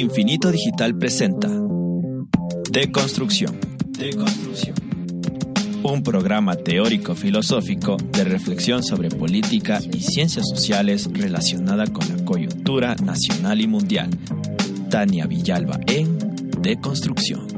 Infinito 0.00 0.50
Digital 0.50 0.98
presenta 0.98 1.48
Deconstrucción. 2.68 3.60
Deconstrucción. 3.96 4.74
Un 5.84 6.02
programa 6.02 6.56
teórico-filosófico 6.56 7.96
de 7.96 8.24
reflexión 8.24 8.82
sobre 8.82 9.08
política 9.10 9.78
y 9.92 10.00
ciencias 10.00 10.48
sociales 10.48 11.08
relacionada 11.12 11.86
con 11.86 12.08
la 12.08 12.24
coyuntura 12.24 12.96
nacional 12.96 13.60
y 13.60 13.68
mundial. 13.68 14.10
Tania 14.90 15.26
Villalba 15.26 15.78
en 15.86 16.18
Deconstrucción. 16.60 17.53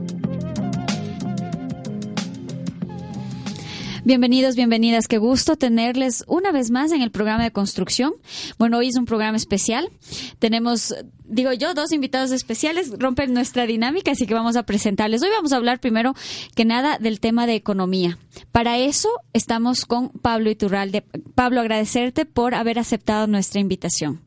Bienvenidos, 4.06 4.54
bienvenidas. 4.54 5.08
Qué 5.08 5.18
gusto 5.18 5.56
tenerles 5.56 6.22
una 6.28 6.52
vez 6.52 6.70
más 6.70 6.92
en 6.92 7.02
el 7.02 7.10
programa 7.10 7.42
de 7.42 7.50
construcción. 7.50 8.14
Bueno, 8.56 8.78
hoy 8.78 8.86
es 8.86 8.96
un 8.96 9.04
programa 9.04 9.36
especial. 9.36 9.90
Tenemos, 10.38 10.94
digo 11.24 11.52
yo, 11.52 11.74
dos 11.74 11.90
invitados 11.90 12.30
especiales. 12.30 12.92
Rompen 13.00 13.34
nuestra 13.34 13.66
dinámica, 13.66 14.12
así 14.12 14.28
que 14.28 14.34
vamos 14.34 14.54
a 14.54 14.62
presentarles. 14.62 15.24
Hoy 15.24 15.30
vamos 15.30 15.52
a 15.52 15.56
hablar 15.56 15.80
primero 15.80 16.14
que 16.54 16.64
nada 16.64 16.98
del 16.98 17.18
tema 17.18 17.48
de 17.48 17.56
economía. 17.56 18.16
Para 18.52 18.78
eso 18.78 19.08
estamos 19.32 19.86
con 19.86 20.10
Pablo 20.10 20.50
Iturralde. 20.50 21.02
Pablo, 21.34 21.60
agradecerte 21.60 22.26
por 22.26 22.54
haber 22.54 22.78
aceptado 22.78 23.26
nuestra 23.26 23.60
invitación. 23.60 24.20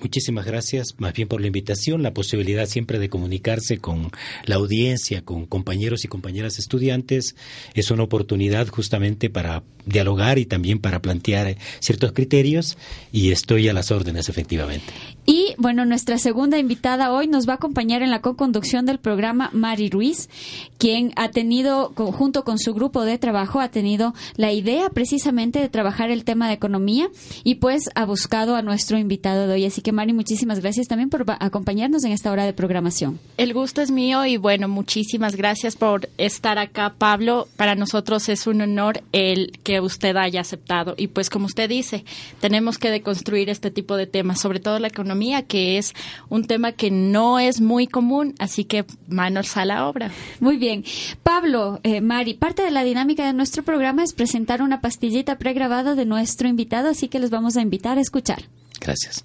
Muchísimas 0.00 0.46
gracias, 0.46 0.94
más 0.98 1.12
bien 1.12 1.28
por 1.28 1.40
la 1.40 1.46
invitación, 1.46 2.02
la 2.02 2.14
posibilidad 2.14 2.66
siempre 2.66 2.98
de 2.98 3.10
comunicarse 3.10 3.78
con 3.78 4.10
la 4.46 4.56
audiencia, 4.56 5.22
con 5.22 5.46
compañeros 5.46 6.04
y 6.04 6.08
compañeras 6.08 6.58
estudiantes. 6.58 7.36
Es 7.74 7.90
una 7.90 8.04
oportunidad 8.04 8.68
justamente 8.68 9.30
para 9.30 9.62
dialogar 9.86 10.38
y 10.38 10.46
también 10.46 10.78
para 10.78 11.00
plantear 11.00 11.56
ciertos 11.80 12.12
criterios 12.12 12.78
y 13.12 13.30
estoy 13.30 13.68
a 13.68 13.72
las 13.72 13.90
órdenes, 13.90 14.28
efectivamente. 14.28 14.92
Y 15.26 15.54
bueno, 15.58 15.84
nuestra 15.84 16.18
segunda 16.18 16.58
invitada 16.58 17.12
hoy 17.12 17.28
nos 17.28 17.48
va 17.48 17.52
a 17.52 17.56
acompañar 17.56 18.02
en 18.02 18.10
la 18.10 18.20
co-conducción 18.20 18.86
del 18.86 18.98
programa 18.98 19.50
Mari 19.52 19.90
Ruiz, 19.90 20.28
quien 20.78 21.12
ha 21.16 21.30
tenido, 21.30 21.92
junto 21.94 22.44
con 22.44 22.58
su 22.58 22.74
grupo 22.74 23.04
de 23.04 23.18
trabajo, 23.18 23.60
ha 23.60 23.70
tenido 23.70 24.14
la 24.36 24.52
idea 24.52 24.88
precisamente 24.90 25.60
de 25.60 25.68
trabajar 25.68 26.10
el 26.10 26.24
tema 26.24 26.48
de 26.48 26.54
economía 26.54 27.10
y 27.44 27.56
pues 27.56 27.90
ha 27.94 28.04
buscado 28.04 28.56
a 28.56 28.62
nuestro 28.62 28.98
invitado 28.98 29.46
de 29.46 29.54
hoy. 29.54 29.64
Así 29.66 29.82
que 29.82 29.89
Mari, 29.92 30.12
muchísimas 30.12 30.60
gracias 30.60 30.88
también 30.88 31.10
por 31.10 31.24
acompañarnos 31.40 32.04
en 32.04 32.12
esta 32.12 32.30
hora 32.30 32.44
de 32.44 32.52
programación. 32.52 33.18
El 33.36 33.54
gusto 33.54 33.82
es 33.82 33.90
mío 33.90 34.24
y 34.26 34.36
bueno, 34.36 34.68
muchísimas 34.68 35.36
gracias 35.36 35.76
por 35.76 36.08
estar 36.18 36.58
acá, 36.58 36.94
Pablo. 36.96 37.48
Para 37.56 37.74
nosotros 37.74 38.28
es 38.28 38.46
un 38.46 38.60
honor 38.62 39.02
el 39.12 39.52
que 39.62 39.80
usted 39.80 40.16
haya 40.16 40.40
aceptado. 40.40 40.94
Y 40.96 41.08
pues 41.08 41.30
como 41.30 41.46
usted 41.46 41.68
dice, 41.68 42.04
tenemos 42.40 42.78
que 42.78 42.90
deconstruir 42.90 43.50
este 43.50 43.70
tipo 43.70 43.96
de 43.96 44.06
temas, 44.06 44.40
sobre 44.40 44.60
todo 44.60 44.78
la 44.78 44.88
economía, 44.88 45.42
que 45.42 45.78
es 45.78 45.94
un 46.28 46.44
tema 46.44 46.72
que 46.72 46.90
no 46.90 47.38
es 47.38 47.60
muy 47.60 47.86
común, 47.86 48.34
así 48.38 48.64
que 48.64 48.84
manos 49.08 49.56
a 49.56 49.64
la 49.64 49.86
obra. 49.88 50.10
Muy 50.40 50.56
bien. 50.56 50.84
Pablo, 51.22 51.80
eh, 51.82 52.00
Mari, 52.00 52.34
parte 52.34 52.62
de 52.62 52.70
la 52.70 52.84
dinámica 52.84 53.26
de 53.26 53.32
nuestro 53.32 53.62
programa 53.62 54.02
es 54.02 54.12
presentar 54.12 54.62
una 54.62 54.80
pastillita 54.80 55.38
pregrabada 55.38 55.94
de 55.94 56.06
nuestro 56.06 56.48
invitado, 56.48 56.88
así 56.88 57.08
que 57.08 57.18
les 57.18 57.30
vamos 57.30 57.56
a 57.56 57.62
invitar 57.62 57.98
a 57.98 58.00
escuchar. 58.00 58.44
Gracias. 58.80 59.24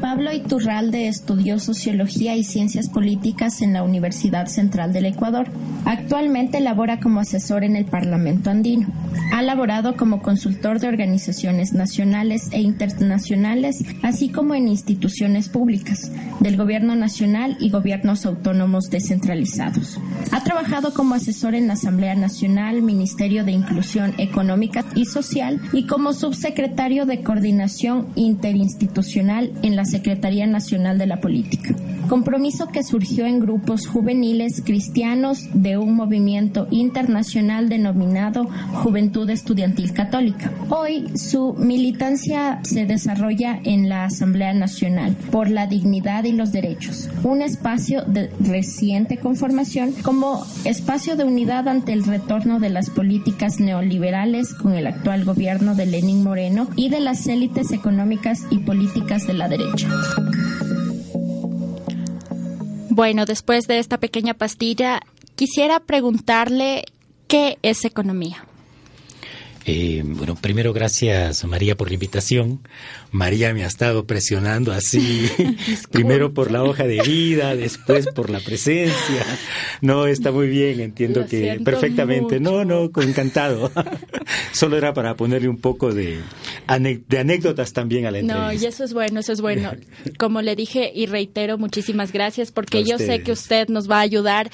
Pablo 0.00 0.32
Iturralde 0.32 1.08
estudió 1.08 1.58
Sociología 1.58 2.36
y 2.36 2.44
Ciencias 2.44 2.88
Políticas 2.88 3.62
en 3.62 3.72
la 3.72 3.82
Universidad 3.82 4.46
Central 4.46 4.92
del 4.92 5.06
Ecuador. 5.06 5.48
Actualmente 5.84 6.60
labora 6.60 7.00
como 7.00 7.20
asesor 7.20 7.64
en 7.64 7.74
el 7.74 7.84
Parlamento 7.84 8.50
andino. 8.50 8.88
Ha 9.32 9.42
laborado 9.42 9.96
como 9.96 10.22
consultor 10.22 10.78
de 10.78 10.88
organizaciones 10.88 11.72
nacionales 11.72 12.48
e 12.52 12.60
internacionales, 12.60 13.84
así 14.02 14.28
como 14.28 14.54
en 14.54 14.68
instituciones 14.68 15.48
públicas, 15.48 16.12
del 16.40 16.56
Gobierno 16.56 16.94
Nacional 16.94 17.56
y 17.58 17.70
gobiernos 17.70 18.24
autónomos 18.24 18.90
descentralizados. 18.90 19.98
Ha 20.30 20.44
trabajado 20.44 20.94
como 20.94 21.14
asesor 21.14 21.54
en 21.54 21.66
la 21.66 21.74
Asamblea 21.74 22.14
Nacional, 22.14 22.82
Ministerio 22.82 23.44
de 23.44 23.52
Inclusión 23.52 24.14
Económica 24.18 24.84
y 24.94 25.06
Social 25.06 25.60
y 25.72 25.86
como 25.86 26.12
subsecretario 26.12 27.06
de 27.06 27.22
Coordinación 27.22 28.08
Interinstitucional 28.14 29.52
en 29.62 29.76
la 29.76 29.84
Secretaría 29.88 30.46
Nacional 30.46 30.98
de 30.98 31.06
la 31.06 31.20
Política. 31.20 31.74
Compromiso 32.08 32.68
que 32.68 32.82
surgió 32.82 33.26
en 33.26 33.38
grupos 33.38 33.86
juveniles 33.86 34.62
cristianos 34.64 35.48
de 35.52 35.76
un 35.76 35.94
movimiento 35.94 36.66
internacional 36.70 37.68
denominado 37.68 38.48
Juventud 38.72 39.28
Estudiantil 39.28 39.92
Católica. 39.92 40.50
Hoy 40.70 41.06
su 41.16 41.54
militancia 41.54 42.60
se 42.62 42.86
desarrolla 42.86 43.60
en 43.62 43.90
la 43.90 44.04
Asamblea 44.04 44.54
Nacional 44.54 45.16
por 45.30 45.50
la 45.50 45.66
dignidad 45.66 46.24
y 46.24 46.32
los 46.32 46.50
derechos, 46.50 47.10
un 47.24 47.42
espacio 47.42 48.02
de 48.06 48.30
reciente 48.40 49.18
conformación 49.18 49.92
como 50.02 50.46
espacio 50.64 51.14
de 51.16 51.24
unidad 51.24 51.68
ante 51.68 51.92
el 51.92 52.04
retorno 52.04 52.58
de 52.58 52.70
las 52.70 52.90
políticas 52.90 53.60
neoliberales 53.60 54.54
con 54.54 54.74
el 54.74 54.86
actual 54.86 55.24
gobierno 55.24 55.74
de 55.74 55.86
Lenín 55.86 56.24
Moreno 56.24 56.68
y 56.74 56.88
de 56.88 57.00
las 57.00 57.26
élites 57.26 57.70
económicas 57.72 58.40
y 58.50 58.58
políticas 58.58 59.26
de 59.26 59.34
la 59.34 59.48
derecha. 59.48 59.77
Bueno, 62.90 63.26
después 63.26 63.68
de 63.68 63.78
esta 63.78 63.98
pequeña 63.98 64.34
pastilla, 64.34 65.00
quisiera 65.36 65.78
preguntarle 65.78 66.84
qué 67.28 67.58
es 67.62 67.84
economía. 67.84 68.47
Eh, 69.70 70.02
bueno, 70.02 70.34
primero 70.34 70.72
gracias 70.72 71.44
María 71.44 71.76
por 71.76 71.88
la 71.88 71.94
invitación. 71.94 72.60
María 73.10 73.52
me 73.52 73.64
ha 73.64 73.66
estado 73.66 74.06
presionando 74.06 74.72
así, 74.72 75.28
primero 75.90 76.32
por 76.32 76.50
la 76.50 76.64
hoja 76.64 76.84
de 76.84 77.02
vida, 77.02 77.54
después 77.54 78.06
por 78.06 78.30
la 78.30 78.40
presencia. 78.40 79.26
No, 79.82 80.06
está 80.06 80.32
muy 80.32 80.48
bien, 80.48 80.80
entiendo 80.80 81.26
que 81.26 81.60
perfectamente. 81.62 82.40
No, 82.40 82.64
no, 82.64 82.84
encantado. 83.02 83.70
Solo 84.52 84.78
era 84.78 84.94
para 84.94 85.16
ponerle 85.16 85.50
un 85.50 85.58
poco 85.58 85.92
de, 85.92 86.18
de 87.06 87.18
anécdotas 87.18 87.74
también 87.74 88.06
a 88.06 88.10
la 88.10 88.20
entrevista. 88.20 88.46
No, 88.46 88.52
y 88.54 88.64
eso 88.64 88.84
es 88.84 88.94
bueno, 88.94 89.20
eso 89.20 89.34
es 89.34 89.42
bueno. 89.42 89.72
Como 90.16 90.40
le 90.40 90.56
dije 90.56 90.90
y 90.94 91.04
reitero, 91.04 91.58
muchísimas 91.58 92.10
gracias 92.10 92.52
porque 92.52 92.84
yo 92.84 92.96
sé 92.96 93.22
que 93.22 93.32
usted 93.32 93.68
nos 93.68 93.90
va 93.90 93.98
a 93.98 94.00
ayudar 94.00 94.50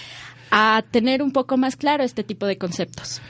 a 0.51 0.83
tener 0.91 1.23
un 1.23 1.31
poco 1.31 1.57
más 1.57 1.77
claro 1.77 2.03
este 2.03 2.25
tipo 2.25 2.47
de 2.47 2.59
conceptos. 2.59 3.21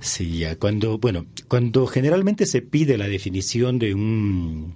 Sí, 0.00 0.42
cuando, 0.58 0.98
bueno, 0.98 1.26
cuando 1.46 1.86
generalmente 1.86 2.46
se 2.46 2.62
pide 2.62 2.96
la 2.96 3.06
definición 3.06 3.78
de 3.78 3.94
un, 3.94 4.74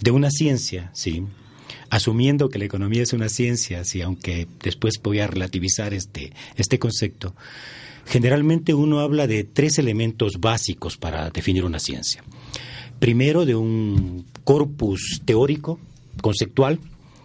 de 0.00 0.10
una 0.10 0.28
ciencia, 0.30 0.90
sí, 0.92 1.22
asumiendo 1.88 2.48
que 2.48 2.58
la 2.58 2.64
economía 2.64 3.04
es 3.04 3.12
una 3.12 3.28
ciencia, 3.28 3.84
sí, 3.84 4.02
aunque 4.02 4.48
después 4.64 4.94
voy 5.00 5.20
a 5.20 5.28
relativizar 5.28 5.94
este, 5.94 6.32
este 6.56 6.80
concepto, 6.80 7.36
generalmente 8.06 8.74
uno 8.74 8.98
habla 8.98 9.28
de 9.28 9.44
tres 9.44 9.78
elementos 9.78 10.40
básicos 10.40 10.96
para 10.96 11.30
definir 11.30 11.64
una 11.64 11.78
ciencia. 11.78 12.24
Primero, 12.98 13.46
de 13.46 13.54
un 13.54 14.26
corpus 14.42 15.22
teórico, 15.24 15.78
conceptual, 16.20 16.80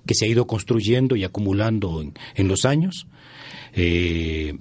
que 0.06 0.14
se 0.14 0.26
ha 0.26 0.28
ido 0.28 0.46
construyendo 0.46 1.16
y 1.16 1.24
acumulando 1.24 2.02
en, 2.02 2.14
en 2.36 2.48
los 2.48 2.66
años. 2.66 3.08
Eh, 3.74 4.58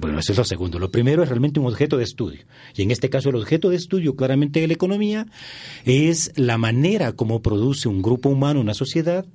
bueno, 0.00 0.18
eso 0.18 0.32
es 0.32 0.38
lo 0.38 0.44
segundo. 0.44 0.78
Lo 0.78 0.90
primero 0.90 1.22
es 1.22 1.28
realmente 1.28 1.60
un 1.60 1.66
objeto 1.66 1.96
de 1.96 2.04
estudio. 2.04 2.40
Y 2.76 2.82
en 2.82 2.90
este 2.90 3.10
caso 3.10 3.30
el 3.30 3.36
objeto 3.36 3.70
de 3.70 3.76
estudio 3.76 4.16
claramente 4.16 4.60
de 4.60 4.68
la 4.68 4.74
economía 4.74 5.26
es 5.84 6.32
la 6.36 6.58
manera 6.58 7.12
como 7.12 7.42
produce 7.42 7.88
un 7.88 8.02
grupo 8.02 8.28
humano, 8.28 8.60
una 8.60 8.74
sociedad, 8.74 9.26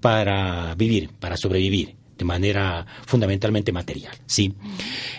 para 0.00 0.74
vivir, 0.74 1.10
para 1.18 1.36
sobrevivir 1.36 1.96
de 2.20 2.24
manera 2.24 2.86
fundamentalmente 3.06 3.72
material. 3.72 4.14
¿sí? 4.26 4.54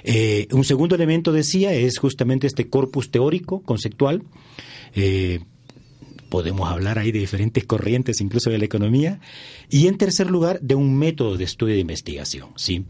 Eh, 0.04 0.48
un 0.52 0.64
segundo 0.64 0.96
elemento, 0.96 1.32
decía, 1.32 1.74
es 1.74 1.98
justamente 1.98 2.46
este 2.46 2.70
corpus 2.70 3.10
teórico, 3.10 3.62
conceptual. 3.64 4.24
Eh, 4.94 5.40
podemos 6.30 6.70
hablar 6.70 7.00
ahí 7.00 7.12
de 7.12 7.20
diferentes 7.20 7.66
corrientes, 7.66 8.22
incluso 8.22 8.52
de 8.52 8.60
la 8.60 8.66
economía. 8.66 9.20
Y 9.70 9.88
en 9.88 9.98
tercer 9.98 10.30
lugar, 10.30 10.62
de 10.62 10.76
un 10.76 10.96
método 10.96 11.38
de 11.38 11.44
estudio 11.44 11.74
de 11.74 11.82
investigación. 11.82 12.50
¿sí? 12.56 12.86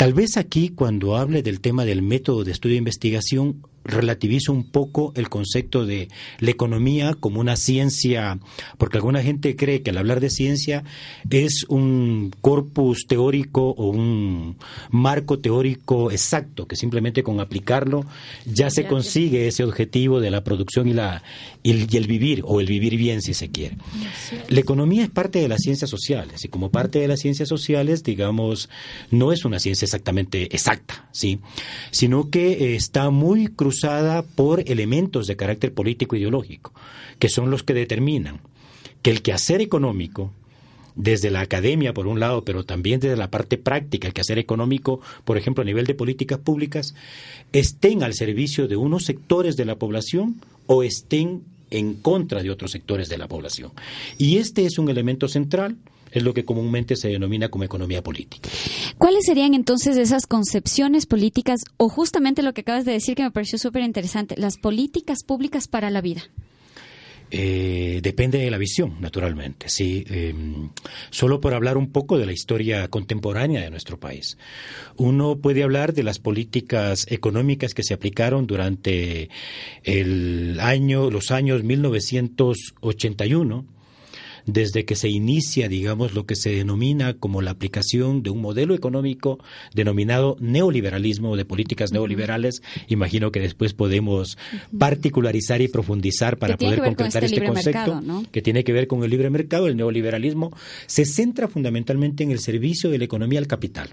Tal 0.00 0.14
vez 0.14 0.38
aquí, 0.38 0.70
cuando 0.70 1.18
hable 1.18 1.42
del 1.42 1.60
tema 1.60 1.84
del 1.84 2.00
método 2.00 2.42
de 2.42 2.52
estudio 2.52 2.72
de 2.72 2.78
investigación, 2.78 3.66
relativizo 3.84 4.52
un 4.52 4.64
poco 4.64 5.12
el 5.16 5.28
concepto 5.28 5.86
de 5.86 6.08
la 6.38 6.50
economía 6.50 7.14
como 7.14 7.40
una 7.40 7.56
ciencia, 7.56 8.38
porque 8.78 8.98
alguna 8.98 9.22
gente 9.22 9.56
cree 9.56 9.82
que 9.82 9.90
al 9.90 9.98
hablar 9.98 10.20
de 10.20 10.30
ciencia 10.30 10.84
es 11.30 11.64
un 11.68 12.32
corpus 12.40 13.06
teórico 13.06 13.70
o 13.70 13.88
un 13.88 14.56
marco 14.90 15.38
teórico 15.38 16.10
exacto, 16.10 16.66
que 16.66 16.76
simplemente 16.76 17.22
con 17.22 17.40
aplicarlo 17.40 18.04
ya 18.46 18.70
se 18.70 18.86
consigue 18.86 19.48
ese 19.48 19.64
objetivo 19.64 20.20
de 20.20 20.30
la 20.30 20.44
producción 20.44 20.88
y, 20.88 20.92
la, 20.92 21.22
y 21.62 21.70
el, 21.96 22.06
vivir, 22.06 22.42
o 22.44 22.60
el 22.60 22.66
vivir 22.66 22.96
bien 22.96 23.22
si 23.22 23.34
se 23.34 23.50
quiere. 23.50 23.76
La 24.48 24.60
economía 24.60 25.04
es 25.04 25.10
parte 25.10 25.40
de 25.40 25.48
las 25.48 25.60
ciencias 25.62 25.90
sociales, 25.90 26.44
y 26.44 26.48
como 26.48 26.70
parte 26.70 26.98
de 26.98 27.08
las 27.08 27.20
ciencias 27.20 27.48
sociales, 27.48 28.02
digamos, 28.02 28.68
no 29.10 29.32
es 29.32 29.44
una 29.44 29.58
ciencia 29.58 29.84
exactamente 29.86 30.54
exacta, 30.54 31.08
¿sí? 31.12 31.40
sino 31.90 32.30
que 32.30 32.76
está 32.76 33.10
muy 33.10 33.48
cruzada 33.70 34.22
por 34.22 34.68
elementos 34.68 35.28
de 35.28 35.36
carácter 35.36 35.72
político 35.72 36.16
ideológico, 36.16 36.72
que 37.20 37.28
son 37.28 37.52
los 37.52 37.62
que 37.62 37.72
determinan 37.72 38.40
que 39.00 39.12
el 39.12 39.22
quehacer 39.22 39.60
económico, 39.60 40.32
desde 40.96 41.30
la 41.30 41.40
academia 41.40 41.94
por 41.94 42.08
un 42.08 42.18
lado, 42.18 42.44
pero 42.44 42.64
también 42.64 42.98
desde 42.98 43.16
la 43.16 43.30
parte 43.30 43.58
práctica, 43.58 44.08
el 44.08 44.12
quehacer 44.12 44.40
económico, 44.40 45.00
por 45.24 45.38
ejemplo, 45.38 45.62
a 45.62 45.64
nivel 45.64 45.86
de 45.86 45.94
políticas 45.94 46.40
públicas, 46.40 46.96
estén 47.52 48.02
al 48.02 48.14
servicio 48.14 48.66
de 48.66 48.74
unos 48.74 49.04
sectores 49.04 49.56
de 49.56 49.64
la 49.64 49.76
población 49.76 50.40
o 50.66 50.82
estén 50.82 51.42
en 51.70 51.94
contra 51.94 52.42
de 52.42 52.50
otros 52.50 52.72
sectores 52.72 53.08
de 53.08 53.18
la 53.18 53.28
población. 53.28 53.70
Y 54.18 54.38
este 54.38 54.66
es 54.66 54.78
un 54.78 54.90
elemento 54.90 55.28
central 55.28 55.76
es 56.12 56.22
lo 56.22 56.34
que 56.34 56.44
comúnmente 56.44 56.96
se 56.96 57.08
denomina 57.08 57.48
como 57.48 57.64
economía 57.64 58.02
política. 58.02 58.48
¿Cuáles 58.98 59.24
serían 59.24 59.54
entonces 59.54 59.96
esas 59.96 60.26
concepciones 60.26 61.06
políticas 61.06 61.60
o 61.76 61.88
justamente 61.88 62.42
lo 62.42 62.52
que 62.52 62.62
acabas 62.62 62.84
de 62.84 62.92
decir 62.92 63.14
que 63.14 63.22
me 63.22 63.30
pareció 63.30 63.58
súper 63.58 63.82
interesante, 63.82 64.34
las 64.38 64.56
políticas 64.56 65.22
públicas 65.24 65.68
para 65.68 65.90
la 65.90 66.00
vida? 66.00 66.22
Eh, 67.32 68.00
depende 68.02 68.38
de 68.38 68.50
la 68.50 68.58
visión, 68.58 68.96
naturalmente. 69.00 69.68
Sí, 69.68 70.04
em, 70.08 70.70
solo 71.10 71.40
por 71.40 71.54
hablar 71.54 71.76
un 71.76 71.92
poco 71.92 72.18
de 72.18 72.26
la 72.26 72.32
historia 72.32 72.88
contemporánea 72.88 73.62
de 73.62 73.70
nuestro 73.70 74.00
país. 74.00 74.36
Uno 74.96 75.36
puede 75.36 75.62
hablar 75.62 75.94
de 75.94 76.02
las 76.02 76.18
políticas 76.18 77.06
económicas 77.08 77.72
que 77.72 77.84
se 77.84 77.94
aplicaron 77.94 78.48
durante 78.48 79.30
el 79.84 80.58
año, 80.60 81.08
los 81.10 81.30
años 81.30 81.62
1981 81.62 83.64
desde 84.52 84.84
que 84.84 84.96
se 84.96 85.08
inicia, 85.08 85.68
digamos, 85.68 86.14
lo 86.14 86.26
que 86.26 86.36
se 86.36 86.50
denomina 86.50 87.14
como 87.14 87.42
la 87.42 87.50
aplicación 87.50 88.22
de 88.22 88.30
un 88.30 88.40
modelo 88.40 88.74
económico 88.74 89.38
denominado 89.74 90.36
neoliberalismo 90.40 91.30
o 91.30 91.36
de 91.36 91.44
políticas 91.44 91.92
neoliberales. 91.92 92.62
Imagino 92.88 93.32
que 93.32 93.40
después 93.40 93.74
podemos 93.74 94.38
particularizar 94.78 95.60
y 95.60 95.68
profundizar 95.68 96.38
para 96.38 96.56
poder 96.56 96.80
concretar 96.80 97.24
este, 97.24 97.36
este 97.36 97.46
concepto 97.46 98.02
que 98.32 98.42
tiene 98.42 98.64
que 98.64 98.72
ver 98.72 98.86
con 98.86 99.04
el 99.04 99.10
libre 99.10 99.30
mercado. 99.30 99.66
El 99.66 99.76
neoliberalismo 99.76 100.56
se 100.86 101.04
centra 101.04 101.48
fundamentalmente 101.48 102.24
en 102.24 102.30
el 102.30 102.40
servicio 102.40 102.90
de 102.90 102.98
la 102.98 103.04
economía 103.04 103.38
al 103.38 103.46
capital. 103.46 103.90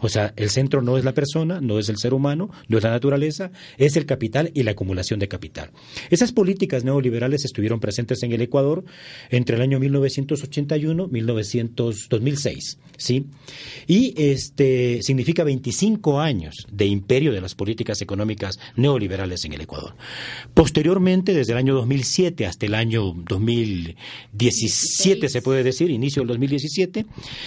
O 0.00 0.08
sea, 0.08 0.32
el 0.36 0.50
centro 0.50 0.82
no 0.82 0.98
es 0.98 1.04
la 1.04 1.14
persona, 1.14 1.60
no 1.60 1.78
es 1.78 1.88
el 1.88 1.98
ser 1.98 2.14
humano, 2.14 2.50
no 2.68 2.78
es 2.78 2.84
la 2.84 2.90
naturaleza, 2.90 3.50
es 3.78 3.96
el 3.96 4.06
capital 4.06 4.50
y 4.54 4.62
la 4.62 4.72
acumulación 4.72 5.20
de 5.20 5.28
capital. 5.28 5.70
Esas 6.10 6.32
políticas 6.32 6.84
neoliberales 6.84 7.44
estuvieron 7.44 7.80
presentes 7.80 8.22
en 8.22 8.32
el 8.32 8.42
Ecuador 8.42 8.84
entre 9.30 9.56
el 9.56 9.62
año 9.62 9.78
1981, 10.00 11.08
1900, 11.08 12.08
2006, 12.08 12.78
¿sí? 12.96 13.26
Y 13.86 14.14
este 14.16 15.02
significa 15.02 15.44
25 15.44 16.20
años 16.20 16.66
de 16.70 16.86
imperio 16.86 17.32
de 17.32 17.40
las 17.40 17.54
políticas 17.54 18.00
económicas 18.02 18.58
neoliberales 18.76 19.44
en 19.44 19.52
el 19.52 19.60
Ecuador. 19.60 19.94
Posteriormente, 20.54 21.34
desde 21.34 21.52
el 21.52 21.58
año 21.58 21.74
2007 21.74 22.46
hasta 22.46 22.66
el 22.66 22.74
año 22.74 23.14
2017, 23.28 25.28
se 25.28 25.42
puede 25.42 25.62
decir, 25.62 25.90
inicio 25.90 26.22
del 26.22 26.28
2017, 26.28 27.06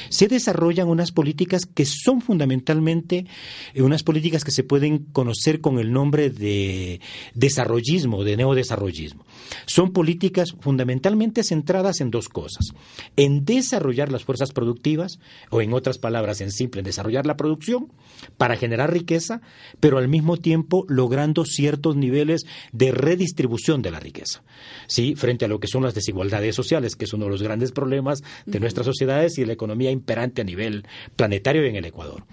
se 0.10 0.28
desarrollan 0.28 0.88
unas 0.88 1.12
políticas 1.12 1.66
que 1.66 1.86
son 1.86 2.22
fundamentalmente 2.22 3.26
eh, 3.74 3.82
unas 3.82 4.04
políticas 4.04 4.44
que 4.44 4.52
se 4.52 4.64
pueden 4.64 5.00
conocer 5.00 5.62
con 5.62 5.80
el 5.80 5.92
nombre 5.92 6.30
de 6.30 7.02
desarrollismo, 7.34 8.24
de 8.24 8.38
neodesarrollismo. 8.38 9.26
Son 9.66 9.92
políticas 9.92 10.56
fundamentalmente 10.60 11.44
centradas 11.44 12.02
en 12.02 12.12
dos 12.12 12.27
cosas. 12.30 12.74
En 13.16 13.46
desarrollar 13.46 14.12
las 14.12 14.24
fuerzas 14.24 14.52
productivas, 14.52 15.20
o 15.50 15.62
en 15.62 15.74
otras 15.74 15.98
palabras, 15.98 16.42
en 16.42 16.52
simple, 16.52 16.80
en 16.80 16.86
desarrollar 16.86 17.26
la 17.26 17.38
producción 17.38 17.92
para 18.38 18.58
generar 18.58 18.92
riqueza, 18.92 19.42
pero 19.80 19.98
al 19.98 20.08
mismo 20.08 20.38
tiempo 20.38 20.86
logrando 20.88 21.46
ciertos 21.46 21.96
niveles 21.96 22.46
de 22.72 22.92
redistribución 22.92 23.82
de 23.82 23.92
la 23.92 24.00
riqueza. 24.00 24.44
¿Sí? 24.88 25.16
Frente 25.16 25.46
a 25.46 25.48
lo 25.48 25.60
que 25.60 25.68
son 25.68 25.84
las 25.84 25.94
desigualdades 25.94 26.56
sociales, 26.56 26.96
que 26.96 27.06
es 27.06 27.14
uno 27.14 27.26
de 27.26 27.32
los 27.32 27.44
grandes 27.44 27.72
problemas 27.72 28.24
de 28.46 28.60
nuestras 28.60 28.86
sociedades 28.86 29.38
y 29.38 29.42
de 29.42 29.48
la 29.48 29.54
economía 29.54 29.92
imperante 29.92 30.42
a 30.42 30.46
nivel 30.46 30.86
planetario 31.16 31.66
y 31.66 31.70
en 31.70 31.76
el 31.76 31.86
Ecuador. 31.86 32.24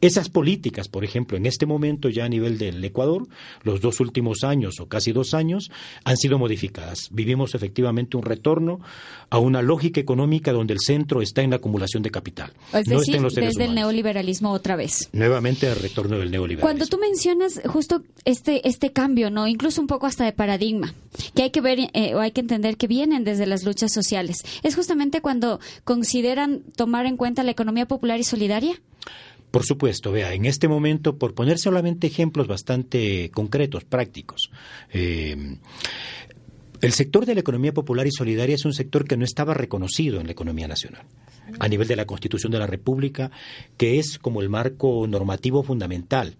Esas 0.00 0.28
políticas, 0.30 0.88
por 0.88 1.04
ejemplo, 1.04 1.36
en 1.36 1.46
este 1.46 1.66
momento 1.66 2.08
ya 2.08 2.24
a 2.24 2.28
nivel 2.28 2.58
del 2.58 2.82
Ecuador, 2.82 3.26
los 3.62 3.80
dos 3.80 4.00
últimos 4.00 4.44
años 4.44 4.80
o 4.80 4.88
casi 4.88 5.12
dos 5.12 5.34
años, 5.34 5.70
han 6.04 6.16
sido 6.16 6.38
modificadas. 6.38 7.08
Vivimos 7.10 7.54
efectivamente 7.54 8.16
un 8.16 8.22
retorno 8.22 8.80
a 9.28 9.38
una 9.40 9.62
lógica 9.62 10.00
económica 10.00 10.52
donde 10.52 10.74
el 10.74 10.80
centro 10.80 11.22
está 11.22 11.42
en 11.42 11.50
la 11.50 11.56
acumulación 11.56 12.02
de 12.02 12.10
capital. 12.10 12.52
Es 12.72 12.88
no 12.88 13.00
decir, 13.00 13.20
desde 13.20 13.64
el 13.64 13.74
neoliberalismo 13.74 14.52
otra 14.52 14.76
vez. 14.76 15.08
Nuevamente 15.12 15.68
el 15.68 15.76
retorno 15.76 16.18
del 16.18 16.30
neoliberalismo. 16.30 16.62
Cuando 16.62 16.86
tú 16.86 16.98
mencionas 16.98 17.60
justo 17.66 18.02
este, 18.24 18.68
este 18.68 18.92
cambio, 18.92 19.30
¿no? 19.30 19.46
Incluso 19.46 19.80
un 19.80 19.86
poco 19.86 20.06
hasta 20.06 20.24
de 20.24 20.32
paradigma, 20.32 20.94
que 21.34 21.42
hay 21.42 21.50
que 21.50 21.60
ver 21.60 21.78
eh, 21.92 22.14
o 22.14 22.20
hay 22.20 22.32
que 22.32 22.40
entender 22.40 22.76
que 22.76 22.86
vienen 22.86 23.24
desde 23.24 23.46
las 23.46 23.64
luchas 23.64 23.92
sociales. 23.92 24.44
Es 24.62 24.74
justamente 24.74 25.20
cuando 25.20 25.60
consideran 25.84 26.62
tomar 26.76 27.06
en 27.06 27.16
cuenta 27.16 27.42
la 27.42 27.50
economía 27.50 27.86
popular 27.86 28.20
y 28.20 28.24
solidaria. 28.24 28.80
Por 29.50 29.64
supuesto, 29.64 30.12
vea, 30.12 30.32
en 30.32 30.46
este 30.46 30.68
momento, 30.68 31.18
por 31.18 31.34
poner 31.34 31.58
solamente 31.58 32.06
ejemplos 32.06 32.46
bastante 32.46 33.30
concretos, 33.30 33.84
prácticos, 33.84 34.50
eh, 34.92 35.56
el 36.80 36.92
sector 36.92 37.26
de 37.26 37.34
la 37.34 37.40
economía 37.40 37.74
popular 37.74 38.06
y 38.06 38.12
solidaria 38.12 38.54
es 38.54 38.64
un 38.64 38.72
sector 38.72 39.06
que 39.06 39.16
no 39.16 39.24
estaba 39.24 39.54
reconocido 39.54 40.20
en 40.20 40.26
la 40.26 40.32
economía 40.32 40.68
nacional 40.68 41.04
a 41.58 41.68
nivel 41.68 41.88
de 41.88 41.96
la 41.96 42.06
Constitución 42.06 42.52
de 42.52 42.58
la 42.58 42.66
República, 42.66 43.30
que 43.76 43.98
es 43.98 44.18
como 44.18 44.40
el 44.40 44.48
marco 44.48 45.06
normativo 45.08 45.62
fundamental 45.62 46.36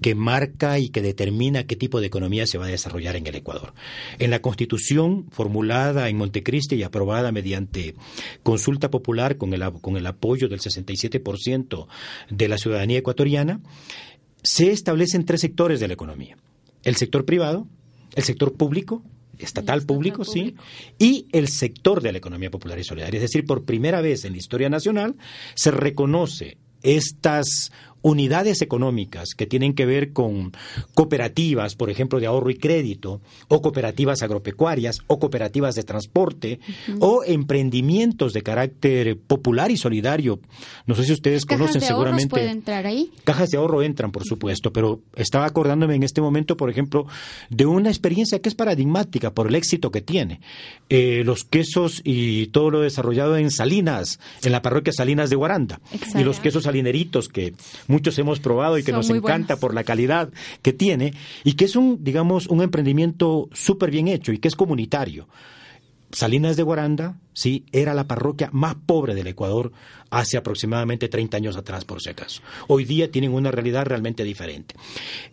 que 0.00 0.14
marca 0.14 0.78
y 0.78 0.88
que 0.88 1.02
determina 1.02 1.64
qué 1.64 1.76
tipo 1.76 2.00
de 2.00 2.06
economía 2.06 2.46
se 2.46 2.58
va 2.58 2.66
a 2.66 2.68
desarrollar 2.68 3.16
en 3.16 3.26
el 3.26 3.36
Ecuador. 3.36 3.74
En 4.18 4.30
la 4.30 4.40
Constitución 4.40 5.26
formulada 5.30 6.08
en 6.08 6.16
Montecristi 6.16 6.76
y 6.76 6.82
aprobada 6.82 7.32
mediante 7.32 7.94
consulta 8.42 8.90
popular 8.90 9.36
con 9.36 9.54
el, 9.54 9.62
con 9.80 9.96
el 9.96 10.06
apoyo 10.06 10.48
del 10.48 10.60
67% 10.60 11.86
de 12.30 12.48
la 12.48 12.58
ciudadanía 12.58 12.98
ecuatoriana, 12.98 13.60
se 14.42 14.70
establecen 14.70 15.24
tres 15.24 15.42
sectores 15.42 15.80
de 15.80 15.88
la 15.88 15.94
economía. 15.94 16.36
El 16.82 16.96
sector 16.96 17.24
privado, 17.24 17.66
el 18.14 18.24
sector 18.24 18.54
público 18.54 19.04
estatal 19.40 19.82
público, 19.82 20.24
sí, 20.24 20.54
y 20.98 21.26
el 21.32 21.48
sector 21.48 22.00
de 22.00 22.12
la 22.12 22.18
economía 22.18 22.50
popular 22.50 22.78
y 22.78 22.84
solidaria. 22.84 23.18
Es 23.18 23.22
decir, 23.22 23.44
por 23.44 23.64
primera 23.64 24.00
vez 24.00 24.24
en 24.24 24.32
la 24.32 24.38
historia 24.38 24.68
nacional 24.68 25.16
se 25.54 25.70
reconoce 25.70 26.58
estas 26.82 27.70
unidades 28.02 28.62
económicas 28.62 29.34
que 29.36 29.46
tienen 29.46 29.74
que 29.74 29.86
ver 29.86 30.12
con 30.12 30.52
cooperativas, 30.94 31.74
por 31.74 31.90
ejemplo, 31.90 32.20
de 32.20 32.26
ahorro 32.26 32.50
y 32.50 32.56
crédito, 32.56 33.20
o 33.48 33.60
cooperativas 33.60 34.22
agropecuarias, 34.22 34.98
o 35.06 35.18
cooperativas 35.18 35.74
de 35.74 35.82
transporte, 35.82 36.60
o 37.00 37.22
emprendimientos 37.24 38.32
de 38.32 38.42
carácter 38.42 39.18
popular 39.18 39.70
y 39.70 39.76
solidario. 39.76 40.40
No 40.86 40.94
sé 40.94 41.04
si 41.04 41.12
ustedes 41.12 41.44
conocen 41.44 41.80
de 41.80 41.86
seguramente. 41.86 42.48
entrar 42.48 42.86
ahí? 42.86 43.10
Cajas 43.24 43.50
de 43.50 43.58
ahorro 43.58 43.82
entran, 43.82 44.12
por 44.12 44.24
supuesto, 44.24 44.72
pero 44.72 45.00
estaba 45.16 45.46
acordándome 45.46 45.94
en 45.94 46.02
este 46.02 46.20
momento, 46.20 46.56
por 46.56 46.70
ejemplo, 46.70 47.06
de 47.48 47.66
una 47.66 47.88
experiencia 47.88 48.40
que 48.40 48.48
es 48.48 48.54
paradigmática 48.54 49.32
por 49.32 49.48
el 49.48 49.54
éxito 49.54 49.90
que 49.90 50.00
tiene. 50.00 50.40
Eh, 50.88 51.22
los 51.24 51.44
quesos 51.44 52.00
y 52.04 52.46
todo 52.48 52.70
lo 52.70 52.80
desarrollado 52.80 53.36
en 53.36 53.50
Salinas, 53.50 54.20
en 54.42 54.52
la 54.52 54.62
parroquia 54.62 54.92
Salinas 54.92 55.30
de 55.30 55.36
Guaranda, 55.36 55.80
y 56.14 56.24
los 56.24 56.40
quesos 56.40 56.64
salineritos 56.64 57.28
que 57.28 57.54
muchos 57.90 58.18
hemos 58.18 58.40
probado 58.40 58.78
y 58.78 58.82
que 58.82 58.92
nos 58.92 59.10
encanta 59.10 59.56
por 59.56 59.74
la 59.74 59.84
calidad 59.84 60.30
que 60.62 60.72
tiene 60.72 61.12
y 61.44 61.54
que 61.54 61.66
es 61.66 61.76
un, 61.76 62.02
digamos, 62.02 62.46
un 62.46 62.62
emprendimiento 62.62 63.48
súper 63.52 63.90
bien 63.90 64.08
hecho 64.08 64.32
y 64.32 64.38
que 64.38 64.48
es 64.48 64.56
comunitario. 64.56 65.28
Salinas 66.12 66.56
de 66.56 66.64
Guaranda, 66.64 67.18
sí, 67.32 67.64
era 67.70 67.94
la 67.94 68.08
parroquia 68.08 68.50
más 68.52 68.74
pobre 68.74 69.14
del 69.14 69.28
Ecuador 69.28 69.70
hace 70.10 70.36
aproximadamente 70.36 71.08
30 71.08 71.36
años 71.36 71.56
atrás, 71.56 71.84
por 71.84 72.02
si 72.02 72.10
acaso. 72.10 72.42
Hoy 72.66 72.84
día 72.84 73.12
tienen 73.12 73.32
una 73.32 73.52
realidad 73.52 73.86
realmente 73.86 74.24
diferente. 74.24 74.74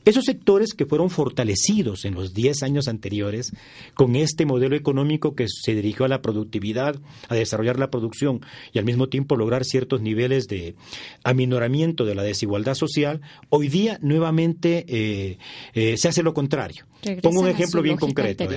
Esos 0.05 0.25
sectores 0.25 0.75
que 0.75 0.85
fueron 0.85 1.09
fortalecidos 1.09 2.05
en 2.05 2.13
los 2.13 2.35
10 2.35 2.61
años 2.61 2.87
anteriores 2.87 3.53
con 3.95 4.15
este 4.15 4.45
modelo 4.45 4.75
económico 4.75 5.33
que 5.33 5.47
se 5.47 5.73
dirigió 5.73 6.05
a 6.05 6.09
la 6.09 6.21
productividad, 6.21 6.95
a 7.27 7.33
desarrollar 7.33 7.79
la 7.79 7.89
producción 7.89 8.41
y 8.71 8.77
al 8.77 8.85
mismo 8.85 9.09
tiempo 9.09 9.35
lograr 9.35 9.65
ciertos 9.65 10.01
niveles 10.01 10.47
de 10.47 10.75
aminoramiento 11.23 12.05
de 12.05 12.13
la 12.13 12.21
desigualdad 12.21 12.75
social, 12.75 13.21
hoy 13.49 13.67
día 13.67 13.97
nuevamente 14.03 14.85
eh, 14.87 15.37
eh, 15.73 15.97
se 15.97 16.07
hace 16.07 16.21
lo 16.21 16.35
contrario. 16.35 16.85
Pongo 17.23 17.41
un 17.41 17.47
ejemplo 17.47 17.81
bien 17.81 17.97
concreto. 17.97 18.47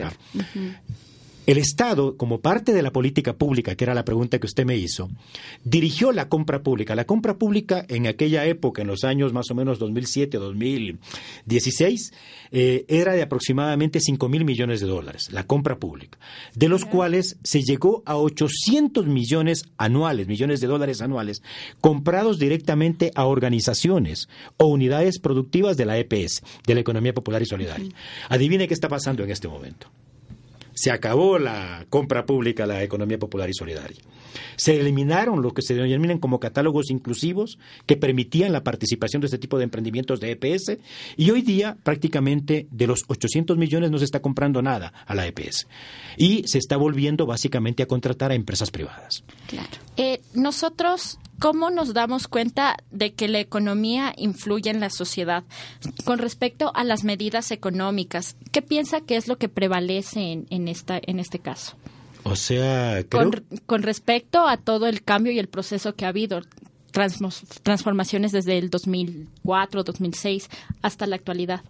El 1.47 1.57
Estado, 1.59 2.17
como 2.17 2.41
parte 2.41 2.73
de 2.73 2.83
la 2.83 2.93
política 2.93 3.33
pública, 3.33 3.75
que 3.75 3.83
era 3.85 3.95
la 3.95 4.05
pregunta 4.05 4.39
que 4.39 4.47
usted 4.47 4.67
me 4.67 4.77
hizo, 4.77 5.09
dirigió 5.65 6.13
la 6.13 6.29
compra 6.29 6.63
pública. 6.63 6.95
La 6.95 7.07
compra 7.07 7.39
pública 7.39 7.87
en 7.89 8.07
aquella 8.07 8.45
época, 8.45 8.83
en 8.83 8.89
los 8.89 9.05
años 9.05 9.33
más 9.33 9.51
o 9.51 9.55
menos 9.55 9.81
2007-2016, 9.81 12.13
eh, 12.53 12.85
era 12.89 13.15
de 13.15 13.23
aproximadamente 13.23 14.01
5 14.01 14.29
mil 14.29 14.45
millones 14.45 14.81
de 14.81 14.87
dólares, 14.87 15.33
la 15.33 15.47
compra 15.47 15.79
pública, 15.79 16.19
de 16.55 16.69
los 16.69 16.85
cuales 16.85 17.39
se 17.43 17.63
llegó 17.63 18.03
a 18.05 18.17
800 18.17 19.07
millones 19.07 19.65
anuales, 19.79 20.29
millones 20.29 20.61
de 20.61 20.67
dólares 20.67 21.01
anuales, 21.01 21.43
comprados 21.81 22.39
directamente 22.39 23.13
a 23.15 23.25
organizaciones 23.25 24.29
o 24.59 24.67
unidades 24.67 25.19
productivas 25.19 25.79
de 25.79 25.87
la 25.87 25.97
EPS, 25.99 26.43
de 26.67 26.75
la 26.75 26.81
Economía 26.81 27.15
Popular 27.15 27.41
y 27.41 27.47
Solidaria. 27.47 27.89
Adivine 28.29 28.69
qué 28.69 28.75
está 28.75 28.89
pasando 28.89 29.25
en 29.25 29.31
este 29.31 29.49
momento 29.49 29.89
se 30.81 30.91
acabó 30.91 31.39
la 31.39 31.85
compra 31.91 32.25
pública, 32.25 32.65
la 32.65 32.83
economía 32.83 33.19
popular 33.19 33.51
y 33.51 33.53
solidaria. 33.53 33.99
Se 34.57 34.79
eliminaron 34.79 35.43
lo 35.43 35.53
que 35.53 35.63
se 35.63 35.75
denominan 35.75 36.19
como 36.19 36.41
catálogos 36.41 36.91
inclusivos 36.91 37.59
que 37.87 37.97
permitían 37.97 38.53
la 38.53 38.63
participación 38.63 39.21
de 39.21 39.27
este 39.27 39.39
tipo 39.39 39.59
de 39.59 39.65
emprendimientos 39.65 40.21
de 40.21 40.33
EPS 40.33 40.79
y 41.17 41.31
hoy 41.31 41.43
día 41.43 41.77
prácticamente 41.83 42.67
de 42.71 42.87
los 42.87 43.05
800 43.09 43.57
millones 43.57 43.91
no 43.91 43.99
se 43.99 44.05
está 44.05 44.21
comprando 44.21 44.63
nada 44.63 44.93
a 45.07 45.15
la 45.15 45.27
EPS 45.27 45.67
y 46.17 46.47
se 46.47 46.59
está 46.59 46.77
volviendo 46.77 47.27
básicamente 47.27 47.83
a 47.83 47.87
contratar 47.87 48.31
a 48.31 48.35
empresas 48.35 48.71
privadas. 48.71 49.25
Claro. 49.47 49.71
Eh, 49.97 50.21
nosotros 50.35 51.19
¿Cómo 51.41 51.71
nos 51.71 51.95
damos 51.95 52.29
cuenta 52.29 52.77
de 52.91 53.15
que 53.15 53.27
la 53.27 53.41
economía 53.41 54.13
influye 54.19 54.69
en 54.69 54.79
la 54.79 54.91
sociedad? 54.91 55.43
Con 56.05 56.19
respecto 56.19 56.71
a 56.75 56.85
las 56.85 57.03
medidas 57.03 57.51
económicas, 57.51 58.37
¿qué 58.53 58.61
piensa 58.61 59.01
que 59.01 59.17
es 59.17 59.27
lo 59.27 59.39
que 59.39 59.49
prevalece 59.49 60.45
en, 60.51 60.69
esta, 60.69 61.01
en 61.03 61.19
este 61.19 61.39
caso? 61.39 61.79
O 62.23 62.37
sea, 62.37 63.05
con, 63.09 63.83
respecto 63.83 64.47
a 64.47 64.57
todo 64.57 64.87
el 64.87 65.03
cambio 65.03 65.33
y 65.33 65.39
el 65.39 65.49
proceso 65.49 65.95
que 65.95 66.05
ha 66.05 66.09
habido, 66.09 66.43
transformaciones 67.63 68.33
desde 68.33 68.59
el 68.59 68.71
2004, 68.71 69.85
2006 69.85 70.49
hasta 70.83 71.07
la 71.07 71.17
actualidad. 71.17 71.63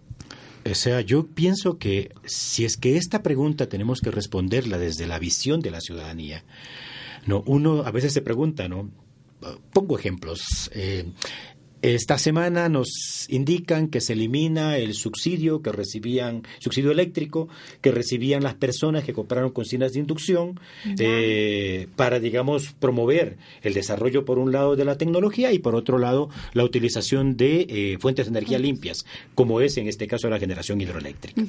O 0.69 0.75
sea, 0.75 1.01
yo 1.01 1.25
pienso 1.27 1.77
que 1.77 2.13
si 2.25 2.65
es 2.65 2.77
que 2.77 2.97
esta 2.97 3.23
pregunta 3.23 3.67
tenemos 3.67 3.99
que 4.01 4.11
responderla 4.11 4.77
desde 4.77 5.07
la 5.07 5.19
visión 5.19 5.61
de 5.61 5.71
la 5.71 5.81
ciudadanía, 5.81 6.43
no, 7.25 7.43
uno 7.45 7.83
a 7.83 7.91
veces 7.91 8.13
se 8.13 8.21
pregunta, 8.21 8.67
¿no? 8.67 8.89
pongo 9.73 9.97
ejemplos. 9.97 10.69
Eh, 10.73 11.05
esta 11.81 12.17
semana 12.17 12.69
nos 12.69 13.25
indican 13.29 13.87
que 13.87 14.01
se 14.01 14.13
elimina 14.13 14.77
el 14.77 14.93
subsidio 14.93 15.61
que 15.61 15.71
recibían, 15.71 16.43
subsidio 16.59 16.91
eléctrico 16.91 17.49
que 17.81 17.91
recibían 17.91 18.43
las 18.43 18.53
personas 18.53 19.03
que 19.03 19.13
compraron 19.13 19.51
cocinas 19.51 19.93
de 19.93 19.99
inducción 19.99 20.59
eh, 20.99 21.87
para, 21.95 22.19
digamos, 22.19 22.73
promover 22.79 23.37
el 23.63 23.73
desarrollo 23.73 24.25
por 24.25 24.37
un 24.37 24.51
lado 24.51 24.75
de 24.75 24.85
la 24.85 24.97
tecnología 24.97 25.51
y 25.51 25.59
por 25.59 25.75
otro 25.75 25.97
lado 25.97 26.29
la 26.53 26.63
utilización 26.63 27.35
de 27.35 27.65
eh, 27.69 27.97
fuentes 27.99 28.27
de 28.27 28.31
energía 28.31 28.59
limpias, 28.59 29.05
como 29.33 29.61
es 29.61 29.77
en 29.77 29.87
este 29.87 30.07
caso 30.07 30.29
la 30.29 30.39
generación 30.39 30.79
hidroeléctrica. 30.81 31.43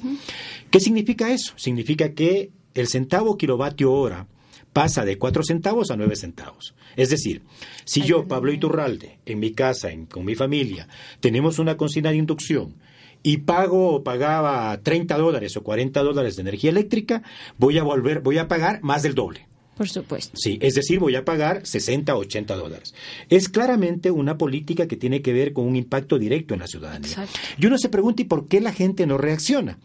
¿Qué 0.71 0.81
significa 0.81 1.33
eso? 1.33 1.53
Significa 1.57 2.13
que 2.13 2.51
el 2.75 2.89
centavo 2.89 3.37
kilovatio 3.37 3.93
hora 3.93 4.27
pasa 4.73 5.05
de 5.05 5.19
cuatro 5.19 5.43
centavos 5.43 5.91
a 5.91 5.97
nueve 5.97 6.17
centavos. 6.17 6.75
Es 6.97 7.11
decir, 7.11 7.43
si 7.85 8.03
yo, 8.03 8.27
Pablo 8.27 8.53
Iturralde, 8.53 9.19
en 9.27 9.39
mi 9.39 9.53
casa, 9.53 9.91
con 10.11 10.25
mi 10.25 10.35
familia, 10.35 10.89
tenemos 11.21 11.59
una 11.59 11.77
cocina 11.77 12.11
de 12.11 12.17
inducción 12.17 12.75
y 13.23 13.39
pago 13.39 13.95
o 13.95 14.03
pagaba 14.03 14.79
30 14.83 15.17
dólares 15.17 15.57
o 15.57 15.63
40 15.63 16.03
dólares 16.03 16.37
de 16.37 16.43
energía 16.43 16.71
eléctrica, 16.71 17.23
voy 17.57 17.79
a 17.79 17.83
volver, 17.83 18.21
voy 18.21 18.39
a 18.39 18.49
pagar 18.49 18.83
más 18.83 19.03
del 19.03 19.15
doble. 19.15 19.47
Por 19.77 19.89
supuesto. 19.89 20.33
Sí, 20.37 20.59
es 20.61 20.75
decir, 20.75 20.99
voy 20.99 21.17
a 21.17 21.25
pagar 21.25 21.67
60 21.67 22.15
o 22.15 22.19
80 22.19 22.55
dólares. 22.57 22.95
Es 23.31 23.49
claramente 23.49 24.11
una 24.11 24.37
política 24.37 24.87
que 24.87 24.97
tiene 24.97 25.23
que 25.23 25.33
ver 25.33 25.53
con 25.53 25.67
un 25.67 25.77
impacto 25.77 26.19
directo 26.19 26.55
en 26.55 26.61
la 26.61 26.67
ciudadanía. 26.67 27.09
Exacto. 27.09 27.39
Y 27.59 27.67
uno 27.67 27.79
se 27.79 27.89
pregunta, 27.89 28.23
¿y 28.23 28.27
por 28.27 28.49
qué 28.49 28.61
la 28.61 28.73
gente 28.73 29.07
no 29.07 29.17
reacciona? 29.17 29.79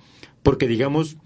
Porque, 0.43 0.67
digamos, 0.67 1.17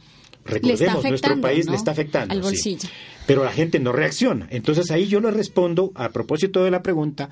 recordemos, 0.45 1.03
nuestro 1.03 1.39
país 1.41 1.69
le 1.69 1.75
está 1.75 1.91
afectando. 1.91 2.33
Al 2.33 2.41
bolsillo 2.41 2.89
pero 3.25 3.43
la 3.43 3.51
gente 3.51 3.79
no 3.79 3.91
reacciona. 3.91 4.47
Entonces 4.51 4.91
ahí 4.91 5.07
yo 5.07 5.21
le 5.21 5.31
respondo, 5.31 5.91
a 5.95 6.09
propósito 6.09 6.63
de 6.63 6.71
la 6.71 6.83
pregunta, 6.83 7.29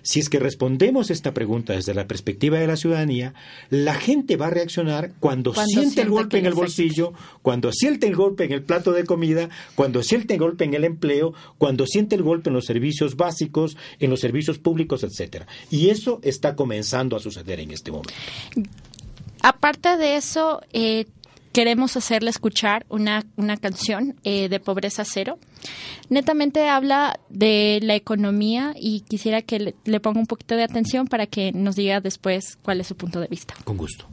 si 0.00 0.20
es 0.20 0.28
que 0.28 0.38
respondemos 0.38 1.10
esta 1.10 1.32
pregunta 1.32 1.72
desde 1.72 1.94
la 1.94 2.06
perspectiva 2.06 2.58
de 2.58 2.66
la 2.66 2.76
ciudadanía, 2.76 3.32
la 3.70 3.94
gente 3.94 4.36
va 4.36 4.48
a 4.48 4.50
reaccionar 4.50 5.12
cuando, 5.18 5.54
siente 5.54 6.02
el 6.02 6.10
golpe 6.10 6.38
en 6.38 6.46
el 6.46 6.52
bolsillo, 6.52 7.14
cuando 7.40 7.72
siente 7.72 8.06
el 8.06 8.14
golpe 8.14 8.44
en 8.44 8.52
el 8.52 8.62
plato 8.62 8.92
de 8.92 9.04
comida, 9.04 9.48
cuando 9.74 10.02
siente 10.02 10.34
el 10.34 10.40
golpe 10.40 10.64
en 10.64 10.74
el 10.74 10.84
empleo, 10.84 11.32
cuando 11.56 11.86
siente 11.86 12.16
el 12.16 12.22
golpe 12.22 12.50
en 12.50 12.54
los 12.54 12.66
servicios 12.66 13.16
básicos, 13.16 13.78
en 13.98 14.10
los 14.10 14.20
servicios 14.20 14.58
públicos, 14.58 15.04
etcétera. 15.04 15.46
Y 15.70 15.88
eso 15.88 16.20
está 16.22 16.54
comenzando 16.54 17.16
a 17.16 17.20
suceder 17.20 17.60
en 17.60 17.70
este 17.70 17.90
momento. 17.90 18.12
Aparte 19.42 19.96
de 19.96 20.16
eso, 20.16 20.60
eh, 20.72 21.06
queremos 21.54 21.96
hacerle 21.96 22.30
escuchar 22.30 22.84
una, 22.88 23.24
una 23.36 23.56
canción 23.56 24.16
eh, 24.24 24.48
de 24.48 24.58
Pobreza 24.58 25.04
Cero. 25.04 25.38
Netamente 26.10 26.68
habla 26.68 27.20
de 27.30 27.78
la 27.80 27.94
economía 27.94 28.74
y 28.76 29.02
quisiera 29.02 29.40
que 29.40 29.60
le, 29.60 29.74
le 29.84 30.00
ponga 30.00 30.18
un 30.18 30.26
poquito 30.26 30.56
de 30.56 30.64
atención 30.64 31.06
para 31.06 31.26
que 31.26 31.52
nos 31.52 31.76
diga 31.76 32.00
después 32.00 32.58
cuál 32.60 32.80
es 32.80 32.88
su 32.88 32.96
punto 32.96 33.20
de 33.20 33.28
vista. 33.28 33.54
Con 33.64 33.76
gusto. 33.76 34.08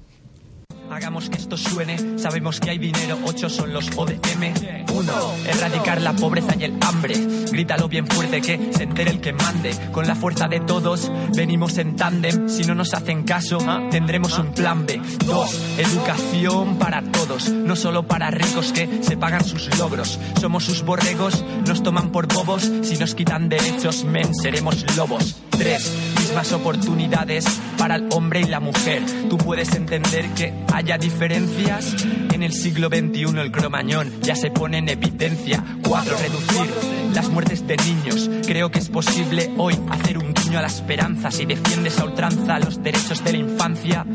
Hagamos 0.91 1.29
que 1.29 1.38
esto 1.38 1.55
suene, 1.55 2.19
sabemos 2.19 2.60
que 2.60 2.69
hay 2.69 2.77
dinero, 2.77 3.17
ocho 3.25 3.50
son 3.50 3.71
los 3.71 3.89
ODM. 3.95 4.91
Uno, 4.93 5.13
erradicar 5.48 6.01
la 6.01 6.12
pobreza 6.12 6.53
y 6.60 6.65
el 6.65 6.77
hambre. 6.81 7.15
Grítalo 7.50 7.88
bien 7.88 8.05
fuerte 8.05 8.41
que 8.41 8.60
se 8.74 8.83
entere 8.83 9.12
el 9.12 9.21
que 9.21 9.31
mande. 9.31 9.74
Con 9.93 10.05
la 10.05 10.15
fuerza 10.15 10.50
de 10.50 10.60
todos, 10.60 11.10
venimos 11.33 11.77
en 11.77 11.95
tándem. 11.95 12.50
Si 12.50 12.63
no 12.63 12.75
nos 12.75 12.93
hacen 12.93 13.24
caso, 13.24 13.57
tendremos 13.89 14.38
un 14.38 14.53
plan 14.53 14.86
B. 14.86 15.01
Dos, 15.25 15.62
educación 15.77 16.77
para 16.77 17.01
todos, 17.01 17.50
no 17.50 17.77
solo 17.77 18.05
para 18.05 18.29
ricos 18.29 18.74
que 18.74 19.01
se 19.01 19.15
pagan 19.15 19.45
sus 19.45 19.75
logros. 19.79 20.19
Somos 20.41 20.65
sus 20.65 20.83
borregos, 20.83 21.45
nos 21.65 21.83
toman 21.83 22.12
por 22.12 22.27
bobos. 22.27 22.69
Si 22.83 22.98
nos 22.98 23.15
quitan 23.15 23.48
derechos, 23.48 24.03
men, 24.03 24.36
seremos 24.36 24.86
lobos. 24.98 25.38
Tres, 25.51 25.89
mismas 26.19 26.51
oportunidades 26.51 27.45
para 27.77 27.95
el 27.95 28.10
hombre 28.12 28.41
y 28.41 28.45
la 28.45 28.60
mujer. 28.60 29.03
Tú 29.29 29.38
puedes 29.38 29.74
entender 29.75 30.29
que 30.29 30.53
haya 30.81 30.97
diferencias. 30.97 31.95
En 32.33 32.41
el 32.41 32.53
siglo 32.53 32.88
XXI 32.88 33.39
el 33.39 33.51
cromañón 33.51 34.11
ya 34.21 34.35
se 34.35 34.50
pone 34.50 34.79
en 34.79 34.89
evidencia. 34.89 35.63
Cuatro, 35.88 36.17
reducir 36.17 37.13
las 37.13 37.29
muertes 37.29 37.67
de 37.67 37.77
niños. 37.77 38.31
Creo 38.47 38.71
que 38.71 38.79
es 38.79 38.89
posible 38.89 39.53
hoy 39.57 39.77
hacer 39.91 40.17
un 40.17 40.33
guiño 40.33 40.57
a 40.57 40.63
la 40.63 40.67
esperanza. 40.67 41.29
Si 41.29 41.45
defiendes 41.45 42.00
a 42.00 42.05
ultranza 42.05 42.57
los 42.57 42.81
derechos 42.81 43.23
de 43.23 43.31
la 43.33 43.38
infancia, 43.38 44.05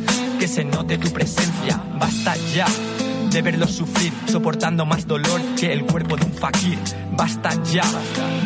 que 0.41 0.49
se 0.49 0.65
note 0.65 0.99
tu 0.99 1.11
presencia. 1.11 1.81
Basta 2.01 2.35
ya 2.53 2.67
de 3.31 3.43
verlos 3.43 3.73
sufrir, 3.73 4.13
soportando 4.27 4.87
más 4.87 5.07
dolor 5.07 5.41
que 5.59 5.73
el 5.73 5.85
cuerpo 5.85 6.17
de 6.17 6.25
un 6.27 6.33
fakir. 6.33 6.79
Basta 7.13 7.51
ya 7.65 7.85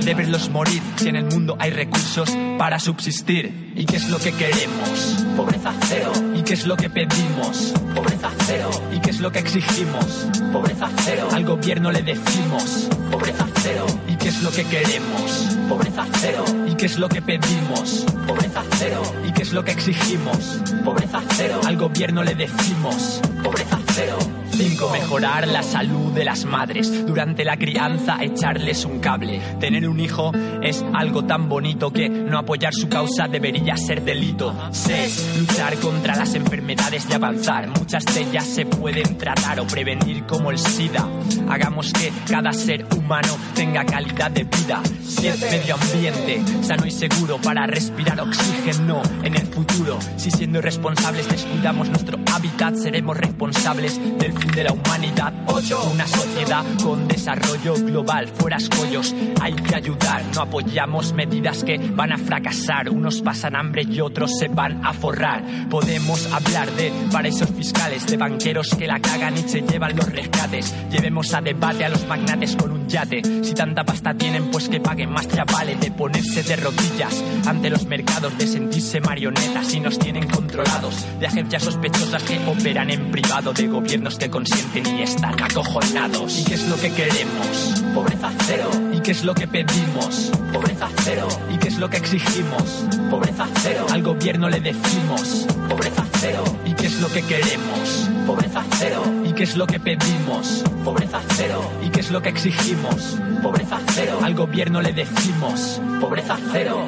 de 0.04 0.14
verlos 0.14 0.49
morir, 0.50 0.82
si 0.96 1.08
en 1.08 1.16
el 1.16 1.25
mundo 1.25 1.56
hay 1.58 1.70
recursos 1.70 2.30
para 2.58 2.78
subsistir. 2.78 3.72
¿Y 3.75 3.84
qué 3.84 3.96
es 3.96 4.08
lo 4.08 4.18
que 4.18 4.32
queremos? 4.32 5.25
Pobreza 5.37 5.72
cero. 5.88 6.12
¿Y 6.37 6.42
qué 6.42 6.54
es 6.54 6.66
lo 6.66 6.76
que 6.76 6.90
pedimos? 6.90 7.75
Pobreza 7.94 8.30
cero. 8.46 8.70
¿Y 8.94 9.00
qué 9.00 9.10
es 9.10 9.20
lo 9.20 9.32
que 9.32 9.40
exigimos? 9.40 10.28
Pobreza 10.52 10.88
cero. 11.04 11.28
Al 11.32 11.44
gobierno 11.44 11.90
le 11.90 12.02
decimos, 12.02 12.88
pobreza 13.10 13.46
cero. 13.62 13.87
¿Y 14.08 14.16
qué 14.16 14.28
es 14.28 14.42
lo 14.42 14.50
que 14.50 14.64
queremos? 14.64 15.56
Pobreza 15.68 16.06
cero. 16.20 16.44
¿Y 16.68 16.75
qué 16.75 16.87
es 16.87 16.99
lo 16.99 17.08
que 17.08 17.22
pedimos? 17.22 18.06
Pobreza 18.26 18.62
cero. 18.78 19.02
¿Y 19.26 19.32
qué 19.32 19.42
es 19.42 19.52
lo 19.52 19.64
que 19.64 19.72
exigimos? 19.72 20.60
Pobreza 20.84 21.22
cero. 21.37 21.60
Al 21.66 21.76
gobierno 21.76 22.22
le 22.22 22.34
decimos, 22.34 23.20
pobreza 23.42 23.78
cero 23.94 24.39
5. 24.61 24.90
Mejorar 24.90 25.49
la 25.49 25.62
salud 25.62 26.12
de 26.12 26.23
las 26.23 26.45
madres. 26.45 27.07
Durante 27.07 27.47
la 27.47 27.57
crianza, 27.57 28.23
echarles 28.23 28.85
un 28.85 28.99
cable. 28.99 29.40
Tener 29.59 29.88
un 29.88 29.99
hijo 29.99 30.33
es 30.62 30.85
algo 30.93 31.25
tan 31.25 31.49
bonito 31.49 31.90
que 31.90 32.11
no 32.11 32.38
apoyar 32.38 32.75
su 32.75 32.87
causa 32.87 33.26
debería 33.26 33.79
ser 33.79 34.02
delito. 34.02 34.55
6. 34.71 35.38
Luchar 35.38 35.76
contra 35.76 36.14
las 36.14 36.35
enfermedades 36.35 37.07
y 37.09 37.14
avanzar. 37.14 37.69
Muchas 37.69 38.05
de 38.05 38.21
ellas 38.21 38.45
se 38.45 38.67
pueden 38.67 39.17
tratar 39.17 39.61
o 39.61 39.67
prevenir 39.67 40.26
como 40.26 40.50
el 40.50 40.59
SIDA. 40.59 41.09
Hagamos 41.49 41.95
que 41.95 42.12
cada 42.29 42.52
ser 42.52 42.85
humano 42.95 43.38
tenga 43.55 43.87
calidad 43.87 44.31
de 44.31 44.45
vida. 44.45 44.83
7. 45.09 45.38
Medio 45.50 45.75
ambiente, 45.76 46.43
sano 46.62 46.85
y 46.85 46.90
seguro 46.90 47.38
para 47.38 47.67
respirar 47.67 48.21
oxígeno 48.21 49.00
en 49.23 49.37
el 49.37 49.47
futuro. 49.47 49.99
Si 50.19 50.31
siendo 50.31 50.59
irresponsables 50.59 51.29
descuidamos 51.31 51.88
nuestro 51.88 52.19
hábitat, 52.31 52.75
seremos 52.75 53.17
responsables 53.17 53.99
del 54.19 54.33
fin 54.35 54.50
de 54.54 54.64
la 54.64 54.73
humanidad. 54.73 55.33
8. 55.47 55.90
Una 55.92 56.07
sociedad 56.07 56.64
con 56.83 57.07
desarrollo 57.09 57.75
global, 57.75 58.28
fuera 58.28 58.57
escollos, 58.57 59.14
hay 59.40 59.54
que 59.54 59.75
ayudar. 59.75 60.23
No 60.35 60.42
apoyamos 60.42 61.12
medidas 61.12 61.64
que 61.64 61.78
van 61.78 62.12
a 62.12 62.19
fracasar. 62.19 62.88
Unos 62.88 63.23
pasan 63.23 63.57
hambre 63.57 63.83
y 63.83 64.00
otros 64.00 64.38
se 64.38 64.49
van 64.49 64.85
a 64.85 64.92
forrar. 64.92 65.42
Podemos 65.69 66.33
hablar 66.33 66.71
de 66.73 66.92
paraísos 67.12 67.50
fiscales, 67.50 68.07
de 68.07 68.16
banqueros 68.16 68.71
que 68.76 68.87
la 68.87 69.00
cagan 69.00 69.37
y 69.37 69.49
se 69.49 69.62
llevan 69.62 69.97
los 69.97 70.11
rescates. 70.11 70.75
Llevemos 70.90 71.33
a 71.35 71.40
debate 71.40 71.85
a 71.85 71.88
los 71.88 72.07
magnates 72.07 72.57
con 72.57 72.73
un 72.73 72.79
Si 72.90 73.54
tanta 73.54 73.85
pasta 73.85 74.12
tienen, 74.14 74.50
pues 74.50 74.68
que 74.68 74.80
paguen 74.80 75.12
más 75.12 75.28
chavales 75.28 75.78
de 75.78 75.92
ponerse 75.92 76.42
de 76.42 76.56
rodillas 76.56 77.23
ante 77.47 77.70
los 77.70 77.87
mercados, 77.87 78.37
de 78.37 78.49
sentirse 78.49 79.00
marionetas 79.00 79.73
y 79.75 79.78
nos 79.78 79.97
tienen 79.97 80.26
controlados. 80.28 81.06
De 81.20 81.28
agencias 81.28 81.62
sospechosas 81.62 82.20
que 82.25 82.40
operan 82.49 82.90
en 82.90 83.12
privado, 83.12 83.52
de 83.52 83.68
gobiernos 83.68 84.16
que 84.16 84.28
consienten 84.28 84.99
y 84.99 85.02
están 85.02 85.40
acojonados. 85.40 86.40
¿Y 86.40 86.44
qué 86.44 86.54
es 86.54 86.68
lo 86.68 86.75
que 86.75 86.90
queremos? 86.90 87.85
Pobreza 87.94 88.32
cero. 88.49 88.70
¿Y 88.92 89.00
qué 89.00 89.12
es 89.12 89.23
lo 89.23 89.35
que 89.37 89.47
pedimos? 89.47 90.32
Pobreza 90.52 90.88
cero. 91.04 91.28
¿Y 91.54 91.59
qué 91.59 91.68
es 91.68 91.78
lo 91.78 91.88
que 91.88 91.99
exigimos? 91.99 92.87
Pobreza 93.09 93.47
cero. 93.62 93.87
Al 93.92 94.02
gobierno 94.02 94.49
le 94.49 94.59
decimos 94.59 95.47
pobreza 95.68 96.04
cero. 96.18 96.42
¿Y 96.66 96.75
es 97.00 97.09
lo 97.09 97.14
que 97.14 97.23
queremos? 97.23 98.11
Pobreza 98.26 98.62
cero. 98.78 99.02
¿Y 99.25 99.33
qué 99.33 99.45
es 99.45 99.57
lo 99.57 99.66
que 99.66 99.80
pedimos? 99.80 100.62
Pobreza 100.85 101.23
cero. 101.30 101.62
¿Y 101.83 101.88
qué 101.88 102.00
es 102.00 102.11
lo 102.11 102.21
que 102.21 102.28
exigimos? 102.28 103.19
Pobreza 103.42 103.80
cero. 103.95 104.19
Al 104.23 104.35
gobierno 104.35 104.83
le 104.83 104.92
decimos 104.92 105.80
pobreza 105.99 106.38
cero. 106.52 106.87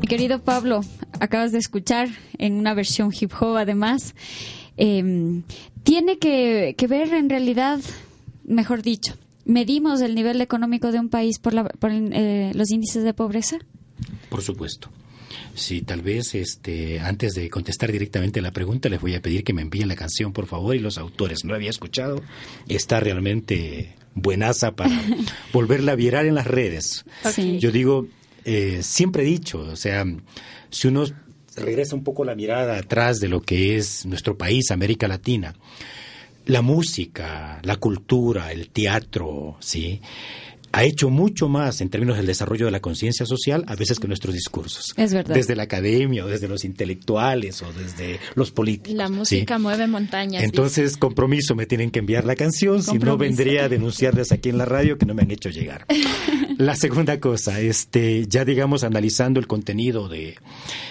Mi 0.00 0.06
querido 0.06 0.40
Pablo, 0.44 0.82
acabas 1.18 1.50
de 1.50 1.58
escuchar 1.58 2.08
en 2.38 2.54
una 2.54 2.74
versión 2.74 3.12
hip 3.18 3.32
hop 3.40 3.56
además, 3.56 4.14
eh, 4.76 5.42
tiene 5.82 6.18
que, 6.18 6.76
que, 6.78 6.86
ver 6.86 7.12
en 7.14 7.28
realidad, 7.28 7.80
mejor 8.44 8.82
dicho, 8.82 9.14
¿medimos 9.44 10.00
el 10.02 10.14
nivel 10.14 10.40
económico 10.40 10.92
de 10.92 11.00
un 11.00 11.08
país 11.08 11.40
por, 11.40 11.52
la, 11.52 11.64
por 11.64 11.90
eh, 11.92 12.52
los 12.54 12.70
índices 12.70 13.02
de 13.02 13.12
pobreza? 13.12 13.58
Por 14.28 14.42
supuesto. 14.42 14.88
Sí, 15.54 15.82
tal 15.82 16.02
vez 16.02 16.34
este, 16.34 17.00
antes 17.00 17.34
de 17.34 17.48
contestar 17.50 17.92
directamente 17.92 18.40
la 18.40 18.50
pregunta, 18.50 18.88
les 18.88 19.00
voy 19.00 19.14
a 19.14 19.22
pedir 19.22 19.44
que 19.44 19.52
me 19.52 19.62
envíen 19.62 19.88
la 19.88 19.96
canción, 19.96 20.32
por 20.32 20.46
favor, 20.46 20.74
y 20.74 20.78
los 20.78 20.98
autores. 20.98 21.44
No 21.44 21.54
había 21.54 21.70
escuchado. 21.70 22.22
Está 22.68 23.00
realmente 23.00 23.94
buenaza 24.14 24.72
para 24.72 25.00
volverla 25.52 25.92
a 25.92 25.96
virar 25.96 26.26
en 26.26 26.34
las 26.34 26.46
redes. 26.46 27.04
Yo 27.58 27.70
digo, 27.70 28.08
eh, 28.44 28.80
siempre 28.82 29.22
he 29.22 29.26
dicho, 29.26 29.60
o 29.60 29.76
sea, 29.76 30.04
si 30.70 30.88
uno 30.88 31.04
regresa 31.56 31.94
un 31.94 32.04
poco 32.04 32.24
la 32.24 32.34
mirada 32.34 32.78
atrás 32.78 33.18
de 33.18 33.28
lo 33.28 33.42
que 33.42 33.76
es 33.76 34.06
nuestro 34.06 34.36
país, 34.36 34.70
América 34.70 35.08
Latina, 35.08 35.54
la 36.46 36.62
música, 36.62 37.60
la 37.62 37.76
cultura, 37.76 38.52
el 38.52 38.70
teatro, 38.70 39.56
¿sí? 39.60 40.00
Ha 40.72 40.84
hecho 40.84 41.10
mucho 41.10 41.48
más 41.48 41.80
en 41.80 41.90
términos 41.90 42.16
del 42.16 42.26
desarrollo 42.26 42.66
de 42.66 42.70
la 42.70 42.80
conciencia 42.80 43.26
social 43.26 43.64
a 43.66 43.74
veces 43.74 43.98
que 43.98 44.06
nuestros 44.06 44.34
discursos. 44.34 44.94
Es 44.96 45.12
verdad. 45.12 45.34
Desde 45.34 45.56
la 45.56 45.64
academia 45.64 46.24
o 46.24 46.28
desde 46.28 46.46
los 46.48 46.64
intelectuales 46.64 47.62
o 47.62 47.72
desde 47.72 48.20
los 48.34 48.52
políticos. 48.52 48.96
La 48.96 49.08
música 49.08 49.56
¿sí? 49.56 49.62
mueve 49.62 49.86
montañas. 49.88 50.44
Entonces, 50.44 50.90
dice. 50.90 51.00
compromiso, 51.00 51.54
me 51.56 51.66
tienen 51.66 51.90
que 51.90 51.98
enviar 51.98 52.24
la 52.24 52.36
canción, 52.36 52.82
compromiso. 52.82 53.00
si 53.00 53.06
no 53.06 53.16
vendría 53.16 53.64
a 53.64 53.68
denunciarles 53.68 54.30
aquí 54.32 54.48
en 54.48 54.58
la 54.58 54.64
radio 54.64 54.96
que 54.96 55.06
no 55.06 55.14
me 55.14 55.22
han 55.22 55.30
hecho 55.30 55.50
llegar. 55.50 55.86
la 56.58 56.76
segunda 56.76 57.18
cosa, 57.18 57.60
este, 57.60 58.26
ya 58.28 58.44
digamos 58.44 58.84
analizando 58.84 59.40
el 59.40 59.48
contenido 59.48 60.08
de, 60.08 60.36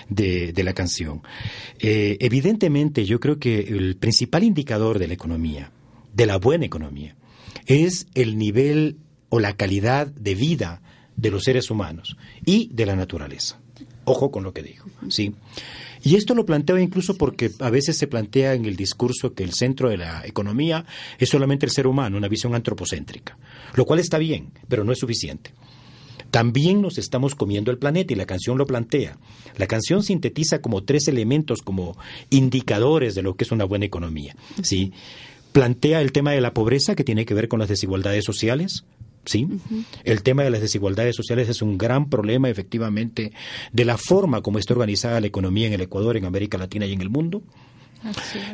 de, 0.10 0.52
de 0.52 0.64
la 0.64 0.74
canción. 0.74 1.22
Eh, 1.80 2.18
evidentemente, 2.20 3.06
yo 3.06 3.20
creo 3.20 3.40
que 3.40 3.60
el 3.60 3.96
principal 3.96 4.44
indicador 4.44 5.00
de 5.00 5.08
la 5.08 5.14
economía, 5.14 5.72
de 6.14 6.26
la 6.26 6.38
buena 6.38 6.66
economía, 6.66 7.16
es 7.66 8.08
el 8.14 8.38
nivel 8.38 8.98
o 9.30 9.40
la 9.40 9.56
calidad 9.56 10.08
de 10.08 10.36
vida 10.36 10.82
de 11.16 11.32
los 11.32 11.44
seres 11.44 11.70
humanos 11.70 12.18
y 12.46 12.70
de 12.74 12.86
la 12.86 12.96
naturaleza. 12.96 13.60
Ojo 14.06 14.32
con 14.32 14.44
lo 14.44 14.54
que 14.54 14.64
digo, 14.64 14.86
¿sí? 15.10 15.36
Y 16.02 16.16
esto 16.16 16.34
lo 16.34 16.46
planteo 16.46 16.78
incluso 16.78 17.16
porque 17.16 17.52
a 17.60 17.70
veces 17.70 17.98
se 17.98 18.08
plantea 18.08 18.54
en 18.54 18.66
el 18.66 18.76
discurso 18.76 19.34
que 19.34 19.44
el 19.44 19.54
centro 19.54 19.90
de 19.90 19.98
la 19.98 20.26
economía 20.26 20.86
es 21.18 21.30
solamente 21.30 21.66
el 21.66 21.72
ser 21.72 21.88
humano, 21.88 22.18
una 22.18 22.30
visión 22.30 22.56
antropocéntrica, 22.56 23.38
lo 23.76 23.86
cual 23.86 24.00
está 24.00 24.18
bien, 24.18 24.52
pero 24.68 24.84
no 24.84 24.94
es 24.94 25.00
suficiente. 25.00 25.52
También 26.32 26.82
nos 26.82 26.98
estamos 26.98 27.36
comiendo 27.36 27.72
el 27.72 27.80
planeta 27.80 28.14
y 28.14 28.16
la 28.16 28.26
canción 28.26 28.58
lo 28.58 28.68
plantea. 28.68 29.18
La 29.58 29.68
canción 29.68 30.04
sintetiza 30.04 30.62
como 30.62 30.84
tres 30.84 31.08
elementos, 31.08 31.62
como 31.62 31.98
indicadores 32.30 33.16
de 33.16 33.24
lo 33.24 33.36
que 33.36 33.46
es 33.46 33.52
una 33.52 33.66
buena 33.66 33.86
economía. 33.86 34.36
¿sí? 34.62 34.94
Plantea 35.52 36.02
el 36.02 36.12
tema 36.12 36.32
de 36.32 36.42
la 36.42 36.54
pobreza, 36.54 36.96
que 36.96 37.04
tiene 37.04 37.26
que 37.26 37.34
ver 37.34 37.48
con 37.48 37.60
las 37.60 37.70
desigualdades 37.70 38.26
sociales, 38.26 38.86
¿sí? 39.30 39.46
Uh 39.46 39.56
-huh. 39.56 39.86
El 40.04 40.24
tema 40.24 40.44
de 40.44 40.50
las 40.50 40.62
desigualdades 40.62 41.16
sociales 41.16 41.48
es 41.50 41.62
un 41.62 41.78
gran 41.78 42.10
problema, 42.10 42.50
efectivamente, 42.50 43.32
de 43.72 43.86
la 43.86 43.98
forma 43.98 44.42
como 44.42 44.60
está 44.60 44.74
organizada 44.74 45.22
la 45.22 45.28
economía 45.28 45.68
en 45.68 45.74
el 45.74 45.82
Ecuador, 45.82 46.18
en 46.18 46.26
América 46.26 46.58
Latina 46.58 46.86
y 46.86 46.94
en 46.94 47.02
el 47.02 47.10
mundo. 47.10 47.44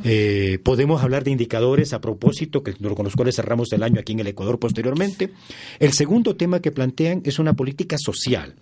Eh, 0.03 0.59
podemos 0.63 1.03
hablar 1.03 1.23
de 1.23 1.31
indicadores 1.31 1.93
a 1.93 2.01
propósito, 2.01 2.63
que, 2.63 2.73
con 2.73 3.05
los 3.05 3.15
cuales 3.15 3.35
cerramos 3.35 3.71
el 3.73 3.83
año 3.83 3.99
aquí 3.99 4.13
en 4.13 4.19
el 4.19 4.27
Ecuador 4.27 4.59
posteriormente. 4.59 5.31
El 5.79 5.93
segundo 5.93 6.35
tema 6.35 6.61
que 6.61 6.71
plantean 6.71 7.21
es 7.25 7.39
una 7.39 7.53
política 7.53 7.97
social. 7.97 8.55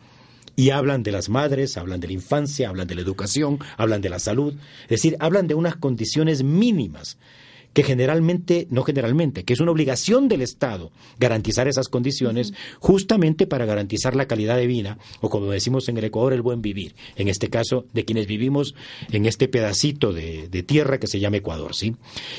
Y 0.55 0.69
hablan 0.69 1.01
de 1.01 1.11
las 1.11 1.29
madres, 1.29 1.77
hablan 1.77 1.99
de 1.99 2.07
la 2.07 2.13
infancia, 2.13 2.69
hablan 2.69 2.87
de 2.87 2.95
la 2.95 3.01
educación, 3.01 3.59
hablan 3.77 4.01
de 4.01 4.09
la 4.09 4.19
salud. 4.19 4.53
Es 4.83 4.89
decir, 4.89 5.15
hablan 5.19 5.47
de 5.47 5.55
unas 5.55 5.77
condiciones 5.77 6.43
mínimas 6.43 7.17
que 7.73 7.83
generalmente, 7.83 8.67
no 8.69 8.83
generalmente, 8.83 9.43
que 9.43 9.53
es 9.53 9.59
una 9.59 9.71
obligación 9.71 10.27
del 10.27 10.41
Estado 10.41 10.91
garantizar 11.19 11.67
esas 11.67 11.89
condiciones 11.89 12.53
justamente 12.79 13.47
para 13.47 13.65
garantizar 13.65 14.15
la 14.15 14.27
calidad 14.27 14.57
de 14.57 14.67
vida, 14.67 14.97
o 15.21 15.29
como 15.29 15.47
decimos 15.47 15.89
en 15.89 15.97
el 15.97 16.05
Ecuador, 16.05 16.33
el 16.33 16.41
buen 16.41 16.61
vivir, 16.61 16.95
en 17.15 17.27
este 17.27 17.49
caso 17.49 17.85
de 17.93 18.05
quienes 18.05 18.27
vivimos 18.27 18.75
en 19.11 19.25
este 19.25 19.47
pedacito 19.47 20.13
de, 20.13 20.47
de 20.47 20.63
tierra 20.63 20.99
que 20.99 21.07
se 21.07 21.19
llama 21.19 21.37
Ecuador, 21.37 21.75
¿sí? 21.75 21.95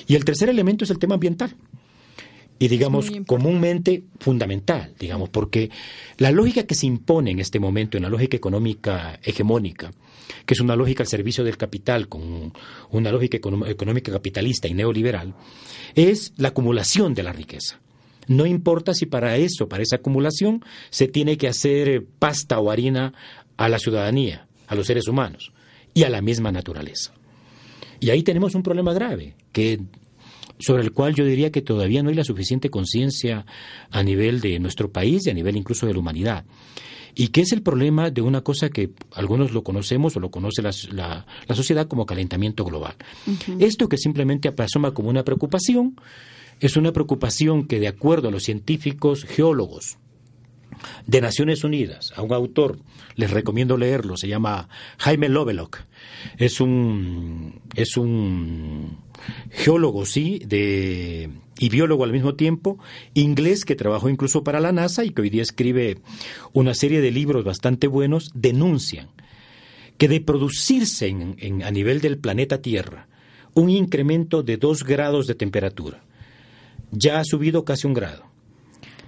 Y 0.07 0.15
el 0.15 0.25
tercer 0.25 0.49
elemento 0.49 0.85
es 0.85 0.91
el 0.91 0.99
tema 0.99 1.15
ambiental. 1.15 1.55
Y 2.59 2.69
digamos, 2.69 3.11
comúnmente 3.27 4.05
fundamental, 4.21 4.95
digamos, 4.99 5.29
porque 5.29 5.71
la 6.19 6.31
lógica 6.31 6.63
que 6.63 6.77
se 6.77 6.87
impone 6.87 7.33
en 7.33 7.41
este 7.41 7.59
momento, 7.59 7.97
en 7.97 8.05
la 8.05 8.09
lógica 8.09 8.37
económica 8.37 9.19
hegemónica, 9.25 9.91
que 10.47 10.55
es 10.55 10.61
una 10.61 10.77
lógica 10.77 11.03
al 11.03 11.09
servicio 11.09 11.45
del 11.45 11.57
capital, 11.57 12.09
con 12.09 12.53
una 12.91 13.11
lógica 13.11 13.37
económica 13.37 14.13
capitalista 14.13 14.69
y 14.69 14.75
neoliberal, 14.75 15.35
es 15.95 16.33
la 16.37 16.49
acumulación 16.49 17.15
de 17.15 17.23
la 17.23 17.33
riqueza. 17.33 17.81
No 18.27 18.47
importa 18.47 18.95
si 18.95 19.07
para 19.07 19.37
eso, 19.37 19.69
para 19.69 19.83
esa 19.83 19.97
acumulación, 19.97 20.65
se 20.91 21.09
tiene 21.09 21.37
que 21.37 21.49
hacer 21.49 22.05
pasta 22.19 22.59
o 22.59 22.71
harina 22.71 23.13
a 23.57 23.69
la 23.69 23.79
ciudadanía, 23.79 24.47
a 24.67 24.75
los 24.75 24.87
seres 24.87 25.09
humanos 25.09 25.53
y 25.93 26.05
a 26.05 26.11
la 26.11 26.23
misma 26.23 26.51
naturaleza. 26.51 27.13
Y 28.01 28.11
ahí 28.11 28.23
tenemos 28.23 28.55
un 28.55 28.63
problema 28.63 28.93
grave, 28.93 29.35
que 29.53 29.81
sobre 30.59 30.83
el 30.83 30.93
cual 30.93 31.15
yo 31.15 31.25
diría 31.25 31.51
que 31.51 31.63
todavía 31.63 32.03
no 32.03 32.11
hay 32.11 32.15
la 32.15 32.25
suficiente 32.25 32.71
conciencia 32.71 33.45
a 33.91 34.03
nivel 34.03 34.41
de 34.41 34.59
nuestro 34.59 34.91
país 34.91 35.27
y 35.27 35.31
a 35.31 35.35
nivel 35.35 35.57
incluso 35.57 35.87
de 35.87 35.93
la 35.93 35.99
humanidad 35.99 36.45
y 37.15 37.29
que 37.29 37.43
es 37.43 37.53
el 37.53 37.63
problema 37.63 38.11
de 38.11 38.23
una 38.23 38.41
cosa 38.43 38.71
que 38.71 38.91
algunos 39.13 39.53
lo 39.53 39.63
conocemos 39.63 40.17
o 40.17 40.21
lo 40.21 40.31
conoce 40.31 40.63
la, 40.63 40.73
la, 40.93 41.27
la 41.47 41.55
sociedad 41.55 41.87
como 41.87 42.07
calentamiento 42.07 42.65
global. 42.65 42.97
Uh 43.27 43.31
-huh. 43.31 43.63
Esto 43.63 43.89
que 43.89 43.99
simplemente 43.99 44.53
asoma 44.57 44.93
como 44.93 45.09
una 45.11 45.25
preocupación, 45.25 45.97
es 46.61 46.77
una 46.77 46.93
preocupación 46.93 47.67
que 47.67 47.81
de 47.81 47.89
acuerdo 47.89 48.29
a 48.29 48.31
los 48.31 48.45
científicos 48.45 49.25
geólogos 49.25 49.99
de 51.07 51.21
Naciones 51.21 51.65
Unidas, 51.65 52.13
a 52.17 52.23
un 52.23 52.33
autor, 52.33 52.79
les 53.17 53.31
recomiendo 53.31 53.77
leerlo, 53.77 54.17
se 54.17 54.29
llama 54.29 54.69
Jaime 54.99 55.29
Lovelock, 55.29 55.79
es 56.37 56.61
un, 56.61 57.61
es 57.75 57.97
un 57.97 58.99
geólogo, 59.51 60.05
sí, 60.05 60.41
de, 60.47 61.31
y 61.59 61.69
biólogo 61.69 62.05
al 62.05 62.13
mismo 62.13 62.35
tiempo, 62.35 62.79
inglés 63.15 63.65
que 63.65 63.77
trabajó 63.77 64.09
incluso 64.09 64.43
para 64.43 64.61
la 64.61 64.73
NASA 64.73 65.05
y 65.05 65.11
que 65.11 65.23
hoy 65.23 65.31
día 65.31 65.43
escribe 65.43 65.99
una 66.53 66.75
serie 66.75 67.01
de 67.01 67.11
libros 67.11 67.45
bastante 67.45 67.87
buenos, 67.87 68.31
denuncian 68.35 69.09
que 69.99 70.09
de 70.09 70.21
producirse 70.21 71.07
en, 71.07 71.63
a 71.63 71.71
nivel 71.71 72.01
del 72.01 72.19
planeta 72.19 72.61
Tierra 72.61 73.09
un 73.55 73.71
incremento 73.71 74.43
de 74.43 74.57
dos 74.57 74.83
grados 74.83 75.29
de 75.29 75.37
temperatura, 75.37 76.03
ya 76.91 77.21
ha 77.21 77.25
subido 77.25 77.65
casi 77.65 77.87
un 77.87 77.95
grado. 77.95 78.25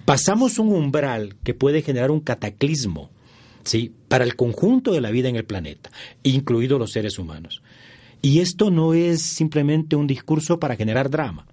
Pasamos 0.05 0.61
un 0.61 0.73
umbral 0.73 1.35
que 1.43 1.53
puede 1.53 1.83
generar 1.83 2.13
un 2.13 2.21
cataclismo 2.21 3.11
¿sí? 3.65 3.93
para 4.07 4.23
el 4.23 4.37
conjunto 4.37 4.93
de 4.93 5.01
la 5.01 5.11
vida 5.11 5.29
en 5.29 5.35
el 5.35 5.45
planeta, 5.45 5.91
incluidos 6.23 6.79
los 6.79 6.93
seres 6.93 7.19
humanos. 7.19 7.61
Y 8.23 8.39
esto 8.39 8.71
no 8.71 8.95
es 8.95 9.21
simplemente 9.21 9.97
un 9.97 10.07
discurso 10.07 10.61
para 10.61 10.77
generar 10.77 11.11
drama 11.11 11.47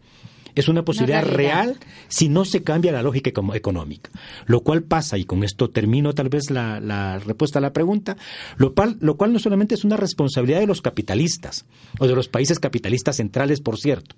es 0.56 0.68
una 0.68 0.86
posibilidad 0.86 1.26
real 1.26 1.78
si 2.08 2.30
no 2.30 2.46
se 2.46 2.64
cambia 2.64 2.92
la 2.92 3.02
lógica 3.02 3.32
económica. 3.54 4.12
Lo 4.46 4.62
cual 4.62 4.84
pasa, 4.84 5.18
y 5.18 5.26
con 5.26 5.44
esto 5.44 5.70
termino 5.70 6.14
tal 6.14 6.30
vez 6.30 6.50
la, 6.52 7.20
respuesta 7.20 7.60
a 7.60 7.62
la 7.62 7.74
pregunta, 7.74 8.18
lo 8.58 8.74
cual, 8.74 8.98
lo 9.00 9.18
cual 9.18 9.34
no 9.34 9.40
solamente 9.40 9.76
es 9.76 9.84
una 9.84 9.98
responsabilidad 9.98 10.60
de 10.60 10.68
los 10.68 10.82
capitalistas, 10.82 11.66
o 12.00 12.08
de 12.08 12.16
los 12.16 12.28
países 12.28 12.60
capitalistas 12.60 13.18
centrales, 13.18 13.62
por 13.62 13.78
cierto, 13.78 14.16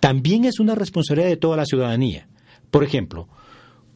también 0.00 0.44
es 0.44 0.60
una 0.60 0.74
responsabilidad 0.74 1.28
de 1.28 1.36
toda 1.36 1.56
la 1.56 1.66
ciudadanía. 1.66 2.28
Por 2.70 2.84
ejemplo, 2.84 3.28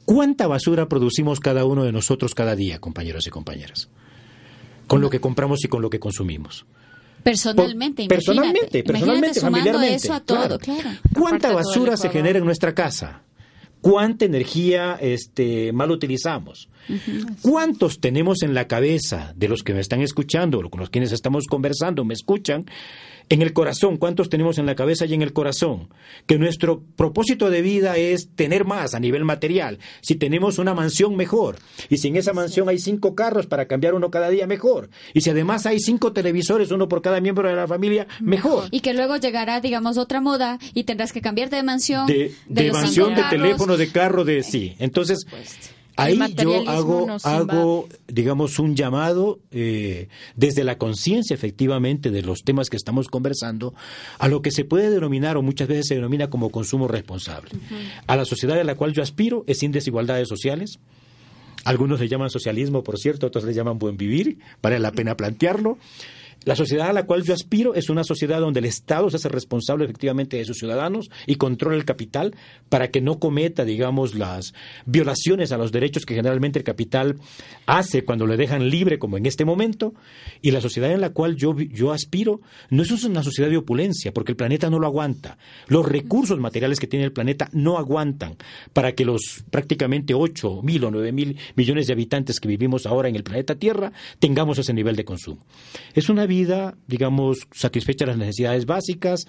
¿cuánta 0.05 0.47
basura 0.47 0.89
producimos 0.89 1.41
cada 1.41 1.65
uno 1.65 1.85
de 1.85 1.93
nosotros 1.93 2.35
cada 2.35 2.57
día, 2.57 2.79
compañeros 2.79 3.27
y 3.27 3.31
compañeras? 3.31 3.89
Con 4.87 5.01
lo 5.01 5.11
que 5.11 5.21
compramos 5.21 5.65
y 5.65 5.69
con 5.69 5.83
lo 5.83 5.91
que 5.91 6.01
consumimos. 6.01 6.67
Personalmente, 7.23 8.07
personalmente, 8.07 8.83
personalmente, 8.83 9.41
familiarmente. 9.41 9.95
Eso 9.95 10.13
a 10.13 10.21
todo, 10.21 10.59
claro. 10.59 10.91
¿Cuánta 11.15 11.53
basura 11.53 11.97
se 11.97 12.09
genera 12.09 12.39
en 12.39 12.45
nuestra 12.45 12.75
casa? 12.75 13.23
¿Cuánta 13.81 14.27
energía 14.27 14.99
este, 15.01 15.73
mal 15.73 15.91
utilizamos? 15.91 16.69
¿Cuántos 17.41 18.01
tenemos 18.01 18.43
en 18.43 18.53
la 18.53 18.67
cabeza 18.69 19.33
de 19.37 19.49
los 19.49 19.63
que 19.63 19.73
me 19.73 19.81
están 19.81 20.03
escuchando, 20.03 20.59
o 20.59 20.71
con 20.71 20.81
los 20.81 20.91
quienes 20.91 21.13
estamos 21.13 21.47
conversando, 21.47 22.05
me 22.05 22.15
escuchan, 22.15 22.67
en 23.31 23.43
el 23.43 23.53
corazón, 23.53 23.97
¿cuántos 23.97 24.29
tenemos 24.29 24.59
en 24.59 24.67
la 24.67 24.75
cabeza 24.75 25.07
y 25.07 25.15
en 25.15 25.23
el 25.23 25.33
corazón? 25.33 25.89
Que 26.27 26.37
nuestro 26.37 26.83
propósito 26.97 27.49
de 27.49 27.63
vida 27.63 27.97
es 27.97 28.29
tener 28.35 28.65
más 28.65 28.93
a 28.93 28.99
nivel 28.99 29.25
material. 29.25 29.79
Si 30.01 30.17
tenemos 30.17 30.59
una 30.59 30.75
mansión, 30.75 31.15
mejor. 31.17 31.59
Y 31.89 31.99
si 31.99 32.09
en 32.09 32.17
esa 32.17 32.33
mansión 32.33 32.69
hay 32.69 32.81
cinco 32.81 33.15
carros 33.15 33.47
para 33.47 33.67
cambiar 33.67 33.95
uno 33.95 34.11
cada 34.11 34.31
día, 34.31 34.49
mejor. 34.49 34.91
Y 35.15 35.21
si 35.21 35.31
además 35.31 35.65
hay 35.65 35.79
cinco 35.79 36.13
televisores, 36.13 36.73
uno 36.73 36.89
por 36.89 37.03
cada 37.03 37.21
miembro 37.21 37.49
de 37.49 37.55
la 37.55 37.69
familia, 37.69 38.09
mejor. 38.21 38.65
Y 38.73 38.81
que 38.81 38.95
luego 38.95 39.17
llegará, 39.17 39.61
digamos, 39.61 39.97
otra 39.97 40.21
moda 40.21 40.59
y 40.75 40.83
tendrás 40.83 41.13
que 41.13 41.21
cambiarte 41.21 41.55
de 41.55 41.63
mansión. 41.63 42.09
De, 42.09 42.73
mansión, 42.73 43.15
de 43.15 43.23
teléfono, 43.31 43.77
de 43.77 43.93
carro, 43.93 44.25
de 44.25 44.43
sí. 44.43 44.75
Entonces... 44.81 45.25
Ahí 45.97 46.19
yo 46.37 46.69
hago, 46.69 47.07
hago 47.25 47.89
digamos, 48.09 48.59
un 48.59 48.75
llamado 48.75 49.39
eh, 49.51 50.09
desde 50.37 50.65
la 50.65 50.79
conciencia, 50.79 51.35
efectivamente, 51.35 52.11
de 52.11 52.23
los 52.23 52.43
temas 52.43 52.71
que 52.71 52.77
estamos 52.77 53.09
conversando, 53.09 53.75
a 54.19 54.29
lo 54.29 54.43
que 54.43 54.51
se 54.51 54.65
puede 54.65 54.91
denominar, 54.91 55.37
o 55.37 55.43
muchas 55.43 55.69
veces 55.69 55.89
se 55.89 55.95
denomina 55.95 56.31
como 56.31 56.51
consumo 56.51 56.89
responsable. 56.89 57.51
A 58.07 58.17
la 58.17 58.25
sociedad 58.25 58.59
a 58.59 58.65
la 58.65 58.75
cual 58.75 58.93
yo 58.93 59.03
aspiro 59.03 59.45
es 59.47 59.59
sin 59.59 59.73
desigualdades 59.73 60.29
sociales. 60.29 60.79
Algunos 61.65 62.01
le 62.01 62.09
llaman 62.09 62.31
socialismo, 62.31 62.83
por 62.83 62.99
cierto, 62.99 63.27
otros 63.27 63.45
le 63.45 63.53
llaman 63.53 63.79
buen 63.79 63.97
vivir, 63.97 64.39
vale 64.63 64.79
la 64.79 64.93
pena 64.93 65.17
plantearlo. 65.17 65.79
La 66.45 66.57
sociedad 66.57 66.89
a 66.89 66.93
la 66.93 67.07
cual 67.07 67.23
yo 67.23 67.35
aspiro 67.35 67.75
es 67.75 67.91
una 67.91 68.05
sociedad 68.05 68.41
donde 68.41 68.61
el 68.61 68.67
Estado 68.67 69.11
se 69.11 69.17
hace 69.17 69.29
responsable 69.29 69.85
efectivamente 69.85 70.37
de 70.37 70.45
sus 70.45 70.59
ciudadanos 70.59 71.11
y 71.27 71.37
controla 71.37 71.77
el 71.77 71.85
capital 71.85 72.35
para 72.69 72.91
que 72.91 73.01
no 73.01 73.19
cometa, 73.19 73.65
digamos, 73.65 74.15
las 74.15 74.55
violaciones 74.87 75.53
a 75.53 75.59
los 75.59 75.73
derechos 75.73 76.07
que 76.07 76.15
generalmente 76.15 76.59
el 76.59 76.65
capital 76.65 77.17
hace 77.67 78.05
cuando 78.05 78.27
le 78.27 78.37
dejan 78.37 78.71
libre, 78.71 78.99
como 78.99 79.17
en 79.17 79.27
este 79.27 79.45
momento. 79.45 79.95
Y 80.41 80.51
la 80.51 80.61
sociedad 80.61 80.93
en 80.93 81.01
la 81.01 81.11
cual 81.11 81.37
yo, 81.37 81.59
yo 81.59 81.93
aspiro 81.93 82.41
no 82.71 82.83
es 82.83 82.91
una 83.05 83.23
sociedad 83.23 83.51
de 83.51 83.57
opulencia, 83.57 84.13
porque 84.13 84.33
el 84.33 84.37
planeta 84.37 84.71
no 84.71 84.79
lo 84.79 84.87
aguanta. 84.87 85.39
Los 85.69 85.87
recursos 85.87 86.39
materiales 86.39 86.81
que 86.81 86.87
tiene 86.87 87.05
el 87.05 87.13
planeta 87.13 87.49
no 87.53 87.79
aguantan 87.79 88.37
para 88.73 88.93
que 88.93 89.05
los 89.05 89.45
prácticamente 89.51 90.15
8 90.15 90.63
mil 90.63 90.85
o 90.85 90.91
9 90.91 91.13
mil 91.13 91.37
millones 91.55 91.87
de 91.87 91.93
habitantes 91.93 92.41
que 92.41 92.49
vivimos 92.49 92.87
ahora 92.87 93.09
en 93.09 93.17
el 93.17 93.23
planeta 93.23 93.55
Tierra 93.55 93.93
tengamos 94.19 94.59
ese 94.59 94.73
nivel 94.73 94.97
de 94.97 95.05
consumo. 95.05 95.45
Es 95.95 96.09
una 96.09 96.27
vida, 96.31 96.77
digamos, 96.87 97.49
satisfecha 97.53 98.07
las 98.07 98.17
necesidades 98.17 98.65
básicas, 98.65 99.27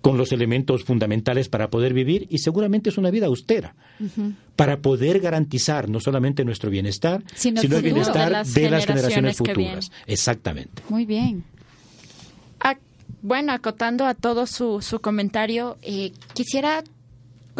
con 0.00 0.16
los 0.16 0.32
elementos 0.32 0.84
fundamentales 0.84 1.48
para 1.48 1.68
poder 1.68 1.92
vivir 1.92 2.26
y 2.30 2.38
seguramente 2.38 2.88
es 2.90 2.96
una 2.96 3.10
vida 3.10 3.26
austera 3.26 3.74
para 4.56 4.80
poder 4.80 5.20
garantizar 5.20 5.90
no 5.90 6.00
solamente 6.00 6.44
nuestro 6.44 6.70
bienestar, 6.70 7.22
sino, 7.34 7.60
el 7.60 7.82
bienestar 7.82 8.46
de 8.46 8.70
las, 8.70 8.86
generaciones, 8.86 9.36
futuras. 9.36 9.92
Exactamente. 10.06 10.82
Muy 10.88 11.04
bien. 11.04 11.44
bueno, 13.20 13.52
acotando 13.52 14.06
a 14.06 14.14
todo 14.14 14.46
su, 14.46 14.80
su 14.80 15.00
comentario, 15.00 15.76
eh, 15.82 16.12
quisiera 16.32 16.82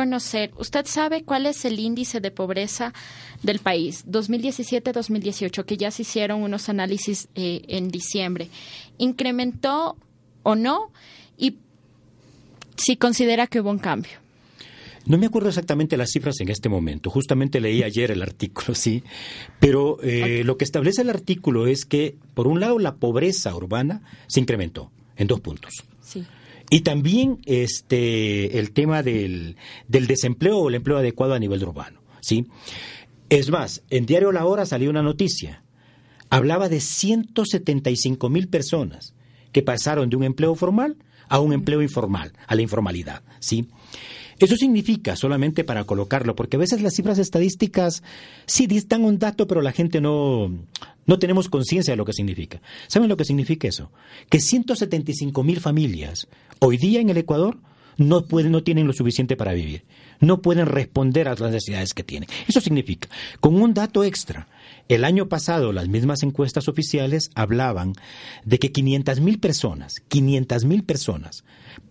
conocer, 0.00 0.50
¿usted 0.56 0.86
sabe 0.86 1.24
cuál 1.24 1.44
es 1.44 1.66
el 1.66 1.78
índice 1.78 2.20
de 2.20 2.30
pobreza 2.30 2.94
del 3.42 3.58
país 3.58 4.06
2017-2018, 4.06 5.66
que 5.66 5.76
ya 5.76 5.90
se 5.90 6.02
hicieron 6.02 6.42
unos 6.42 6.70
análisis 6.70 7.28
eh, 7.34 7.60
en 7.68 7.90
diciembre? 7.90 8.48
¿Incrementó 8.96 9.98
o 10.42 10.54
no? 10.54 10.90
Y 11.36 11.56
si 12.76 12.96
considera 12.96 13.46
que 13.46 13.60
hubo 13.60 13.68
un 13.68 13.78
cambio. 13.78 14.12
No 15.04 15.18
me 15.18 15.26
acuerdo 15.26 15.50
exactamente 15.50 15.98
las 15.98 16.08
cifras 16.10 16.40
en 16.40 16.48
este 16.48 16.70
momento. 16.70 17.10
Justamente 17.10 17.60
leí 17.60 17.82
ayer 17.82 18.10
el 18.10 18.22
artículo, 18.22 18.74
sí. 18.74 19.02
Pero 19.58 19.98
eh, 20.02 20.44
lo 20.44 20.56
que 20.56 20.64
establece 20.64 21.02
el 21.02 21.10
artículo 21.10 21.66
es 21.66 21.84
que, 21.84 22.16
por 22.32 22.46
un 22.46 22.58
lado, 22.58 22.78
la 22.78 22.94
pobreza 22.94 23.54
urbana 23.54 24.00
se 24.28 24.40
incrementó 24.40 24.90
en 25.16 25.26
dos 25.26 25.40
puntos. 25.40 25.84
Y 26.70 26.80
también 26.80 27.40
este, 27.46 28.58
el 28.58 28.70
tema 28.70 29.02
del, 29.02 29.56
del 29.88 30.06
desempleo 30.06 30.58
o 30.58 30.68
el 30.68 30.76
empleo 30.76 30.98
adecuado 30.98 31.34
a 31.34 31.38
nivel 31.40 31.62
urbano. 31.64 32.00
¿sí? 32.20 32.46
Es 33.28 33.50
más, 33.50 33.82
en 33.90 34.06
Diario 34.06 34.30
La 34.30 34.46
Hora 34.46 34.64
salió 34.66 34.88
una 34.88 35.02
noticia. 35.02 35.64
Hablaba 36.30 36.68
de 36.68 36.80
175 36.80 38.28
mil 38.28 38.48
personas 38.48 39.14
que 39.52 39.62
pasaron 39.62 40.10
de 40.10 40.16
un 40.16 40.22
empleo 40.22 40.54
formal 40.54 40.96
a 41.28 41.40
un 41.40 41.52
empleo 41.52 41.82
informal, 41.82 42.32
a 42.46 42.54
la 42.54 42.62
informalidad. 42.62 43.22
¿sí? 43.40 43.66
Eso 44.40 44.56
significa, 44.56 45.16
solamente 45.16 45.64
para 45.64 45.84
colocarlo, 45.84 46.34
porque 46.34 46.56
a 46.56 46.60
veces 46.60 46.80
las 46.80 46.94
cifras 46.94 47.18
estadísticas 47.18 48.02
sí 48.46 48.66
dan 48.88 49.04
un 49.04 49.18
dato, 49.18 49.46
pero 49.46 49.60
la 49.60 49.72
gente 49.72 50.00
no, 50.00 50.50
no 51.06 51.18
tenemos 51.18 51.48
conciencia 51.48 51.92
de 51.92 51.98
lo 51.98 52.06
que 52.06 52.14
significa. 52.14 52.62
¿Saben 52.88 53.10
lo 53.10 53.18
que 53.18 53.26
significa 53.26 53.68
eso? 53.68 53.92
Que 54.30 54.40
175 54.40 55.42
mil 55.42 55.60
familias 55.60 56.26
hoy 56.58 56.78
día 56.78 57.00
en 57.00 57.10
el 57.10 57.18
Ecuador 57.18 57.58
no 57.98 58.24
pueden, 58.24 58.52
no 58.52 58.62
tienen 58.62 58.86
lo 58.86 58.94
suficiente 58.94 59.36
para 59.36 59.52
vivir. 59.52 59.84
No 60.20 60.40
pueden 60.40 60.66
responder 60.66 61.28
a 61.28 61.32
las 61.32 61.52
necesidades 61.52 61.92
que 61.92 62.02
tienen. 62.02 62.28
Eso 62.48 62.62
significa, 62.62 63.10
con 63.40 63.60
un 63.60 63.74
dato 63.74 64.04
extra, 64.04 64.48
el 64.88 65.04
año 65.04 65.28
pasado 65.28 65.72
las 65.72 65.88
mismas 65.88 66.22
encuestas 66.22 66.66
oficiales 66.66 67.30
hablaban 67.34 67.92
de 68.44 68.58
que 68.58 68.72
500 68.72 69.20
mil 69.20 69.38
personas, 69.38 69.96
500 70.08 70.64
mil 70.64 70.82
personas 70.82 71.44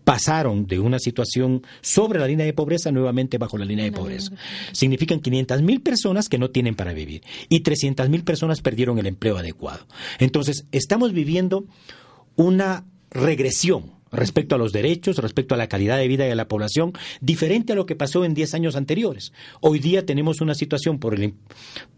pasaron 0.10 0.66
de 0.66 0.80
una 0.80 0.98
situación 0.98 1.62
sobre 1.82 2.18
la 2.18 2.26
línea 2.26 2.44
de 2.44 2.54
pobreza 2.54 2.92
nuevamente 2.92 3.38
bajo 3.38 3.60
la 3.60 3.66
línea 3.66 3.86
de 3.86 3.92
pobreza. 3.92 4.32
Significan 4.72 5.20
500 5.20 5.62
mil 5.62 5.82
personas 5.82 6.30
que 6.30 6.40
no 6.40 6.50
tienen 6.50 6.74
para 6.74 6.94
vivir 6.94 7.22
y 7.48 7.60
300 7.60 8.10
mil 8.10 8.24
personas 8.24 8.62
perdieron 8.62 8.98
el 8.98 9.06
empleo 9.06 9.38
adecuado. 9.38 9.86
Entonces, 10.18 10.66
estamos 10.72 11.14
viviendo 11.14 11.66
una 12.36 12.88
regresión 13.12 13.99
respecto 14.12 14.56
a 14.56 14.58
los 14.58 14.72
derechos, 14.72 15.18
respecto 15.18 15.56
a 15.56 15.58
la 15.58 15.68
calidad 15.68 15.98
de 15.98 16.08
vida 16.08 16.26
de 16.26 16.36
la 16.36 16.48
población, 16.48 16.94
diferente 17.22 17.74
a 17.74 17.76
lo 17.76 17.86
que 17.86 17.96
pasó 17.96 18.26
en 18.26 18.34
10 18.34 18.54
años 18.54 18.76
anteriores. 18.76 19.34
Hoy 19.62 19.80
día 19.80 20.06
tenemos 20.06 20.42
una 20.42 20.56
situación 20.56 21.00
por, 21.00 21.18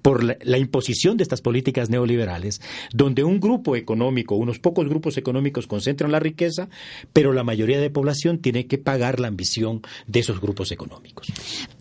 por 0.02 0.24
la, 0.24 0.58
imposición 0.58 1.17
de 1.17 1.24
estas 1.24 1.41
políticas 1.41 1.89
neoliberales, 1.89 2.62
donde 2.93 3.24
un 3.24 3.39
grupo 3.39 3.76
económico, 3.76 4.36
unos 4.36 4.60
pocos 4.60 4.88
grupos 4.88 5.17
económicos 5.17 5.67
concentran 5.67 6.12
la 6.12 6.19
riqueza, 6.19 6.69
pero 7.13 7.34
la 7.34 7.43
mayoría 7.43 7.80
de 7.80 7.89
población 7.89 8.39
tiene 8.39 8.67
que 8.67 8.78
pagar 8.78 9.19
la 9.19 9.28
ambición 9.28 9.82
de 10.08 10.19
esos 10.19 10.39
grupos 10.41 10.71
económicos. 10.71 11.28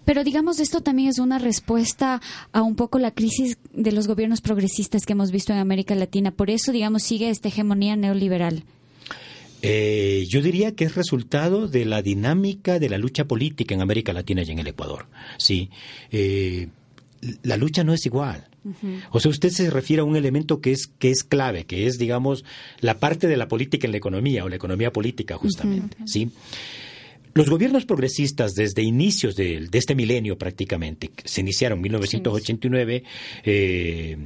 Pero 0.05 0.25
digamos, 0.25 0.61
esto 0.61 0.81
también 0.81 1.09
es 1.09 1.19
una 1.19 1.39
respuesta 1.39 2.21
a 2.53 2.63
un 2.63 2.75
poco 2.75 2.99
la 2.99 3.13
crisis 3.13 3.59
de 3.73 3.93
los 3.93 4.09
gobiernos 4.09 4.41
progresistas 4.41 5.07
que 5.07 5.13
hemos 5.13 5.31
visto 5.31 5.53
en 5.53 5.59
América 5.59 5.95
Latina. 5.95 6.31
Por 6.31 6.51
eso, 6.51 6.73
digamos, 6.73 7.03
sigue 7.03 7.31
esta 7.31 7.49
hegemonía 7.49 7.97
neoliberal. 7.97 8.65
Eh, 9.63 10.27
yo 10.29 10.43
diría 10.43 10.75
que 10.75 10.85
es 10.85 10.95
resultado 10.95 11.69
de 11.69 11.85
la 11.85 12.03
dinámica 12.03 12.79
de 12.79 12.89
la 12.89 12.99
lucha 12.99 13.27
política 13.27 13.75
en 13.75 13.83
América 13.83 14.13
Latina 14.13 14.43
y 14.43 14.51
en 14.51 14.59
el 14.59 14.67
Ecuador. 14.67 15.07
Sí, 15.39 15.71
eh, 16.11 16.69
la 17.43 17.57
lucha 17.57 17.85
no 17.85 17.93
es 17.93 18.07
igual. 18.07 18.47
O 19.11 19.21
sea, 19.21 19.31
usted 19.31 19.49
se 19.49 19.71
refiere 19.71 20.01
a 20.01 20.05
un 20.05 20.17
elemento 20.17 20.61
que 20.61 20.73
es 20.73 20.87
que 20.87 21.11
es 21.11 21.25
clave, 21.25 21.65
que 21.65 21.87
es, 21.87 21.99
digamos, 21.99 22.45
la 22.81 22.99
parte 22.99 23.27
de 23.27 23.39
la 23.39 23.49
política 23.49 23.87
en 23.87 23.93
la 23.93 23.97
economía 23.97 24.45
o 24.45 24.51
la 24.51 24.57
economía 24.57 24.93
política, 24.93 25.37
justamente. 25.37 25.97
Sí. 26.05 26.31
Los 27.33 27.49
gobiernos 27.49 27.87
progresistas 27.87 28.55
desde 28.55 28.83
inicios 28.83 29.37
de, 29.37 29.69
este 29.73 29.95
milenio 29.95 30.37
prácticamente, 30.37 31.11
se 31.25 31.41
iniciaron 31.41 31.79
en 31.79 31.83
1989, 31.83 33.05
eh, 33.45 34.17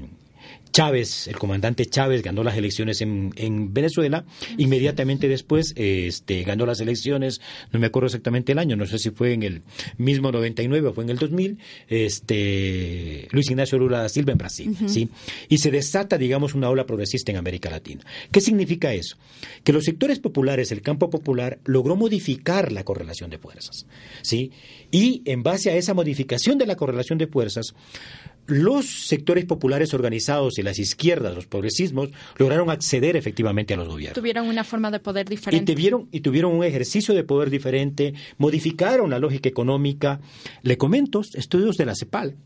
Chávez, 0.75 1.29
el 1.29 1.39
comandante 1.39 1.87
Chávez 1.87 2.21
ganó 2.21 2.43
las 2.43 2.57
elecciones 2.57 3.01
en, 3.01 3.33
en 3.37 3.73
Venezuela, 3.73 4.25
inmediatamente 4.59 5.29
después 5.29 5.73
este, 5.77 6.43
ganó 6.43 6.67
las 6.67 6.81
elecciones, 6.81 7.41
no 7.71 7.79
me 7.79 7.87
acuerdo 7.87 8.07
exactamente 8.07 8.51
el 8.51 8.59
año, 8.59 8.75
no 8.75 8.85
sé 8.85 8.99
si 8.99 9.11
fue 9.11 9.35
en 9.35 9.45
el 9.45 9.63
mismo 9.99 10.33
99 10.33 10.89
o 10.89 10.93
fue 10.93 11.05
en 11.05 11.11
el 11.11 11.19
2000, 11.19 11.59
este, 11.87 13.29
Luis 13.31 13.49
Ignacio 13.49 13.79
Lula 13.79 14.01
da 14.01 14.09
Silva 14.09 14.33
en 14.33 14.39
Brasil, 14.39 14.77
¿sí? 14.89 15.09
Y 15.49 15.59
se 15.59 15.71
desata, 15.71 16.19
digamos, 16.19 16.55
una 16.55 16.69
ola 16.69 16.85
progresista 16.85 17.31
en 17.31 17.39
América 17.39 17.71
Latina. 17.71 18.05
¿Qué 18.33 18.41
significa 18.41 18.93
eso? 18.93 19.17
Que 19.63 19.73
los 19.73 19.85
sectores 19.85 20.19
populares, 20.19 20.73
el 20.73 20.83
campo 20.83 21.09
popular, 21.09 21.61
logró 21.65 21.95
modificar 21.95 22.73
la 22.73 22.83
correlación 22.83 23.31
de 23.31 23.39
fuerzas, 23.39 23.87
¿sí? 24.23 24.51
Y 24.91 25.23
en 25.25 25.45
base 25.45 25.71
a 25.71 25.77
esa 25.77 25.95
modificación 25.95 26.59
de 26.59 26.67
la 26.67 26.75
correlación 26.75 27.17
de 27.17 27.29
fuerzas, 27.29 27.77
los 28.47 29.07
sectores 29.07 29.45
populares 29.45 29.95
organizados 29.95 30.59
y 30.59 30.63
las 30.63 30.79
izquierdas, 30.79 31.35
los 31.35 31.47
progresismos, 31.47 32.11
lograron 32.37 32.71
acceder 32.71 33.17
efectivamente 33.17 33.75
a 33.75 33.77
los 33.77 33.89
gobiernos. 33.89 34.15
Tuvieron 34.15 34.49
una 34.49 34.65
forma 34.65 34.91
de 34.91 35.01
poder 35.01 35.29
diferente. 35.29 35.73
Y 35.73 35.75
tuvieron, 35.75 36.09
y 36.13 36.21
tuvieron 36.21 36.53
un 36.53 36.65
ejercicio 36.65 37.15
de 37.15 37.25
poder 37.25 37.51
diferente, 37.51 38.15
modificaron 38.39 39.11
la 39.11 39.19
lógica 39.19 39.49
económica. 39.49 40.21
Le 40.63 40.77
comento, 40.77 41.23
estudios 41.35 41.77
de 41.77 41.87
la 41.87 41.95
CEPAL, 41.95 42.37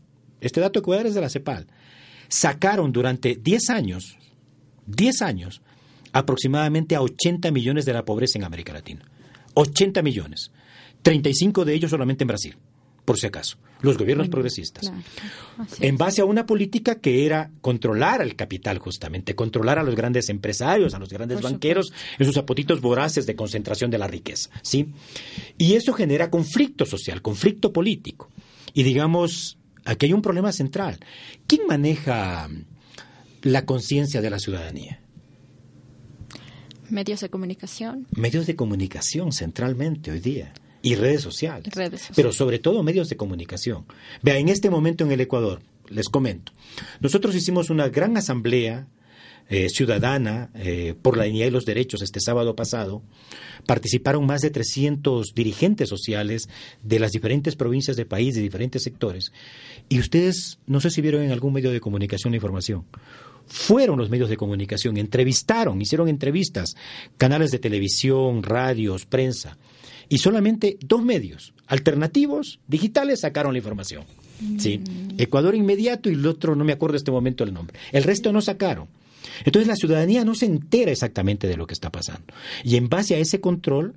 este 0.41 0.61
dato 0.61 0.81
que 0.81 0.85
voy 0.85 0.95
a 0.95 0.97
dar 0.99 1.07
es 1.07 1.15
de 1.15 1.21
la 1.21 1.29
CEPAL, 1.29 1.67
sacaron 2.27 2.91
durante 2.91 3.35
10 3.35 3.69
años, 3.69 4.17
10 4.87 5.21
años, 5.21 5.61
aproximadamente 6.13 6.95
a 6.95 7.01
80 7.01 7.51
millones 7.51 7.85
de 7.85 7.93
la 7.93 8.05
pobreza 8.05 8.37
en 8.37 8.45
América 8.45 8.73
Latina. 8.73 9.05
80 9.53 10.01
millones. 10.01 10.51
35 11.01 11.65
de 11.65 11.73
ellos 11.73 11.91
solamente 11.91 12.23
en 12.23 12.27
Brasil 12.27 12.57
por 13.09 13.17
si 13.17 13.25
acaso, 13.25 13.57
los 13.81 13.97
gobiernos 13.97 14.29
progresistas, 14.29 14.91
en 15.79 15.97
base 15.97 16.21
a 16.21 16.25
una 16.25 16.45
política 16.45 16.95
que 16.95 17.25
era 17.25 17.51
controlar 17.61 18.21
al 18.21 18.35
capital 18.35 18.77
justamente, 18.79 19.35
controlar 19.35 19.79
a 19.79 19.83
los 19.83 19.95
grandes 19.95 20.29
empresarios, 20.29 20.93
a 20.93 20.99
los 20.99 21.09
grandes 21.09 21.41
banqueros, 21.41 21.93
en 22.17 22.25
sus 22.25 22.37
apotitos 22.37 22.81
voraces 22.81 23.25
de 23.25 23.35
concentración 23.35 23.89
de 23.89 23.97
la 23.97 24.07
riqueza, 24.07 24.49
¿sí? 24.61 24.91
Y 25.57 25.73
eso 25.73 25.93
genera 25.93 26.29
conflicto 26.29 26.85
social, 26.85 27.21
conflicto 27.21 27.71
político. 27.71 28.29
Y 28.73 28.83
digamos, 28.83 29.57
aquí 29.85 30.07
hay 30.07 30.13
un 30.13 30.21
problema 30.21 30.51
central. 30.51 30.99
¿Quién 31.47 31.61
maneja 31.67 32.49
la 33.41 33.65
conciencia 33.65 34.21
de 34.21 34.29
la 34.29 34.39
ciudadanía? 34.39 35.01
Medios 36.89 37.21
de 37.21 37.29
comunicación. 37.29 38.07
Medios 38.11 38.47
de 38.47 38.55
comunicación 38.55 39.31
centralmente 39.31 40.11
hoy 40.11 40.19
día 40.19 40.53
y 40.81 40.95
redes 40.95 41.21
sociales, 41.21 41.73
pero 42.15 42.31
sobre 42.31 42.59
todo 42.59 42.83
medios 42.83 43.09
de 43.09 43.17
comunicación. 43.17 43.85
Vea, 44.21 44.37
en 44.37 44.49
este 44.49 44.69
momento 44.69 45.03
en 45.03 45.11
el 45.11 45.21
Ecuador, 45.21 45.61
les 45.89 46.09
comento, 46.09 46.51
nosotros 46.99 47.35
hicimos 47.35 47.69
una 47.69 47.89
gran 47.89 48.15
asamblea 48.17 48.87
eh, 49.51 49.67
ciudadana 49.69 50.51
eh, 50.53 50.93
por 51.01 51.17
la 51.17 51.23
dignidad 51.23 51.47
y 51.47 51.49
los 51.49 51.65
derechos 51.65 52.03
este 52.03 52.19
sábado 52.19 52.55
pasado. 52.55 53.01
Participaron 53.65 54.27
más 54.27 54.41
de 54.41 54.51
300 54.51 55.33
dirigentes 55.33 55.89
sociales 55.89 56.49
de 56.83 56.99
las 56.99 57.11
diferentes 57.11 57.55
provincias 57.55 57.97
del 57.97 58.05
país, 58.05 58.35
de 58.35 58.41
diferentes 58.41 58.83
sectores. 58.83 59.31
Y 59.89 59.99
ustedes, 59.99 60.59
no 60.67 60.79
sé 60.79 60.91
si 60.91 61.01
vieron 61.01 61.23
en 61.23 61.31
algún 61.31 61.53
medio 61.53 61.71
de 61.71 61.81
comunicación 61.81 62.31
la 62.31 62.37
información, 62.37 62.85
fueron 63.47 63.97
los 63.97 64.11
medios 64.11 64.29
de 64.29 64.37
comunicación, 64.37 64.97
entrevistaron, 64.97 65.81
hicieron 65.81 66.09
entrevistas, 66.09 66.75
canales 67.17 67.49
de 67.49 67.57
televisión, 67.57 68.43
radios, 68.43 69.07
prensa 69.07 69.57
y 70.09 70.17
solamente 70.17 70.77
dos 70.81 71.03
medios 71.03 71.53
alternativos 71.67 72.59
digitales 72.67 73.21
sacaron 73.21 73.53
la 73.53 73.59
información. 73.59 74.03
¿sí? 74.57 74.79
Mm. 74.79 75.19
Ecuador 75.19 75.55
Inmediato 75.55 76.09
y 76.09 76.13
el 76.13 76.25
otro, 76.25 76.55
no 76.55 76.65
me 76.65 76.73
acuerdo 76.73 76.95
en 76.95 76.97
este 76.97 77.11
momento 77.11 77.43
el 77.43 77.53
nombre. 77.53 77.77
El 77.91 78.03
resto 78.03 78.33
no 78.33 78.41
sacaron. 78.41 78.87
Entonces 79.45 79.67
la 79.67 79.75
ciudadanía 79.75 80.25
no 80.25 80.35
se 80.35 80.45
entera 80.45 80.91
exactamente 80.91 81.47
de 81.47 81.57
lo 81.57 81.67
que 81.67 81.73
está 81.73 81.91
pasando. 81.91 82.33
Y 82.63 82.75
en 82.75 82.89
base 82.89 83.15
a 83.15 83.19
ese 83.19 83.39
control, 83.39 83.95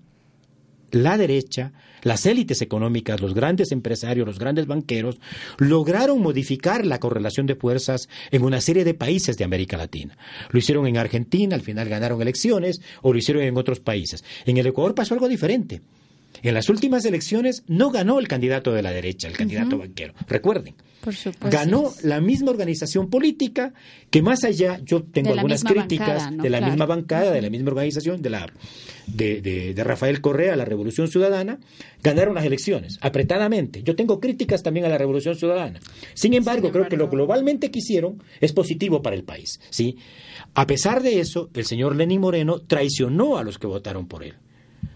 la 0.90 1.16
derecha, 1.16 1.72
las 2.02 2.26
élites 2.26 2.60
económicas, 2.60 3.20
los 3.20 3.34
grandes 3.34 3.72
empresarios, 3.72 4.26
los 4.26 4.38
grandes 4.38 4.66
banqueros, 4.66 5.20
lograron 5.58 6.20
modificar 6.20 6.84
la 6.84 7.00
correlación 7.00 7.46
de 7.46 7.54
fuerzas 7.54 8.08
en 8.30 8.42
una 8.42 8.60
serie 8.60 8.84
de 8.84 8.94
países 8.94 9.38
de 9.38 9.44
América 9.44 9.76
Latina. 9.76 10.18
Lo 10.50 10.58
hicieron 10.58 10.86
en 10.86 10.98
Argentina, 10.98 11.54
al 11.54 11.62
final 11.62 11.88
ganaron 11.88 12.20
elecciones, 12.20 12.80
o 13.00 13.12
lo 13.12 13.18
hicieron 13.18 13.42
en 13.42 13.56
otros 13.56 13.80
países. 13.80 14.24
En 14.44 14.58
el 14.58 14.66
Ecuador 14.66 14.94
pasó 14.94 15.14
algo 15.14 15.28
diferente. 15.28 15.80
En 16.42 16.54
las 16.54 16.68
últimas 16.68 17.04
elecciones 17.04 17.64
no 17.68 17.90
ganó 17.90 18.18
el 18.18 18.28
candidato 18.28 18.72
de 18.72 18.82
la 18.82 18.90
derecha, 18.90 19.28
el 19.28 19.36
candidato 19.36 19.78
banquero. 19.78 20.14
Recuerden. 20.28 20.74
Ganó 21.50 21.92
la 22.02 22.20
misma 22.20 22.52
organización 22.52 23.10
política 23.10 23.74
que 24.10 24.22
más 24.22 24.44
allá, 24.44 24.80
yo 24.84 25.02
tengo 25.02 25.32
algunas 25.32 25.64
críticas 25.64 26.30
de 26.36 26.48
la 26.48 26.60
misma 26.60 26.86
bancada, 26.86 27.32
de 27.32 27.42
la 27.42 27.50
misma 27.50 27.70
organización, 27.70 28.22
de 28.22 28.30
la 28.30 28.46
de, 29.08 29.74
Rafael 29.84 30.20
Correa, 30.20 30.54
la 30.54 30.64
Revolución 30.64 31.08
Ciudadana, 31.08 31.58
ganaron 32.02 32.36
las 32.36 32.44
elecciones, 32.44 32.98
apretadamente. 33.00 33.82
Yo 33.82 33.96
tengo 33.96 34.20
críticas 34.20 34.62
también 34.62 34.86
a 34.86 34.88
la 34.88 34.98
Revolución 34.98 35.34
Ciudadana. 35.34 35.80
Sin 36.14 36.34
embargo, 36.34 36.70
creo 36.70 36.88
que 36.88 36.96
lo 36.96 37.08
globalmente 37.08 37.72
que 37.72 37.80
hicieron 37.80 38.22
es 38.40 38.52
positivo 38.52 39.02
para 39.02 39.16
el 39.16 39.24
país. 39.24 39.60
¿sí? 39.70 39.96
A 40.54 40.66
pesar 40.68 41.02
de 41.02 41.18
eso, 41.18 41.50
el 41.54 41.64
señor 41.64 41.96
Lenín 41.96 42.20
Moreno 42.20 42.60
traicionó 42.60 43.38
a 43.38 43.44
los 43.44 43.58
que 43.58 43.66
votaron 43.66 44.06
por 44.06 44.22
él. 44.22 44.34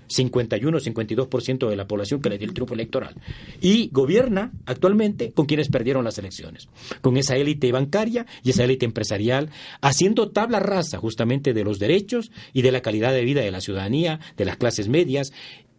51-52% 0.08 1.68
de 1.68 1.76
la 1.76 1.86
población 1.86 2.20
que 2.20 2.30
le 2.30 2.38
dio 2.38 2.48
el 2.48 2.54
triunfo 2.54 2.74
electoral. 2.74 3.14
Y 3.60 3.88
gobierna 3.92 4.52
actualmente 4.66 5.32
con 5.32 5.46
quienes 5.46 5.68
perdieron 5.68 6.04
las 6.04 6.18
elecciones, 6.18 6.68
con 7.00 7.16
esa 7.16 7.36
élite 7.36 7.72
bancaria 7.72 8.26
y 8.42 8.50
esa 8.50 8.64
élite 8.64 8.86
empresarial, 8.86 9.50
haciendo 9.80 10.30
tabla 10.30 10.60
rasa 10.60 10.98
justamente 10.98 11.54
de 11.54 11.64
los 11.64 11.78
derechos 11.78 12.30
y 12.52 12.62
de 12.62 12.72
la 12.72 12.82
calidad 12.82 13.12
de 13.12 13.24
vida 13.24 13.40
de 13.40 13.50
la 13.50 13.60
ciudadanía, 13.60 14.20
de 14.36 14.44
las 14.44 14.56
clases 14.56 14.88
medias 14.88 15.32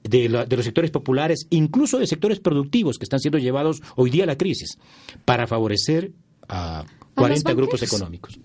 de, 0.03 0.29
de, 0.29 0.55
los 0.55 0.65
sectores 0.65 0.91
populares, 0.91 1.47
incluso 1.49 1.99
de 1.99 2.07
sectores 2.07 2.39
productivos 2.39 2.97
que 2.97 3.03
están 3.03 3.19
siendo 3.19 3.37
llevados 3.37 3.81
hoy 3.95 4.09
día 4.09 4.23
a 4.23 4.27
la 4.27 4.37
crisis, 4.37 4.77
para 5.25 5.47
favorecer 5.47 6.11
a 6.47 6.85
40 7.17 7.53
grupos 7.53 7.81
económicos. 7.81 8.39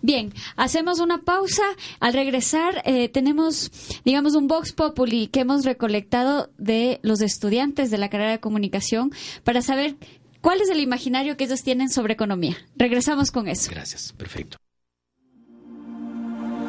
Bien, 0.00 0.32
hacemos 0.56 1.00
una 1.00 1.22
pausa. 1.22 1.62
Al 2.00 2.14
regresar 2.14 2.82
eh, 2.84 3.08
tenemos, 3.08 3.70
digamos, 4.04 4.34
un 4.34 4.46
Vox 4.46 4.72
Populi 4.72 5.26
que 5.26 5.40
hemos 5.40 5.64
recolectado 5.64 6.50
de 6.56 7.00
los 7.02 7.20
estudiantes 7.20 7.90
de 7.90 7.98
la 7.98 8.08
carrera 8.08 8.30
de 8.30 8.40
comunicación 8.40 9.12
para 9.44 9.60
saber 9.60 9.96
cuál 10.40 10.60
es 10.60 10.70
el 10.70 10.80
imaginario 10.80 11.36
que 11.36 11.44
ellos 11.44 11.62
tienen 11.62 11.90
sobre 11.90 12.14
economía. 12.14 12.56
Regresamos 12.76 13.30
con 13.30 13.48
eso. 13.48 13.70
Gracias, 13.70 14.12
perfecto. 14.12 14.56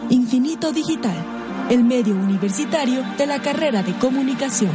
Infinito 0.09 0.71
Digital, 0.71 1.15
el 1.69 1.83
medio 1.83 2.13
universitario 2.13 3.03
de 3.17 3.25
la 3.25 3.41
carrera 3.41 3.83
de 3.83 3.93
comunicación. 3.93 4.71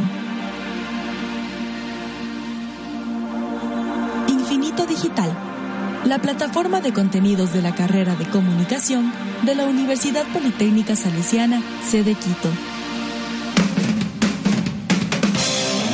Infinito 4.28 4.86
Digital 4.86 5.57
la 6.04 6.18
plataforma 6.20 6.80
de 6.80 6.92
contenidos 6.92 7.52
de 7.52 7.62
la 7.62 7.74
carrera 7.74 8.14
de 8.14 8.26
comunicación 8.26 9.12
de 9.42 9.54
la 9.54 9.64
Universidad 9.64 10.24
Politécnica 10.32 10.96
Salesiana, 10.96 11.62
sede 11.88 12.14
Quito. 12.14 12.48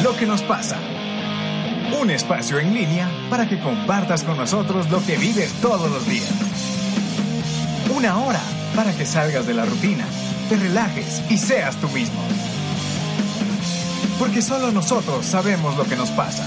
Lo 0.03 0.17
que 0.17 0.27
nos 0.27 0.43
pasa. 0.43 0.77
Un 2.01 2.11
espacio 2.11 2.59
en 2.59 2.75
línea 2.75 3.09
para 3.31 3.49
que 3.49 3.61
compartas 3.61 4.25
con 4.25 4.37
nosotros 4.37 4.91
lo 4.91 5.05
que 5.05 5.17
vives 5.17 5.53
todos 5.61 5.91
los 5.91 6.07
días. 6.07 6.31
Una 7.95 8.19
hora 8.19 8.41
para 8.75 8.93
que 8.93 9.07
salgas 9.07 9.47
de 9.47 9.55
la 9.55 9.65
rutina, 9.65 10.05
te 10.49 10.57
relajes 10.57 11.23
y 11.31 11.39
seas 11.39 11.77
tú 11.77 11.89
mismo. 11.89 12.21
Porque 14.19 14.43
solo 14.43 14.71
nosotros 14.71 15.25
sabemos 15.25 15.77
lo 15.77 15.85
que 15.85 15.97
nos 15.97 16.11
pasa. 16.11 16.47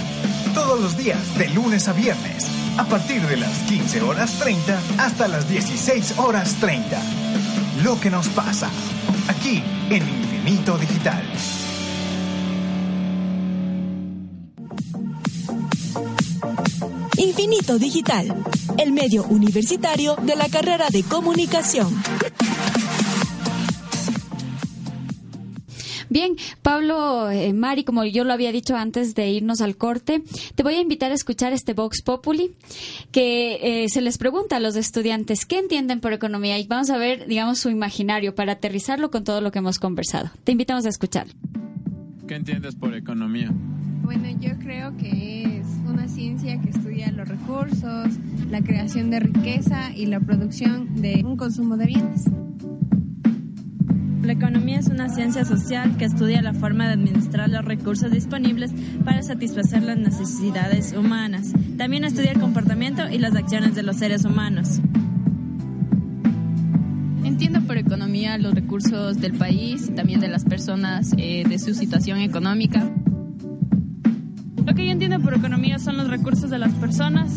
Todos 0.54 0.80
los 0.80 0.98
días, 0.98 1.38
de 1.38 1.50
lunes 1.50 1.88
a 1.88 1.94
viernes 1.94 2.48
a 2.78 2.86
partir 2.86 3.22
de 3.28 3.38
las 3.38 3.60
15 3.64 4.02
horas 4.02 4.40
30 4.40 4.80
hasta 5.00 5.28
las 5.28 5.50
16 5.50 6.18
horas 6.18 6.56
30. 6.60 7.02
Lo 7.84 8.00
que 8.00 8.10
nos 8.10 8.28
pasa, 8.30 8.70
aquí 9.28 9.64
en 9.90 10.08
Infinito 10.08 10.78
Digital. 10.78 11.24
Infinito 17.18 17.80
Digital, 17.80 18.44
el 18.78 18.92
medio 18.92 19.24
universitario 19.24 20.16
de 20.22 20.36
la 20.36 20.48
carrera 20.50 20.88
de 20.90 21.04
comunicación. 21.04 21.96
Bien, 26.18 26.36
Pablo, 26.64 27.30
eh, 27.30 27.54
Mari, 27.54 27.84
como 27.84 28.04
yo 28.04 28.24
lo 28.24 28.34
había 28.34 28.52
dicho 28.52 28.76
antes 28.76 29.14
de 29.14 29.30
irnos 29.30 29.62
al 29.62 29.78
corte, 29.78 30.24
te 30.56 30.64
voy 30.64 30.74
a 30.74 30.82
invitar 30.82 31.12
a 31.12 31.14
escuchar 31.14 31.54
este 31.54 31.74
Vox 31.74 32.02
Populi, 32.02 32.56
que 33.12 33.84
eh, 33.84 33.90
se 33.90 34.02
les 34.02 34.18
pregunta 34.18 34.56
a 34.56 34.60
los 34.60 34.76
estudiantes 34.78 35.46
qué 35.46 35.60
entienden 35.60 36.00
por 36.00 36.14
economía 36.14 36.58
y 36.58 36.66
vamos 36.66 36.90
a 36.90 36.98
ver, 36.98 37.28
digamos, 37.28 37.60
su 37.60 37.70
imaginario 37.70 38.34
para 38.34 38.54
aterrizarlo 38.54 39.12
con 39.12 39.26
todo 39.26 39.42
lo 39.42 39.52
que 39.52 39.60
hemos 39.60 39.78
conversado. 39.78 40.32
Te 40.44 40.54
invitamos 40.54 40.88
a 40.88 40.90
escuchar. 40.90 41.28
¿Qué 42.28 42.34
entiendes 42.34 42.74
por 42.74 42.96
economía? 42.96 43.52
Bueno, 44.02 44.28
yo 44.40 44.58
creo 44.58 44.98
que 44.98 45.60
es 45.60 45.68
una 45.86 46.08
ciencia 46.08 46.60
que 46.60 46.72
estudia 46.72 47.12
los 47.12 47.28
recursos, 47.28 48.08
la 48.50 48.64
creación 48.64 49.12
de 49.12 49.20
riqueza 49.20 49.96
y 49.96 50.08
la 50.08 50.20
producción 50.20 51.00
de 51.00 51.22
un 51.24 51.38
consumo 51.38 51.78
de 51.78 51.86
bienes. 51.86 52.24
La 54.28 54.34
economía 54.34 54.78
es 54.78 54.88
una 54.88 55.08
ciencia 55.08 55.46
social 55.46 55.96
que 55.96 56.04
estudia 56.04 56.42
la 56.42 56.54
forma 56.54 56.86
de 56.86 56.96
administrar 56.96 57.48
los 57.48 57.64
recursos 57.64 58.12
disponibles 58.12 58.74
para 59.06 59.24
satisfacer 59.24 59.84
las 59.84 59.98
necesidades 59.98 60.92
humanas. 60.92 61.54
También 61.78 62.04
estudia 62.04 62.34
el 62.34 62.40
comportamiento 62.42 63.08
y 63.10 63.20
las 63.20 63.36
acciones 63.36 63.74
de 63.74 63.84
los 63.84 63.96
seres 63.96 64.26
humanos. 64.26 64.82
Entiendo 67.24 67.62
por 67.62 67.78
economía 67.78 68.38
los 68.38 68.54
recursos 68.54 69.18
del 69.22 69.32
país 69.32 69.88
y 69.88 69.94
también 69.94 70.20
de 70.20 70.28
las 70.28 70.44
personas, 70.44 71.14
eh, 71.18 71.46
de 71.48 71.58
su 71.58 71.74
situación 71.74 72.20
económica. 72.20 72.84
Lo 74.66 74.76
que 74.76 74.86
yo 74.86 74.92
entiendo 74.92 75.22
por 75.22 75.36
economía 75.36 75.80
son 75.80 75.96
los 75.96 76.10
recursos 76.10 76.50
de 76.50 76.60
las 76.60 76.74
personas, 76.74 77.32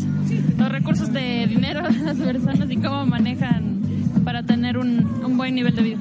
los 0.57 0.69
recursos 0.69 1.13
de 1.13 1.47
dinero 1.47 1.83
de 1.89 1.99
las 1.99 2.17
personas 2.17 2.69
y 2.69 2.75
cómo 2.75 3.05
manejan 3.05 3.79
para 4.25 4.43
tener 4.43 4.77
un, 4.77 5.07
un 5.23 5.37
buen 5.37 5.55
nivel 5.55 5.73
de 5.73 5.83
vida 5.83 5.97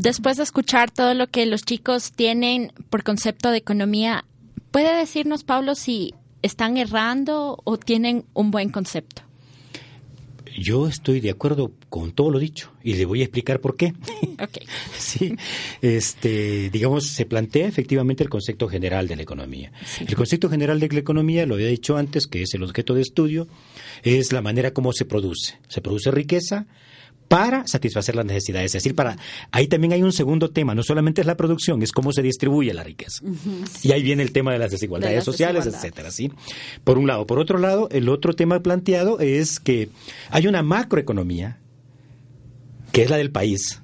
después 0.00 0.38
de 0.38 0.42
escuchar 0.44 0.90
todo 0.90 1.14
lo 1.14 1.28
que 1.28 1.44
los 1.46 1.62
chicos 1.62 2.12
tienen 2.12 2.72
por 2.88 3.04
concepto 3.04 3.50
de 3.50 3.58
economía, 3.58 4.24
¿puede 4.70 4.96
decirnos, 4.96 5.44
Pablo, 5.44 5.74
si 5.74 6.14
están 6.42 6.78
errando 6.78 7.60
o 7.64 7.76
tienen 7.76 8.24
un 8.32 8.50
buen 8.50 8.70
concepto? 8.70 9.22
Yo 10.58 10.88
estoy 10.88 11.20
de 11.20 11.30
acuerdo 11.30 11.72
con 11.88 12.12
todo 12.12 12.30
lo 12.30 12.38
dicho 12.38 12.72
y 12.82 12.94
le 12.94 13.04
voy 13.04 13.20
a 13.20 13.24
explicar 13.24 13.60
por 13.60 13.76
qué. 13.76 13.92
Okay. 14.40 14.66
sí, 14.98 15.36
este, 15.82 16.70
digamos, 16.70 17.08
se 17.08 17.26
plantea 17.26 17.68
efectivamente 17.68 18.22
el 18.22 18.30
concepto 18.30 18.68
general 18.68 19.06
de 19.06 19.16
la 19.16 19.22
economía. 19.22 19.70
El 20.00 20.16
concepto 20.16 20.48
general 20.48 20.80
de 20.80 20.88
la 20.88 20.98
economía, 20.98 21.44
lo 21.44 21.56
había 21.56 21.66
dicho 21.66 21.98
antes, 21.98 22.26
que 22.26 22.40
es 22.40 22.54
el 22.54 22.62
objeto 22.62 22.94
de 22.94 23.02
estudio, 23.02 23.48
es 24.02 24.32
la 24.32 24.40
manera 24.40 24.72
como 24.72 24.94
se 24.94 25.04
produce. 25.04 25.58
Se 25.68 25.82
produce 25.82 26.10
riqueza, 26.10 26.66
para 27.30 27.64
satisfacer 27.68 28.16
las 28.16 28.26
necesidades. 28.26 28.74
Es 28.74 28.82
decir, 28.82 28.96
para 28.96 29.16
ahí 29.52 29.68
también 29.68 29.92
hay 29.92 30.02
un 30.02 30.10
segundo 30.10 30.50
tema, 30.50 30.74
no 30.74 30.82
solamente 30.82 31.20
es 31.20 31.28
la 31.28 31.36
producción, 31.36 31.80
es 31.80 31.92
cómo 31.92 32.12
se 32.12 32.22
distribuye 32.22 32.74
la 32.74 32.82
riqueza. 32.82 33.22
Y 33.84 33.92
ahí 33.92 34.02
viene 34.02 34.24
el 34.24 34.32
tema 34.32 34.52
de 34.52 34.58
las 34.58 34.72
desigualdades 34.72 35.22
sociales, 35.22 35.64
etcétera, 35.64 36.10
¿sí? 36.10 36.32
Por 36.82 36.98
un 36.98 37.06
lado, 37.06 37.28
por 37.28 37.38
otro 37.38 37.58
lado, 37.58 37.88
el 37.92 38.08
otro 38.08 38.32
tema 38.32 38.60
planteado 38.64 39.20
es 39.20 39.60
que 39.60 39.90
hay 40.30 40.48
una 40.48 40.64
macroeconomía 40.64 41.60
que 42.90 43.02
es 43.02 43.10
la 43.10 43.16
del 43.16 43.30
país 43.30 43.80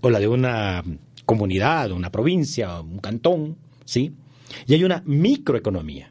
o 0.00 0.10
la 0.10 0.18
de 0.18 0.26
una 0.26 0.82
comunidad, 1.26 1.92
una 1.92 2.10
provincia, 2.10 2.80
un 2.80 2.98
cantón, 2.98 3.56
¿sí? 3.84 4.14
Y 4.66 4.74
hay 4.74 4.82
una 4.82 5.00
microeconomía 5.06 6.10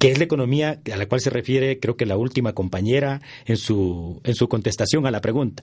que 0.00 0.10
es 0.10 0.16
la 0.16 0.24
economía 0.24 0.80
a 0.90 0.96
la 0.96 1.06
cual 1.06 1.20
se 1.20 1.28
refiere, 1.28 1.78
creo 1.78 1.94
que 1.94 2.06
la 2.06 2.16
última 2.16 2.54
compañera 2.54 3.20
en 3.44 3.58
su, 3.58 4.18
en 4.24 4.34
su 4.34 4.48
contestación 4.48 5.06
a 5.06 5.10
la 5.10 5.20
pregunta, 5.20 5.62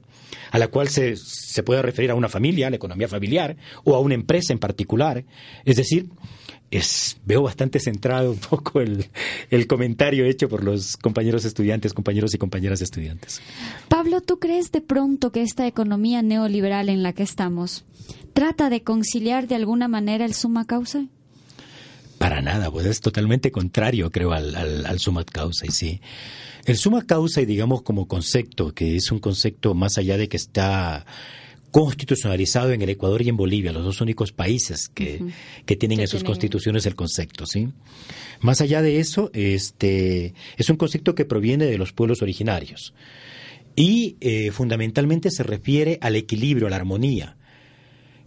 a 0.52 0.60
la 0.60 0.68
cual 0.68 0.90
se, 0.90 1.16
se 1.16 1.64
puede 1.64 1.82
referir 1.82 2.12
a 2.12 2.16
una 2.16 2.30
familia, 2.30 2.70
la 2.70 2.76
economía 2.76 3.08
familiar, 3.08 3.58
o 3.84 3.96
a 3.96 4.00
una 4.00 4.14
empresa 4.14 4.54
en 4.54 4.60
particular. 4.60 5.26
Es 5.66 5.76
decir, 5.76 6.06
es, 6.70 7.18
veo 7.26 7.42
bastante 7.42 7.80
centrado 7.80 8.32
un 8.32 8.38
poco 8.38 8.80
el, 8.80 9.08
el, 9.50 9.66
comentario 9.66 10.24
hecho 10.26 10.48
por 10.48 10.64
los 10.64 10.98
compañeros 10.98 11.44
estudiantes, 11.44 11.96
compañeros 11.96 12.36
y 12.36 12.38
compañeras 12.38 12.80
estudiantes. 12.84 13.42
Pablo, 13.88 14.22
¿tú 14.22 14.38
crees 14.38 14.72
de 14.72 14.82
pronto 14.82 15.32
que 15.32 15.42
esta 15.42 15.66
economía 15.66 16.22
neoliberal 16.22 16.90
en 16.90 17.02
la 17.02 17.12
que 17.12 17.24
estamos 17.24 17.86
trata 18.34 18.70
de 18.70 18.84
conciliar 18.84 19.48
de 19.48 19.56
alguna 19.56 19.88
manera 19.88 20.26
el 20.26 20.36
suma 20.36 20.66
causa? 20.66 21.08
Para 22.18 22.42
nada, 22.42 22.72
pues 22.72 22.86
es 22.88 23.00
totalmente 23.00 23.52
contrario, 23.52 24.12
creo, 24.12 24.32
al, 24.32 24.56
al, 24.56 25.00
summa 25.00 25.24
causa. 25.24 25.66
Y 25.66 25.72
sí. 25.72 26.02
El 26.66 26.78
summa 26.78 27.06
causa, 27.06 27.42
y 27.42 27.46
digamos 27.46 27.84
como 27.84 28.08
concepto, 28.08 28.74
que 28.74 28.96
es 28.96 29.12
un 29.12 29.20
concepto 29.20 29.74
más 29.74 29.98
allá 29.98 30.18
de 30.18 30.28
que 30.28 30.38
está 30.38 31.06
constitucionalizado 31.72 32.72
en 32.72 32.82
el 32.82 32.90
Ecuador 32.90 33.22
y 33.22 33.30
en 33.30 33.38
Bolivia, 33.38 33.72
los 33.72 33.84
dos 33.84 34.02
únicos 34.02 34.32
países 34.32 34.90
que, 34.90 35.22
que 35.66 35.76
tienen 35.76 36.00
en 36.00 36.08
sus 36.08 36.24
constituciones 36.24 36.86
el 36.86 36.96
concepto, 36.96 37.46
¿sí? 37.46 37.70
Más 38.40 38.62
allá 38.62 38.82
de 38.82 39.00
eso, 39.00 39.30
este, 39.34 40.34
es 40.58 40.70
un 40.70 40.78
concepto 40.78 41.14
que 41.14 41.26
proviene 41.26 41.66
de 41.66 41.78
los 41.78 41.94
pueblos 41.94 42.22
originarios 42.22 42.94
y 43.76 44.18
eh, 44.22 44.50
fundamentalmente 44.52 45.30
se 45.30 45.44
refiere 45.44 46.00
al 46.02 46.16
equilibrio, 46.16 46.68
a 46.68 46.70
la 46.70 46.78
armonía 46.78 47.38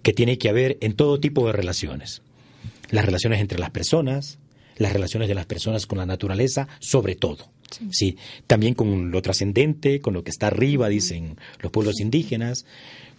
que 0.03 0.13
tiene 0.13 0.39
que 0.39 0.49
haber 0.49 0.79
en 0.81 0.95
todo 0.95 1.19
tipo 1.19 1.47
de 1.47 1.53
relaciones 1.53 2.23
las 2.91 3.05
relaciones 3.05 3.41
entre 3.41 3.59
las 3.59 3.71
personas, 3.71 4.39
las 4.77 4.93
relaciones 4.93 5.29
de 5.29 5.35
las 5.35 5.47
personas 5.47 5.87
con 5.87 5.99
la 5.99 6.07
naturaleza, 6.07 6.69
sobre 6.79 7.17
todo. 7.17 7.51
Sí. 7.93 8.17
también 8.49 8.75
con 8.75 9.13
lo 9.13 9.23
trascendente, 9.23 10.01
con 10.01 10.13
lo 10.13 10.25
que 10.25 10.31
está 10.31 10.49
arriba, 10.49 10.89
dicen 10.89 11.37
los 11.61 11.71
pueblos 11.71 12.01
indígenas, 12.01 12.65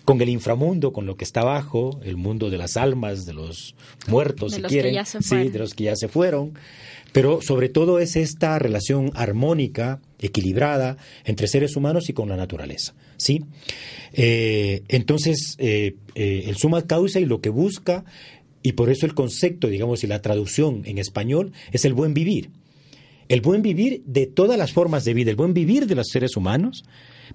con 0.03 0.21
el 0.21 0.29
inframundo, 0.29 0.91
con 0.91 1.05
lo 1.05 1.15
que 1.15 1.23
está 1.23 1.41
abajo, 1.41 1.99
el 2.03 2.17
mundo 2.17 2.49
de 2.49 2.57
las 2.57 2.75
almas, 2.75 3.25
de 3.25 3.34
los 3.34 3.75
muertos, 4.07 4.53
si 4.55 4.62
quieren, 4.62 5.05
sí, 5.05 5.49
de 5.49 5.60
los 5.60 5.73
que 5.73 5.86
ya 5.86 5.95
se 5.95 6.07
fueron. 6.07 6.53
Pero 7.12 7.41
sobre 7.41 7.69
todo 7.69 7.99
es 7.99 8.15
esta 8.15 8.57
relación 8.57 9.12
armónica, 9.15 10.01
equilibrada 10.19 10.97
entre 11.25 11.47
seres 11.47 11.75
humanos 11.75 12.10
y 12.10 12.13
con 12.13 12.29
la 12.29 12.38
naturaleza. 12.38 12.93
¿sí? 13.17 13.43
Eh, 14.13 14.84
entonces, 14.88 15.55
eh, 15.60 15.95
eh, 16.15 16.45
el 16.47 16.55
suma 16.55 16.88
causa 16.88 17.19
y 17.19 17.25
lo 17.25 17.41
que 17.41 17.49
busca 17.49 18.05
y 18.63 18.74
por 18.74 18.89
eso 18.89 19.06
el 19.06 19.13
concepto, 19.13 19.67
digamos, 19.67 20.04
y 20.04 20.08
la 20.08 20.21
traducción 20.21 20.84
en 20.86 20.97
español 20.97 21.54
es 21.71 21.86
el 21.86 21.93
buen 21.93 22.13
vivir. 22.13 22.50
El 23.28 23.41
buen 23.41 23.62
vivir 23.62 24.04
de 24.06 24.28
todas 24.28 24.58
las 24.58 24.74
formas 24.74 25.06
de 25.06 25.13
vida, 25.13 25.32
el 25.32 25.38
buen 25.38 25.54
vivir 25.54 25.88
de 25.88 25.95
los 25.95 26.08
seres 26.10 26.36
humanos, 26.36 26.84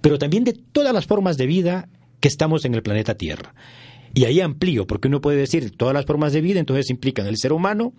pero 0.00 0.18
también 0.18 0.44
de 0.44 0.52
todas 0.52 0.92
las 0.92 1.06
formas 1.06 1.36
de 1.36 1.46
vida 1.46 1.88
que 2.20 2.28
estamos 2.28 2.64
en 2.64 2.74
el 2.74 2.82
planeta 2.82 3.16
Tierra. 3.16 3.54
Y 4.14 4.24
ahí 4.24 4.40
amplío, 4.40 4.86
porque 4.86 5.08
uno 5.08 5.20
puede 5.20 5.38
decir 5.38 5.70
todas 5.76 5.94
las 5.94 6.06
formas 6.06 6.32
de 6.32 6.40
vida, 6.40 6.60
entonces 6.60 6.90
implican 6.90 7.26
el 7.26 7.36
ser 7.36 7.52
humano, 7.52 7.92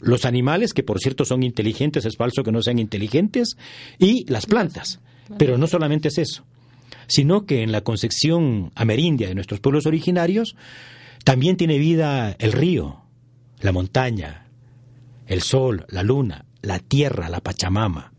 los 0.00 0.24
animales, 0.24 0.74
que 0.74 0.82
por 0.82 0.98
cierto 0.98 1.24
son 1.24 1.42
inteligentes, 1.42 2.04
es 2.04 2.16
falso 2.16 2.42
que 2.42 2.52
no 2.52 2.62
sean 2.62 2.78
inteligentes, 2.78 3.56
y 3.98 4.30
las 4.30 4.46
plantas. 4.46 5.00
Pero 5.38 5.58
no 5.58 5.66
solamente 5.66 6.08
es 6.08 6.18
eso, 6.18 6.44
sino 7.06 7.46
que 7.46 7.62
en 7.62 7.72
la 7.72 7.80
concepción 7.80 8.70
amerindia 8.74 9.28
de 9.28 9.34
nuestros 9.34 9.60
pueblos 9.60 9.86
originarios, 9.86 10.56
también 11.26 11.56
tiene 11.56 11.78
vida 11.78 12.36
el 12.38 12.52
río, 12.52 13.00
la 13.58 13.72
montaña, 13.72 14.46
el 15.26 15.42
sol, 15.42 15.84
la 15.88 16.04
luna, 16.04 16.44
la 16.62 16.78
tierra, 16.78 17.28
la 17.28 17.40
Pachamama. 17.40 18.12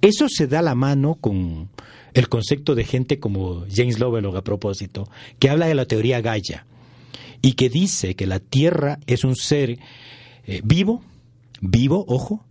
Eso 0.00 0.26
se 0.28 0.48
da 0.48 0.60
la 0.60 0.74
mano 0.74 1.14
con 1.14 1.68
el 2.12 2.28
concepto 2.28 2.74
de 2.74 2.82
gente 2.82 3.20
como 3.20 3.64
James 3.72 4.00
Lovelock 4.00 4.34
a 4.34 4.42
propósito, 4.42 5.08
que 5.38 5.48
habla 5.48 5.66
de 5.66 5.76
la 5.76 5.86
teoría 5.86 6.20
Gaia 6.20 6.66
y 7.40 7.52
que 7.52 7.68
dice 7.68 8.16
que 8.16 8.26
la 8.26 8.40
tierra 8.40 8.98
es 9.06 9.22
un 9.22 9.36
ser 9.36 9.78
eh, 10.48 10.60
vivo, 10.64 11.04
vivo, 11.60 12.04
ojo, 12.08 12.44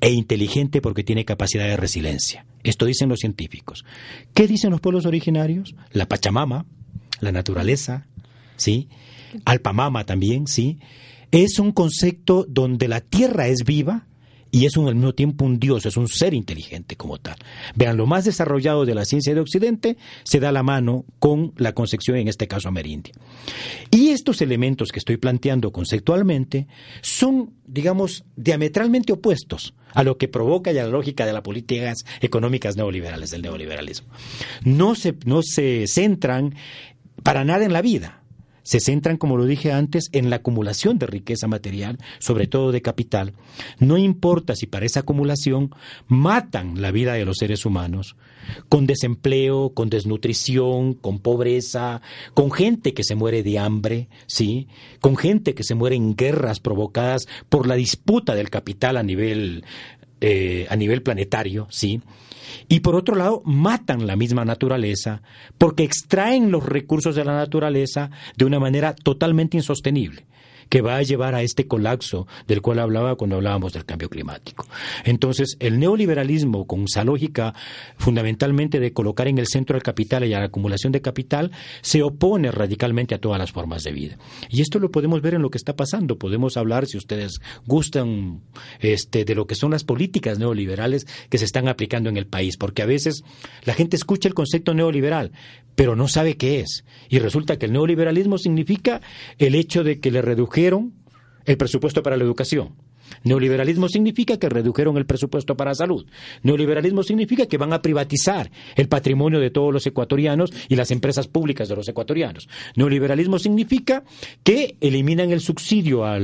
e 0.00 0.12
inteligente 0.12 0.80
porque 0.80 1.02
tiene 1.02 1.24
capacidad 1.24 1.64
de 1.64 1.76
resiliencia. 1.76 2.46
Esto 2.62 2.86
dicen 2.86 3.08
los 3.08 3.18
científicos. 3.18 3.84
¿Qué 4.32 4.46
dicen 4.46 4.70
los 4.70 4.80
pueblos 4.80 5.06
originarios? 5.06 5.74
La 5.90 6.06
Pachamama, 6.06 6.66
la 7.18 7.32
naturaleza, 7.32 8.06
¿sí? 8.56 8.88
Alpamama 9.44 10.04
también, 10.04 10.46
¿sí? 10.46 10.78
Es 11.30 11.58
un 11.58 11.72
concepto 11.72 12.46
donde 12.48 12.88
la 12.88 13.00
tierra 13.00 13.48
es 13.48 13.64
viva 13.64 14.06
y 14.56 14.64
es 14.64 14.76
al 14.76 14.94
mismo 14.94 15.12
tiempo 15.12 15.44
un 15.44 15.58
dios, 15.58 15.84
es 15.84 15.98
un 15.98 16.08
ser 16.08 16.32
inteligente 16.32 16.96
como 16.96 17.18
tal. 17.18 17.36
Vean, 17.74 17.96
lo 17.96 18.06
más 18.06 18.24
desarrollado 18.24 18.86
de 18.86 18.94
la 18.94 19.04
ciencia 19.04 19.34
de 19.34 19.40
Occidente 19.40 19.98
se 20.24 20.40
da 20.40 20.50
la 20.50 20.62
mano 20.62 21.04
con 21.18 21.52
la 21.56 21.72
concepción, 21.72 22.16
en 22.16 22.28
este 22.28 22.48
caso 22.48 22.68
amerindia. 22.68 23.12
Y 23.90 24.08
estos 24.08 24.40
elementos 24.40 24.92
que 24.92 24.98
estoy 24.98 25.18
planteando 25.18 25.72
conceptualmente 25.72 26.68
son, 27.02 27.54
digamos, 27.66 28.24
diametralmente 28.36 29.12
opuestos 29.12 29.74
a 29.92 30.02
lo 30.04 30.16
que 30.16 30.28
provoca 30.28 30.72
ya 30.72 30.84
la 30.84 30.90
lógica 30.90 31.26
de 31.26 31.32
las 31.34 31.42
políticas 31.42 32.06
económicas 32.22 32.76
neoliberales, 32.76 33.30
del 33.30 33.42
neoliberalismo. 33.42 34.08
No 34.64 34.94
se, 34.94 35.16
no 35.26 35.42
se 35.42 35.86
centran 35.86 36.54
para 37.22 37.44
nada 37.44 37.64
en 37.64 37.74
la 37.74 37.82
vida 37.82 38.22
se 38.66 38.80
centran, 38.80 39.16
como 39.16 39.36
lo 39.36 39.46
dije 39.46 39.70
antes, 39.70 40.08
en 40.10 40.28
la 40.28 40.36
acumulación 40.36 40.98
de 40.98 41.06
riqueza 41.06 41.46
material, 41.46 41.98
sobre 42.18 42.48
todo 42.48 42.72
de 42.72 42.82
capital. 42.82 43.32
No 43.78 43.96
importa 43.96 44.56
si 44.56 44.66
para 44.66 44.86
esa 44.86 45.00
acumulación 45.00 45.70
matan 46.08 46.82
la 46.82 46.90
vida 46.90 47.12
de 47.12 47.24
los 47.24 47.36
seres 47.38 47.64
humanos, 47.64 48.16
con 48.68 48.88
desempleo, 48.88 49.70
con 49.72 49.88
desnutrición, 49.88 50.94
con 50.94 51.20
pobreza, 51.20 52.02
con 52.34 52.50
gente 52.50 52.92
que 52.92 53.04
se 53.04 53.14
muere 53.14 53.44
de 53.44 53.60
hambre, 53.60 54.08
¿sí? 54.26 54.66
Con 55.00 55.16
gente 55.16 55.54
que 55.54 55.62
se 55.62 55.76
muere 55.76 55.94
en 55.94 56.16
guerras 56.16 56.58
provocadas 56.58 57.26
por 57.48 57.68
la 57.68 57.76
disputa 57.76 58.34
del 58.34 58.50
capital 58.50 58.96
a 58.96 59.04
nivel 59.04 59.64
eh, 60.20 60.66
a 60.70 60.74
nivel 60.74 61.02
planetario, 61.02 61.68
¿sí? 61.70 62.00
Y 62.68 62.80
por 62.80 62.94
otro 62.94 63.16
lado, 63.16 63.42
matan 63.44 64.06
la 64.06 64.16
misma 64.16 64.44
naturaleza 64.44 65.22
porque 65.58 65.84
extraen 65.84 66.50
los 66.50 66.64
recursos 66.64 67.14
de 67.14 67.24
la 67.24 67.34
naturaleza 67.34 68.10
de 68.36 68.44
una 68.44 68.58
manera 68.58 68.94
totalmente 68.94 69.56
insostenible 69.56 70.26
que 70.68 70.80
va 70.80 70.96
a 70.96 71.02
llevar 71.02 71.34
a 71.34 71.42
este 71.42 71.66
colapso 71.66 72.26
del 72.46 72.62
cual 72.62 72.78
hablaba 72.78 73.16
cuando 73.16 73.36
hablábamos 73.36 73.72
del 73.72 73.84
cambio 73.84 74.08
climático. 74.08 74.66
Entonces, 75.04 75.56
el 75.60 75.78
neoliberalismo, 75.78 76.66
con 76.66 76.84
esa 76.84 77.04
lógica 77.04 77.54
fundamentalmente 77.96 78.80
de 78.80 78.92
colocar 78.92 79.28
en 79.28 79.38
el 79.38 79.46
centro 79.46 79.76
al 79.76 79.82
capital 79.82 80.24
y 80.24 80.34
a 80.34 80.40
la 80.40 80.46
acumulación 80.46 80.92
de 80.92 81.02
capital, 81.02 81.52
se 81.82 82.02
opone 82.02 82.50
radicalmente 82.50 83.14
a 83.14 83.18
todas 83.18 83.38
las 83.38 83.52
formas 83.52 83.82
de 83.82 83.92
vida. 83.92 84.18
Y 84.48 84.60
esto 84.60 84.78
lo 84.78 84.90
podemos 84.90 85.22
ver 85.22 85.34
en 85.34 85.42
lo 85.42 85.50
que 85.50 85.58
está 85.58 85.76
pasando. 85.76 86.18
Podemos 86.18 86.56
hablar, 86.56 86.86
si 86.86 86.96
ustedes 86.96 87.40
gustan, 87.66 88.40
este, 88.80 89.24
de 89.24 89.34
lo 89.34 89.46
que 89.46 89.54
son 89.54 89.70
las 89.70 89.84
políticas 89.84 90.38
neoliberales 90.38 91.06
que 91.28 91.38
se 91.38 91.44
están 91.44 91.68
aplicando 91.68 92.08
en 92.08 92.16
el 92.16 92.26
país, 92.26 92.56
porque 92.56 92.82
a 92.82 92.86
veces 92.86 93.22
la 93.64 93.74
gente 93.74 93.96
escucha 93.96 94.28
el 94.28 94.34
concepto 94.34 94.74
neoliberal, 94.74 95.32
pero 95.74 95.94
no 95.94 96.08
sabe 96.08 96.36
qué 96.36 96.60
es. 96.60 96.84
Y 97.08 97.18
resulta 97.18 97.58
que 97.58 97.66
el 97.66 97.72
neoliberalismo 97.72 98.38
significa 98.38 99.00
el 99.38 99.54
hecho 99.54 99.84
de 99.84 100.00
que 100.00 100.10
le 100.10 100.22
redujeron 100.56 100.94
el 101.44 101.56
presupuesto 101.58 102.02
para 102.02 102.16
la 102.16 102.24
educación. 102.24 102.74
Neoliberalismo 103.22 103.88
significa 103.88 104.36
que 104.36 104.48
redujeron 104.48 104.96
el 104.96 105.06
presupuesto 105.06 105.56
para 105.56 105.74
salud. 105.74 106.06
Neoliberalismo 106.42 107.04
significa 107.04 107.46
que 107.46 107.56
van 107.56 107.72
a 107.72 107.80
privatizar 107.80 108.50
el 108.74 108.88
patrimonio 108.88 109.38
de 109.38 109.50
todos 109.50 109.72
los 109.72 109.86
ecuatorianos 109.86 110.50
y 110.68 110.74
las 110.74 110.90
empresas 110.90 111.28
públicas 111.28 111.68
de 111.68 111.76
los 111.76 111.86
ecuatorianos. 111.88 112.48
Neoliberalismo 112.74 113.38
significa 113.38 114.02
que 114.42 114.76
eliminan 114.80 115.30
el 115.30 115.40
subsidio 115.40 116.04
a 116.04 116.18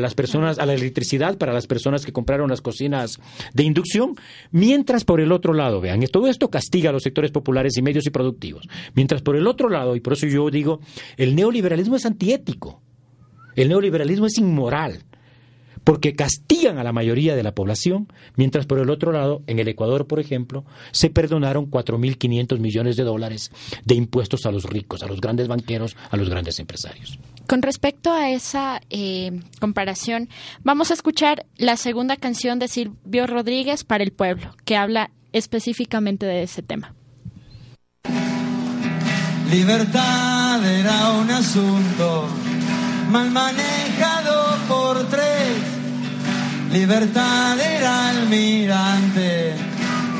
las 0.00 0.14
personas, 0.14 0.58
a 0.58 0.66
la 0.66 0.74
electricidad 0.74 1.38
para 1.38 1.52
las 1.52 1.68
personas 1.68 2.04
que 2.04 2.12
compraron 2.12 2.50
las 2.50 2.62
cocinas 2.62 3.20
de 3.54 3.62
inducción, 3.62 4.16
mientras 4.50 5.04
por 5.04 5.20
el 5.20 5.30
otro 5.30 5.52
lado, 5.52 5.80
vean, 5.80 6.00
todo 6.10 6.26
esto 6.26 6.50
castiga 6.50 6.90
a 6.90 6.92
los 6.92 7.04
sectores 7.04 7.30
populares 7.30 7.76
y 7.76 7.82
medios 7.82 8.06
y 8.06 8.10
productivos. 8.10 8.66
Mientras 8.94 9.22
por 9.22 9.36
el 9.36 9.46
otro 9.46 9.68
lado, 9.68 9.94
y 9.94 10.00
por 10.00 10.14
eso 10.14 10.26
yo 10.26 10.50
digo, 10.50 10.80
el 11.16 11.36
neoliberalismo 11.36 11.94
es 11.94 12.06
antiético. 12.06 12.82
El 13.56 13.70
neoliberalismo 13.70 14.26
es 14.26 14.38
inmoral 14.38 15.02
porque 15.86 16.16
castigan 16.16 16.78
a 16.78 16.84
la 16.84 16.92
mayoría 16.92 17.36
de 17.36 17.44
la 17.44 17.54
población, 17.54 18.08
mientras 18.34 18.66
por 18.66 18.80
el 18.80 18.90
otro 18.90 19.12
lado, 19.12 19.42
en 19.46 19.60
el 19.60 19.68
Ecuador, 19.68 20.08
por 20.08 20.18
ejemplo, 20.18 20.64
se 20.90 21.10
perdonaron 21.10 21.70
4.500 21.70 22.58
millones 22.58 22.96
de 22.96 23.04
dólares 23.04 23.52
de 23.84 23.94
impuestos 23.94 24.46
a 24.46 24.50
los 24.50 24.64
ricos, 24.64 25.04
a 25.04 25.06
los 25.06 25.20
grandes 25.20 25.46
banqueros, 25.46 25.96
a 26.10 26.16
los 26.16 26.28
grandes 26.28 26.58
empresarios. 26.58 27.20
Con 27.46 27.62
respecto 27.62 28.12
a 28.12 28.30
esa 28.30 28.80
eh, 28.90 29.40
comparación, 29.60 30.28
vamos 30.64 30.90
a 30.90 30.94
escuchar 30.94 31.46
la 31.56 31.76
segunda 31.76 32.16
canción 32.16 32.58
de 32.58 32.66
Silvio 32.66 33.28
Rodríguez 33.28 33.84
para 33.84 34.02
el 34.02 34.10
pueblo, 34.10 34.56
que 34.64 34.76
habla 34.76 35.12
específicamente 35.32 36.26
de 36.26 36.42
ese 36.42 36.62
tema. 36.62 36.96
Libertad 39.52 40.68
era 40.68 41.12
un 41.12 41.30
asunto 41.30 42.28
mal 43.08 43.30
manejado 43.30 44.56
por 44.68 45.08
tres 45.08 45.76
Libertad 46.72 47.58
era 47.58 48.10
almirante, 48.10 49.54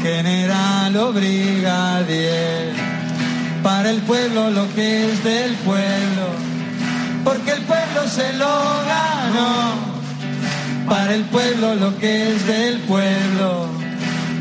general 0.03 0.97
o 0.97 1.12
brigadier. 1.12 2.72
Para 3.62 3.91
el 3.91 4.01
pueblo 4.03 4.51
lo 4.51 4.72
que 4.74 5.11
es 5.11 5.22
del 5.22 5.55
pueblo, 5.57 6.26
porque 7.24 7.51
el 7.53 7.62
pueblo 7.62 8.09
se 8.09 8.32
lo 8.34 8.47
ganó. 8.87 9.74
Para 10.89 11.14
el 11.14 11.24
pueblo 11.24 11.74
lo 11.74 11.99
que 11.99 12.32
es 12.32 12.47
del 12.47 12.78
pueblo, 12.80 13.68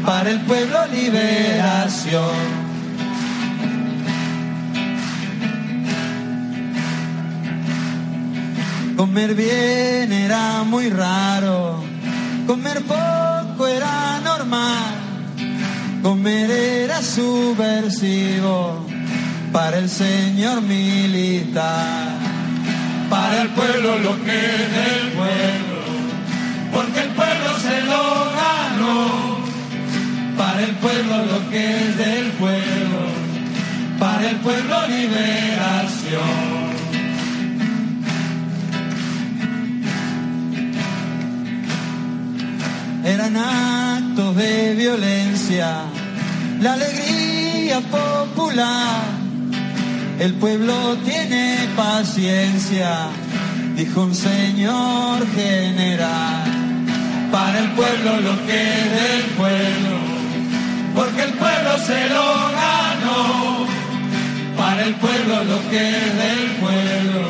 para 0.05 0.29
el 0.29 0.39
pueblo 0.41 0.85
liberación. 0.93 2.54
Comer 8.95 9.35
bien 9.35 10.11
era 10.11 10.63
muy 10.63 10.89
raro 10.89 11.83
Comer 12.47 12.83
poco 12.83 13.67
era 13.67 14.19
normal, 14.23 14.93
comer 16.03 16.51
era 16.51 17.01
subversivo 17.01 18.85
para 19.51 19.79
el 19.79 19.89
señor 19.89 20.61
militar. 20.61 22.19
Para 23.09 23.41
el 23.41 23.49
pueblo 23.49 23.97
lo 23.97 24.23
que 24.23 24.37
es 24.37 24.71
del 24.77 25.11
pueblo, 25.13 25.79
porque 26.71 26.99
el 26.99 27.09
pueblo 27.09 27.59
se 27.59 27.81
lo 27.81 28.03
ganó. 28.39 29.39
Para 30.37 30.61
el 30.61 30.75
pueblo 30.75 31.25
lo 31.25 31.49
que 31.49 31.65
es 31.65 31.97
del 31.97 32.27
pueblo, 32.33 32.99
para 33.97 34.29
el 34.29 34.35
pueblo 34.35 34.87
liberación. 34.87 36.64
Eran 43.05 43.37
actos 43.37 44.35
de 44.35 44.73
violencia, 44.73 45.83
la 46.59 46.73
alegría 46.73 47.79
popular. 47.79 49.03
El 50.19 50.33
pueblo 50.33 50.97
tiene 51.05 51.69
paciencia, 51.75 53.07
dijo 53.75 54.01
un 54.01 54.15
señor 54.15 55.23
general. 55.35 56.45
Para 57.31 57.59
el 57.59 57.71
pueblo 57.71 58.21
lo 58.21 58.45
que 58.47 58.59
es 58.79 58.91
del 58.99 59.23
pueblo, 59.37 59.97
porque 60.95 61.21
el 61.23 61.33
pueblo 61.33 61.77
se 61.85 62.09
lo 62.09 62.27
ganó. 62.59 63.67
Para 64.57 64.83
el 64.83 64.95
pueblo 64.95 65.43
lo 65.43 65.69
que 65.69 65.89
es 65.89 66.17
del 66.23 66.51
pueblo, 66.59 67.27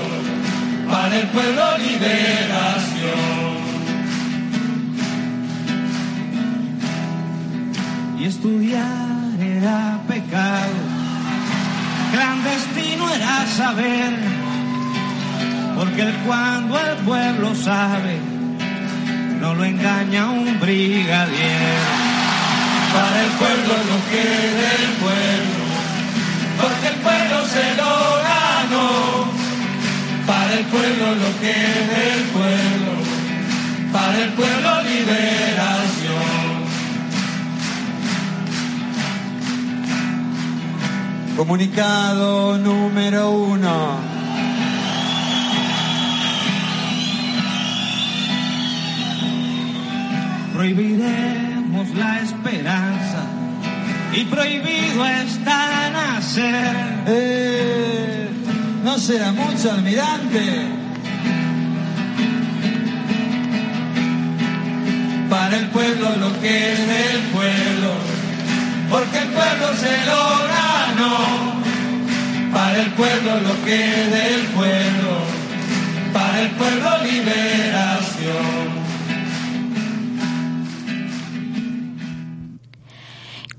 para 0.89 1.19
el 1.19 1.28
pueblo 1.28 1.78
liberación. 1.80 3.24
Estudiar 8.28 9.39
era 9.39 9.99
pecado, 10.07 10.80
clandestino 12.11 13.09
era 13.13 13.45
saber, 13.45 14.13
porque 15.78 16.11
cuando 16.26 16.80
el 16.80 16.95
pueblo 17.05 17.53
sabe, 17.53 18.17
no 19.39 19.53
lo 19.53 19.63
engaña 19.63 20.32
un 20.32 20.59
brigadier. 20.59 22.05
Para 22.93 23.21
el 23.26 23.32
pueblo 23.32 23.73
lo 23.91 23.97
que 24.09 24.21
es 24.21 24.51
del 24.63 24.91
pueblo, 25.03 25.63
porque 26.61 26.88
el 26.88 26.95
pueblo 27.05 27.45
se 27.45 27.76
lo 27.76 27.91
ganó. 28.30 29.36
Para 30.26 30.53
el 30.53 30.65
pueblo 30.65 31.15
lo 31.15 31.39
que 31.41 31.51
es 31.51 31.89
del 31.95 32.23
pueblo, 32.34 32.93
para 33.91 34.17
el 34.17 34.30
pueblo 34.30 34.82
liberación. 34.82 35.84
Comunicado 41.36 42.57
número 42.57 43.29
uno. 43.29 43.99
Prohibiremos 50.53 51.89
la 51.95 52.19
esperanza 52.21 53.23
y 54.13 54.23
prohibido 54.23 55.05
está 55.05 55.89
nacer. 55.89 56.75
Eh, 57.07 58.29
no 58.86 58.97
será 58.97 59.33
mucho, 59.33 59.73
almirante. 59.73 60.67
Para 65.29 65.57
el 65.57 65.67
pueblo 65.67 66.15
lo 66.15 66.39
que 66.39 66.71
es 66.71 66.79
del 66.79 67.21
pueblo 67.33 68.15
porque 68.89 69.17
el 69.17 69.29
pueblo 69.29 69.67
se 69.77 70.05
lo 70.05 70.47
Para 72.53 72.81
el 72.81 72.91
pueblo 72.91 73.39
lo 73.41 73.65
que 73.65 73.77
del 73.77 74.45
pueblo, 74.47 75.17
para 76.13 76.41
el 76.41 76.51
pueblo 76.51 76.89
liberación. 77.03 78.85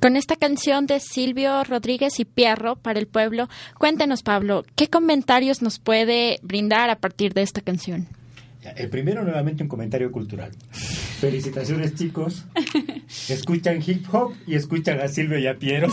Con 0.00 0.16
esta 0.16 0.36
canción 0.36 0.86
de 0.86 1.00
Silvio 1.00 1.64
Rodríguez 1.64 2.20
y 2.20 2.24
Pierro 2.24 2.76
para 2.76 2.98
el 2.98 3.06
pueblo, 3.06 3.48
cuéntenos 3.78 4.22
Pablo, 4.22 4.64
¿qué 4.74 4.88
comentarios 4.88 5.62
nos 5.62 5.78
puede 5.78 6.38
brindar 6.42 6.90
a 6.90 6.96
partir 6.96 7.34
de 7.34 7.42
esta 7.42 7.60
canción? 7.60 8.08
El 8.76 8.88
primero, 8.88 9.22
nuevamente, 9.22 9.62
un 9.62 9.68
comentario 9.68 10.10
cultural. 10.10 10.50
Felicitaciones, 11.20 11.94
chicos. 11.94 12.44
Escuchan 13.28 13.80
hip 13.86 14.04
hop 14.12 14.34
y 14.46 14.54
escuchan 14.54 15.00
a 15.00 15.08
Silvio 15.08 15.38
y 15.38 15.46
a 15.46 15.56
Piero. 15.58 15.88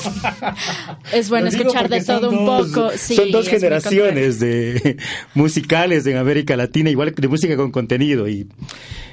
Es 1.13 1.29
bueno 1.29 1.47
escuchar 1.47 1.89
de 1.89 2.03
todo 2.03 2.29
un 2.29 2.45
poco. 2.45 2.91
son 2.97 3.31
dos 3.31 3.47
generaciones 3.47 4.39
de 4.39 4.97
musicales 5.35 6.05
en 6.07 6.17
América 6.17 6.57
Latina, 6.57 6.89
igual 6.89 7.13
de 7.13 7.27
música 7.27 7.55
con 7.55 7.71
contenido. 7.71 8.27
Y 8.27 8.47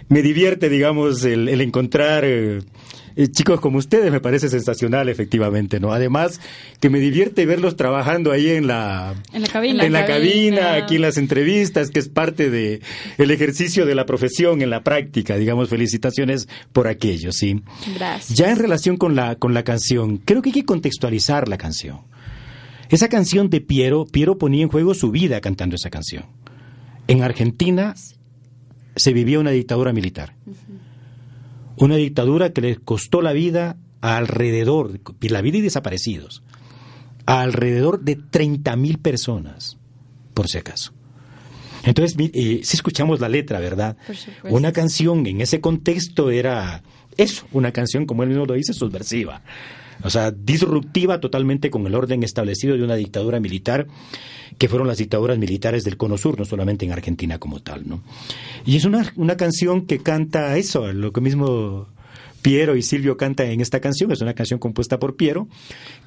me 0.08 0.22
divierte, 0.22 0.68
digamos, 0.68 1.24
el, 1.24 1.61
encontrar. 1.61 2.24
Eh, 2.24 2.61
eh, 3.24 3.28
chicos 3.28 3.60
como 3.60 3.78
ustedes 3.78 4.10
me 4.10 4.20
parece 4.20 4.48
sensacional, 4.48 5.08
efectivamente, 5.08 5.80
¿no? 5.80 5.92
Además, 5.92 6.40
que 6.80 6.88
me 6.88 7.00
divierte 7.00 7.44
verlos 7.44 7.76
trabajando 7.76 8.32
ahí 8.32 8.48
en 8.48 8.66
la, 8.66 9.14
en 9.32 9.42
la 9.42 9.48
cabina, 9.48 9.84
en 9.84 9.92
la 9.92 10.06
cabina, 10.06 10.74
aquí 10.74 10.96
en 10.96 11.02
las 11.02 11.18
entrevistas, 11.18 11.90
que 11.90 11.98
es 11.98 12.08
parte 12.08 12.50
de 12.50 12.80
el 13.18 13.30
ejercicio 13.30 13.84
de 13.84 13.94
la 13.94 14.06
profesión 14.06 14.62
en 14.62 14.70
la 14.70 14.82
práctica, 14.82 15.36
digamos, 15.36 15.68
felicitaciones 15.68 16.48
por 16.72 16.88
aquello, 16.88 17.32
sí. 17.32 17.62
Gracias. 17.94 18.38
Ya 18.38 18.50
en 18.50 18.58
relación 18.58 18.96
con 18.96 19.14
la, 19.14 19.36
con 19.36 19.54
la 19.54 19.64
canción, 19.64 20.18
creo 20.18 20.40
que 20.40 20.48
hay 20.48 20.54
que 20.54 20.64
contextualizar 20.64 21.48
la 21.48 21.58
canción. 21.58 22.00
Esa 22.88 23.08
canción 23.08 23.50
de 23.50 23.60
Piero, 23.60 24.04
Piero 24.04 24.38
ponía 24.38 24.62
en 24.62 24.68
juego 24.68 24.94
su 24.94 25.10
vida 25.10 25.40
cantando 25.40 25.76
esa 25.76 25.90
canción. 25.90 26.24
En 27.06 27.22
Argentina 27.22 27.94
se 28.96 29.12
vivía 29.12 29.38
una 29.38 29.50
dictadura 29.50 29.92
militar. 29.92 30.34
Una 31.80 31.96
dictadura 31.96 32.52
que 32.52 32.60
le 32.60 32.76
costó 32.76 33.22
la 33.22 33.32
vida 33.32 33.76
a 34.00 34.16
alrededor, 34.16 35.00
la 35.20 35.40
vida 35.40 35.58
y 35.58 35.62
desaparecidos, 35.62 36.42
a 37.26 37.40
alrededor 37.40 38.00
de 38.00 38.18
30.000 38.18 38.98
personas, 38.98 39.78
por 40.34 40.48
si 40.48 40.58
acaso. 40.58 40.92
Entonces, 41.84 42.16
eh, 42.18 42.60
si 42.62 42.76
escuchamos 42.76 43.20
la 43.20 43.28
letra, 43.28 43.58
¿verdad? 43.58 43.96
Una 44.44 44.72
canción 44.72 45.26
en 45.26 45.40
ese 45.40 45.60
contexto 45.60 46.30
era 46.30 46.82
eso, 47.16 47.46
una 47.52 47.72
canción, 47.72 48.06
como 48.06 48.22
él 48.22 48.28
mismo 48.28 48.44
lo 48.44 48.54
dice, 48.54 48.72
subversiva. 48.72 49.42
O 50.03 50.11
sea, 50.11 50.30
disruptiva 50.30 51.20
totalmente 51.20 51.70
con 51.70 51.86
el 51.86 51.94
orden 51.94 52.22
establecido 52.22 52.76
de 52.76 52.84
una 52.84 52.96
dictadura 52.96 53.40
militar, 53.40 53.86
que 54.59 54.68
fueron 54.68 54.88
las 54.88 54.98
dictaduras 54.98 55.38
militares 55.38 55.84
del 55.84 55.96
Cono 55.96 56.18
Sur, 56.18 56.38
no 56.38 56.44
solamente 56.44 56.84
en 56.84 56.92
Argentina 56.92 57.38
como 57.38 57.61
tal, 57.61 57.88
¿no? 57.88 58.03
Y 58.66 58.76
es 58.76 58.84
una, 58.84 59.12
una 59.16 59.36
canción 59.36 59.86
que 59.86 59.98
canta 60.01 60.57
eso, 60.57 60.92
lo 60.92 61.12
que 61.12 61.20
mismo 61.20 61.88
Piero 62.42 62.76
y 62.76 62.82
Silvio 62.82 63.16
cantan 63.16 63.48
en 63.48 63.61
esta 63.61 63.80
canción, 63.80 64.12
es 64.12 64.20
una 64.20 64.34
canción 64.34 64.59
compuesta 64.59 64.98
por 64.98 65.16
Piero, 65.16 65.48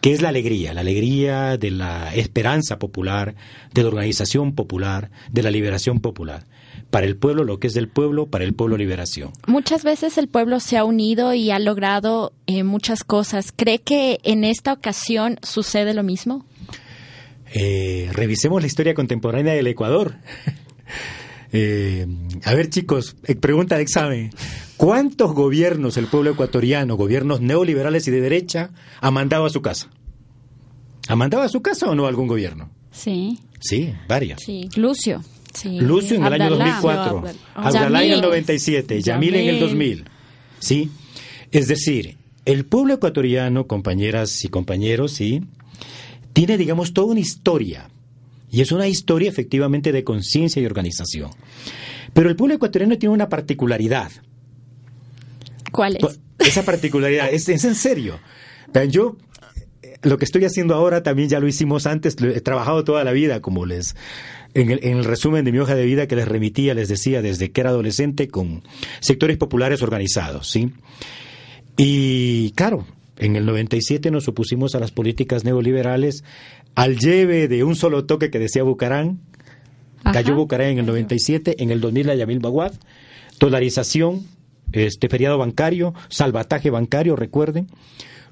que 0.01 0.13
es 0.13 0.21
la 0.21 0.29
alegría, 0.29 0.73
la 0.73 0.81
alegría 0.81 1.57
de 1.57 1.71
la 1.71 2.13
esperanza 2.15 2.79
popular, 2.79 3.35
de 3.73 3.83
la 3.83 3.89
organización 3.89 4.53
popular, 4.53 5.11
de 5.31 5.43
la 5.43 5.51
liberación 5.51 5.99
popular 5.99 6.45
para 6.93 7.07
el 7.07 7.17
pueblo 7.17 7.43
lo 7.43 7.57
que 7.57 7.65
es 7.65 7.73
del 7.73 7.87
pueblo, 7.87 8.27
para 8.27 8.43
el 8.43 8.53
pueblo 8.53 8.77
liberación. 8.77 9.31
Muchas 9.47 9.83
veces 9.83 10.19
el 10.19 10.27
pueblo 10.27 10.59
se 10.59 10.77
ha 10.77 10.85
unido 10.85 11.33
y 11.33 11.49
ha 11.49 11.57
logrado 11.57 12.33
eh, 12.45 12.61
muchas 12.61 13.03
cosas. 13.03 13.51
¿Cree 13.51 13.79
que 13.79 14.19
en 14.21 14.43
esta 14.43 14.73
ocasión 14.73 15.39
sucede 15.41 15.95
lo 15.95 16.03
mismo? 16.03 16.45
Eh, 17.51 18.11
revisemos 18.13 18.61
la 18.61 18.67
historia 18.67 18.93
contemporánea 18.93 19.55
del 19.55 19.67
Ecuador. 19.67 20.13
Eh, 21.55 22.07
a 22.45 22.55
ver 22.55 22.71
chicos, 22.71 23.15
pregunta 23.39 23.75
de 23.75 23.83
examen. 23.83 24.31
¿Cuántos 24.75 25.35
gobiernos 25.35 25.97
el 25.97 26.07
pueblo 26.07 26.31
ecuatoriano, 26.31 26.95
gobiernos 26.95 27.41
neoliberales 27.41 28.07
y 28.07 28.11
de 28.11 28.21
derecha, 28.21 28.71
ha 28.99 29.11
mandado 29.11 29.45
a 29.45 29.51
su 29.51 29.61
casa? 29.61 29.91
¿Ha 31.07 31.15
mandado 31.15 31.43
a 31.43 31.49
su 31.49 31.61
casa 31.61 31.87
o 31.87 31.93
no 31.93 32.07
algún 32.07 32.25
gobierno? 32.25 32.71
Sí. 32.91 33.37
Sí, 33.59 33.93
varios. 34.07 34.39
Sí. 34.43 34.67
Lucio. 34.75 35.21
Lucio 35.79 36.17
en 36.17 36.25
el 36.25 36.33
año 36.33 36.49
2004, 36.51 37.23
Abdalá 37.55 38.03
en 38.03 38.13
el 38.13 38.21
97, 38.21 39.01
Yamil 39.01 39.35
en 39.35 39.49
el 39.49 39.59
2000. 39.59 40.05
¿Sí? 40.59 40.89
Es 41.51 41.67
decir, 41.67 42.17
el 42.45 42.65
pueblo 42.65 42.95
ecuatoriano, 42.95 43.67
compañeras 43.67 44.43
y 44.43 44.49
compañeros, 44.49 45.13
¿sí? 45.13 45.43
Tiene, 46.33 46.57
digamos, 46.57 46.93
toda 46.93 47.07
una 47.07 47.19
historia. 47.19 47.89
Y 48.49 48.61
es 48.61 48.71
una 48.71 48.87
historia 48.87 49.29
efectivamente 49.29 49.91
de 49.91 50.03
conciencia 50.03 50.61
y 50.61 50.65
organización. 50.65 51.31
Pero 52.13 52.29
el 52.29 52.35
pueblo 52.35 52.55
ecuatoriano 52.55 52.97
tiene 52.97 53.13
una 53.13 53.29
particularidad. 53.29 54.11
¿Cuál 55.71 55.97
es? 55.97 56.19
Esa 56.39 56.63
particularidad, 56.63 57.31
es, 57.31 57.49
es 57.49 57.63
en 57.63 57.75
serio. 57.75 58.19
Yo 58.89 59.17
lo 60.03 60.17
que 60.17 60.25
estoy 60.25 60.45
haciendo 60.45 60.75
ahora 60.75 61.03
también 61.03 61.29
ya 61.29 61.39
lo 61.39 61.47
hicimos 61.47 61.87
antes, 61.87 62.15
he 62.21 62.41
trabajado 62.41 62.83
toda 62.83 63.03
la 63.03 63.11
vida, 63.11 63.41
como 63.41 63.65
les 63.65 63.95
en 64.53 64.71
el, 64.71 65.03
resumen 65.03 65.45
de 65.45 65.51
mi 65.51 65.59
hoja 65.59 65.75
de 65.75 65.85
vida 65.85 66.07
que 66.07 66.15
les 66.15 66.27
remitía, 66.27 66.73
les 66.73 66.87
decía 66.87 67.21
desde 67.21 67.51
que 67.51 67.61
era 67.61 67.71
adolescente 67.71 68.27
con 68.27 68.63
sectores 68.99 69.37
populares 69.37 69.81
organizados, 69.81 70.49
¿sí? 70.49 70.71
Y 71.75 72.51
claro, 72.51 72.85
en 73.17 73.35
el 73.35 73.45
97 73.45 74.11
nos 74.11 74.27
opusimos 74.27 74.75
a 74.75 74.79
las 74.79 74.91
políticas 74.91 75.43
neoliberales 75.43 76.23
al 76.75 76.97
lleve 76.97 77.47
de 77.47 77.63
un 77.63 77.75
solo 77.75 78.05
toque 78.05 78.29
que 78.29 78.39
decía 78.39 78.63
Bucarán. 78.63 79.19
Cayó 80.03 80.35
Bucarán 80.35 80.71
en 80.71 80.79
el 80.79 80.85
97, 80.85 81.63
en 81.63 81.71
el 81.71 81.79
2000 81.79 82.07
la 82.07 82.15
Yamil 82.15 82.39
Baguad, 82.39 82.73
dolarización, 83.39 84.27
este 84.73 85.07
feriado 85.07 85.37
bancario, 85.37 85.93
salvataje 86.09 86.69
bancario, 86.69 87.15
recuerden. 87.15 87.67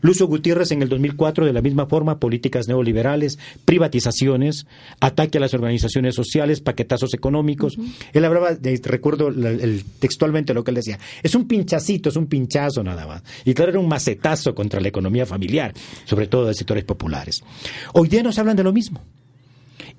Lucio 0.01 0.27
Gutiérrez 0.27 0.71
en 0.71 0.81
el 0.81 0.89
2004, 0.89 1.45
de 1.45 1.53
la 1.53 1.61
misma 1.61 1.85
forma, 1.85 2.19
políticas 2.19 2.67
neoliberales, 2.67 3.39
privatizaciones, 3.65 4.65
ataque 4.99 5.37
a 5.37 5.41
las 5.41 5.53
organizaciones 5.53 6.15
sociales, 6.15 6.61
paquetazos 6.61 7.13
económicos. 7.13 7.77
Él 8.13 8.25
hablaba, 8.25 8.57
recuerdo 8.83 9.29
el, 9.29 9.83
textualmente 9.99 10.53
lo 10.53 10.63
que 10.63 10.71
él 10.71 10.75
decía, 10.75 10.99
es 11.23 11.35
un 11.35 11.47
pinchacito, 11.47 12.09
es 12.09 12.15
un 12.15 12.27
pinchazo 12.27 12.83
nada 12.83 13.07
más. 13.07 13.23
Y 13.45 13.53
claro, 13.53 13.71
era 13.71 13.79
un 13.79 13.87
macetazo 13.87 14.55
contra 14.55 14.81
la 14.81 14.87
economía 14.87 15.25
familiar, 15.25 15.73
sobre 16.05 16.27
todo 16.27 16.45
de 16.45 16.53
sectores 16.53 16.83
populares. 16.83 17.43
Hoy 17.93 18.09
día 18.09 18.23
nos 18.23 18.37
hablan 18.39 18.57
de 18.57 18.63
lo 18.63 18.73
mismo. 18.73 19.01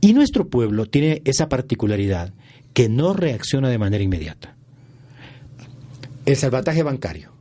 Y 0.01 0.15
nuestro 0.15 0.49
pueblo 0.49 0.87
tiene 0.87 1.23
esa 1.25 1.49
particularidad 1.49 2.33
que 2.75 2.89
no 2.89 3.13
reacciona 3.13 3.69
de 3.69 3.79
manera 3.79 4.03
inmediata. 4.03 4.57
El 6.25 6.37
salvataje 6.37 6.83
bancario 6.83 7.32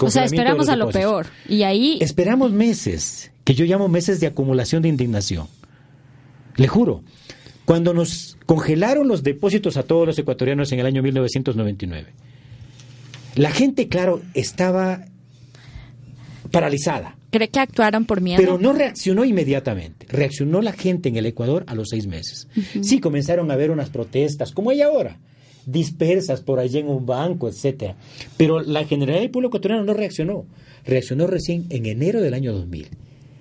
o 0.00 0.10
sea, 0.10 0.24
esperamos 0.24 0.68
a 0.68 0.76
lo 0.76 0.90
peor. 0.90 1.26
Y 1.48 1.62
ahí... 1.62 1.98
Esperamos 2.00 2.52
meses, 2.52 3.30
que 3.44 3.54
yo 3.54 3.64
llamo 3.64 3.88
meses 3.88 4.20
de 4.20 4.26
acumulación 4.26 4.82
de 4.82 4.88
indignación. 4.88 5.46
Le 6.56 6.68
juro, 6.68 7.02
cuando 7.64 7.94
nos 7.94 8.36
congelaron 8.46 9.08
los 9.08 9.22
depósitos 9.22 9.76
a 9.76 9.82
todos 9.82 10.06
los 10.06 10.18
ecuatorianos 10.18 10.72
en 10.72 10.80
el 10.80 10.86
año 10.86 11.02
1999, 11.02 12.12
la 13.36 13.50
gente, 13.50 13.88
claro, 13.88 14.22
estaba 14.34 15.04
paralizada. 16.50 17.16
¿Cree 17.30 17.48
que 17.48 17.60
actuaron 17.60 18.06
por 18.06 18.20
miedo? 18.20 18.38
Pero 18.38 18.58
no 18.58 18.72
reaccionó 18.72 19.24
inmediatamente. 19.24 20.06
Reaccionó 20.08 20.62
la 20.62 20.72
gente 20.72 21.10
en 21.10 21.16
el 21.16 21.26
Ecuador 21.26 21.64
a 21.66 21.74
los 21.74 21.88
seis 21.90 22.06
meses. 22.06 22.48
Sí, 22.80 22.98
comenzaron 22.98 23.50
a 23.50 23.54
haber 23.54 23.70
unas 23.70 23.90
protestas, 23.90 24.52
como 24.52 24.70
hay 24.70 24.80
ahora 24.80 25.18
dispersas 25.66 26.40
por 26.40 26.60
allí 26.60 26.78
en 26.78 26.88
un 26.88 27.04
banco, 27.04 27.48
etcétera. 27.48 27.96
Pero 28.36 28.60
la 28.60 28.84
generalidad 28.84 29.20
del 29.20 29.30
pueblo 29.30 29.48
ecuatoriano 29.48 29.84
no 29.84 29.92
reaccionó. 29.92 30.46
Reaccionó 30.84 31.26
recién 31.26 31.66
en 31.68 31.86
enero 31.86 32.22
del 32.22 32.34
año 32.34 32.52
2000. 32.54 32.88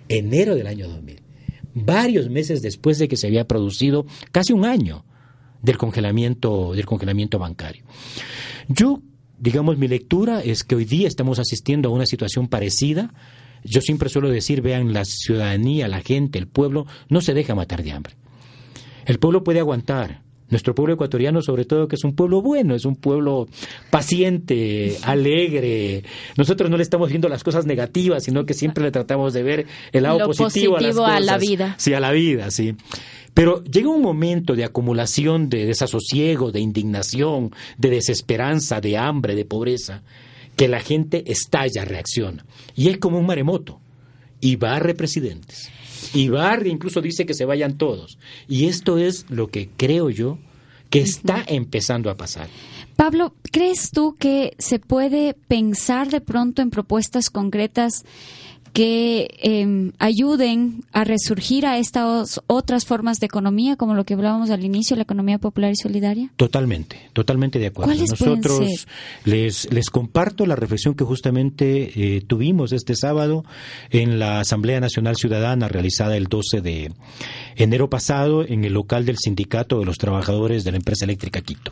Enero 0.10 0.56
del 0.56 0.68
año 0.68 0.90
2000. 0.90 1.22
Varios 1.76 2.30
meses 2.30 2.62
después 2.62 2.98
de 2.98 3.08
que 3.08 3.18
se 3.18 3.28
había 3.28 3.48
producido 3.48 4.06
casi 4.32 4.54
un 4.54 4.66
año 4.66 5.06
del 5.62 5.78
congelamiento, 5.78 6.74
del 6.74 6.86
congelamiento 6.86 7.38
bancario. 7.38 7.84
Yo, 8.68 9.02
digamos, 9.38 9.78
mi 9.78 9.88
lectura 9.88 10.42
es 10.42 10.64
que 10.64 10.76
hoy 10.76 10.86
día 10.86 11.08
estamos 11.08 11.40
asistiendo 11.40 11.90
a 11.90 11.92
una 11.92 12.06
situación 12.06 12.48
parecida. 12.48 13.14
Yo 13.64 13.82
siempre 13.82 14.10
suelo 14.10 14.30
decir, 14.30 14.62
vean, 14.62 14.94
la 14.94 15.06
ciudadanía, 15.06 15.88
la 15.88 16.02
gente, 16.02 16.40
el 16.40 16.48
pueblo, 16.48 16.88
no 17.10 17.22
se 17.22 17.34
deja 17.34 17.56
matar 17.56 17.84
de 17.84 17.92
hambre. 17.92 18.16
El 19.06 19.20
pueblo 19.20 19.44
puede 19.44 19.60
aguantar, 19.60 20.22
nuestro 20.50 20.76
pueblo 20.76 20.94
ecuatoriano, 20.94 21.42
sobre 21.42 21.66
todo, 21.66 21.88
que 21.88 21.96
es 21.96 22.04
un 22.04 22.16
pueblo 22.16 22.42
bueno, 22.42 22.76
es 22.76 22.86
un 22.86 22.96
pueblo 22.96 23.48
paciente, 23.90 24.98
alegre. 25.04 26.04
Nosotros 26.38 26.70
no 26.70 26.78
le 26.78 26.84
estamos 26.84 27.10
viendo 27.10 27.30
las 27.30 27.44
cosas 27.44 27.66
negativas, 27.66 28.24
sino 28.24 28.46
que 28.46 28.54
siempre 28.54 28.84
le 28.84 28.92
tratamos 28.92 29.34
de 29.34 29.44
ver 29.44 29.66
el 29.92 30.04
lado 30.04 30.26
positivo, 30.26 30.78
a, 30.78 30.82
las 30.82 30.96
cosas. 30.96 31.16
a 31.16 31.20
la 31.20 31.38
vida. 31.38 31.76
Sí, 31.78 31.94
a 31.94 32.00
la 32.00 32.12
vida, 32.12 32.52
sí. 32.52 32.76
Pero 33.34 33.64
llega 33.64 33.90
un 33.90 34.02
momento 34.02 34.56
de 34.56 34.64
acumulación 34.64 35.50
de 35.50 35.66
desasosiego, 35.66 36.52
de 36.52 36.62
indignación, 36.62 37.52
de 37.78 37.90
desesperanza, 37.90 38.80
de 38.80 38.98
hambre, 38.98 39.36
de 39.36 39.44
pobreza, 39.46 40.04
que 40.56 40.70
la 40.70 40.80
gente 40.80 41.30
estalla, 41.30 41.84
reacciona. 41.84 42.46
Y 42.76 42.90
es 42.90 42.98
como 42.98 43.20
un 43.20 43.26
maremoto. 43.26 43.80
Y 44.40 44.58
barre 44.58 44.94
presidentes 44.94 45.72
y 46.16 46.30
Barry 46.30 46.72
incluso 46.72 47.02
dice 47.02 47.26
que 47.26 47.34
se 47.34 47.46
vayan 47.46 47.78
todos. 47.78 48.18
Y 48.48 48.66
esto 48.66 48.98
es 48.98 49.26
lo 49.30 49.50
que 49.50 49.70
creo 49.76 50.10
yo 50.10 50.40
que 50.90 51.02
está 51.02 51.44
empezando 51.46 52.10
a 52.10 52.16
pasar. 52.16 52.48
Pablo, 52.96 53.34
¿crees 53.52 53.92
tú 53.92 54.16
que 54.18 54.56
se 54.58 54.80
puede 54.80 55.34
pensar 55.34 56.10
de 56.10 56.22
pronto 56.22 56.62
en 56.62 56.70
propuestas 56.70 57.30
concretas 57.30 58.06
que 58.76 59.30
em, 59.40 59.94
ayuden 60.00 60.84
a 60.92 61.06
resurgir 61.06 61.66
a 61.66 61.78
estas 61.78 62.42
otras 62.46 62.86
formas 62.86 63.22
de 63.22 63.26
economía, 63.26 63.78
como 63.78 63.94
lo 63.94 64.04
que 64.04 64.16
hablábamos 64.16 64.50
al 64.50 64.66
inicio, 64.66 64.98
la 64.98 65.04
economía 65.04 65.38
popular 65.38 65.72
y 65.72 65.78
solidaria? 65.78 66.30
Totalmente, 66.36 67.00
totalmente 67.14 67.58
de 67.58 67.68
acuerdo. 67.68 67.96
Nosotros 67.96 68.86
les, 69.24 69.72
les 69.72 69.90
comparto 69.90 70.46
la 70.46 70.58
reflexión 70.58 70.94
que 70.94 71.06
justamente 71.06 72.18
eh, 72.18 72.22
tuvimos 72.28 72.74
este 72.74 72.98
sábado 72.98 73.46
en 73.92 74.20
la 74.20 74.42
Asamblea 74.42 74.82
Nacional 74.82 75.16
Ciudadana 75.16 75.70
realizada 75.70 76.18
el 76.18 76.26
12 76.26 76.60
de 76.60 76.92
enero 77.56 77.90
pasado 77.90 78.46
en 78.46 78.66
el 78.66 78.74
local 78.74 79.06
del 79.06 79.18
Sindicato 79.18 79.80
de 79.80 79.86
los 79.86 79.98
Trabajadores 79.98 80.66
de 80.66 80.72
la 80.72 80.78
Empresa 80.78 81.06
Eléctrica 81.06 81.40
Quito. 81.40 81.72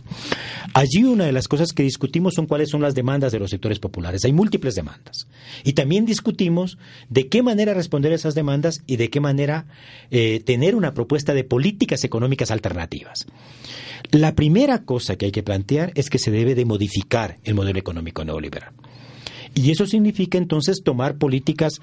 Allí 0.73 1.03
una 1.03 1.25
de 1.25 1.33
las 1.33 1.49
cosas 1.49 1.73
que 1.73 1.83
discutimos 1.83 2.35
son 2.35 2.45
cuáles 2.45 2.69
son 2.69 2.81
las 2.81 2.95
demandas 2.95 3.33
de 3.33 3.39
los 3.39 3.49
sectores 3.49 3.79
populares. 3.79 4.23
Hay 4.23 4.31
múltiples 4.31 4.75
demandas. 4.75 5.27
Y 5.65 5.73
también 5.73 6.05
discutimos 6.05 6.77
de 7.09 7.27
qué 7.27 7.43
manera 7.43 7.73
responder 7.73 8.11
a 8.11 8.15
esas 8.15 8.35
demandas 8.35 8.81
y 8.87 8.97
de 8.97 9.09
qué 9.09 9.19
manera 9.19 9.65
eh, 10.11 10.41
tener 10.45 10.75
una 10.75 10.93
propuesta 10.93 11.33
de 11.33 11.43
políticas 11.43 12.03
económicas 12.03 12.51
alternativas. 12.51 13.25
La 14.11 14.35
primera 14.35 14.83
cosa 14.83 15.15
que 15.15 15.25
hay 15.25 15.31
que 15.31 15.43
plantear 15.43 15.91
es 15.95 16.09
que 16.09 16.19
se 16.19 16.31
debe 16.31 16.55
de 16.55 16.65
modificar 16.65 17.37
el 17.43 17.55
modelo 17.55 17.79
económico 17.79 18.23
neoliberal. 18.23 18.73
Y 19.55 19.71
eso 19.71 19.85
significa 19.85 20.37
entonces 20.37 20.81
tomar 20.83 21.17
políticas 21.17 21.79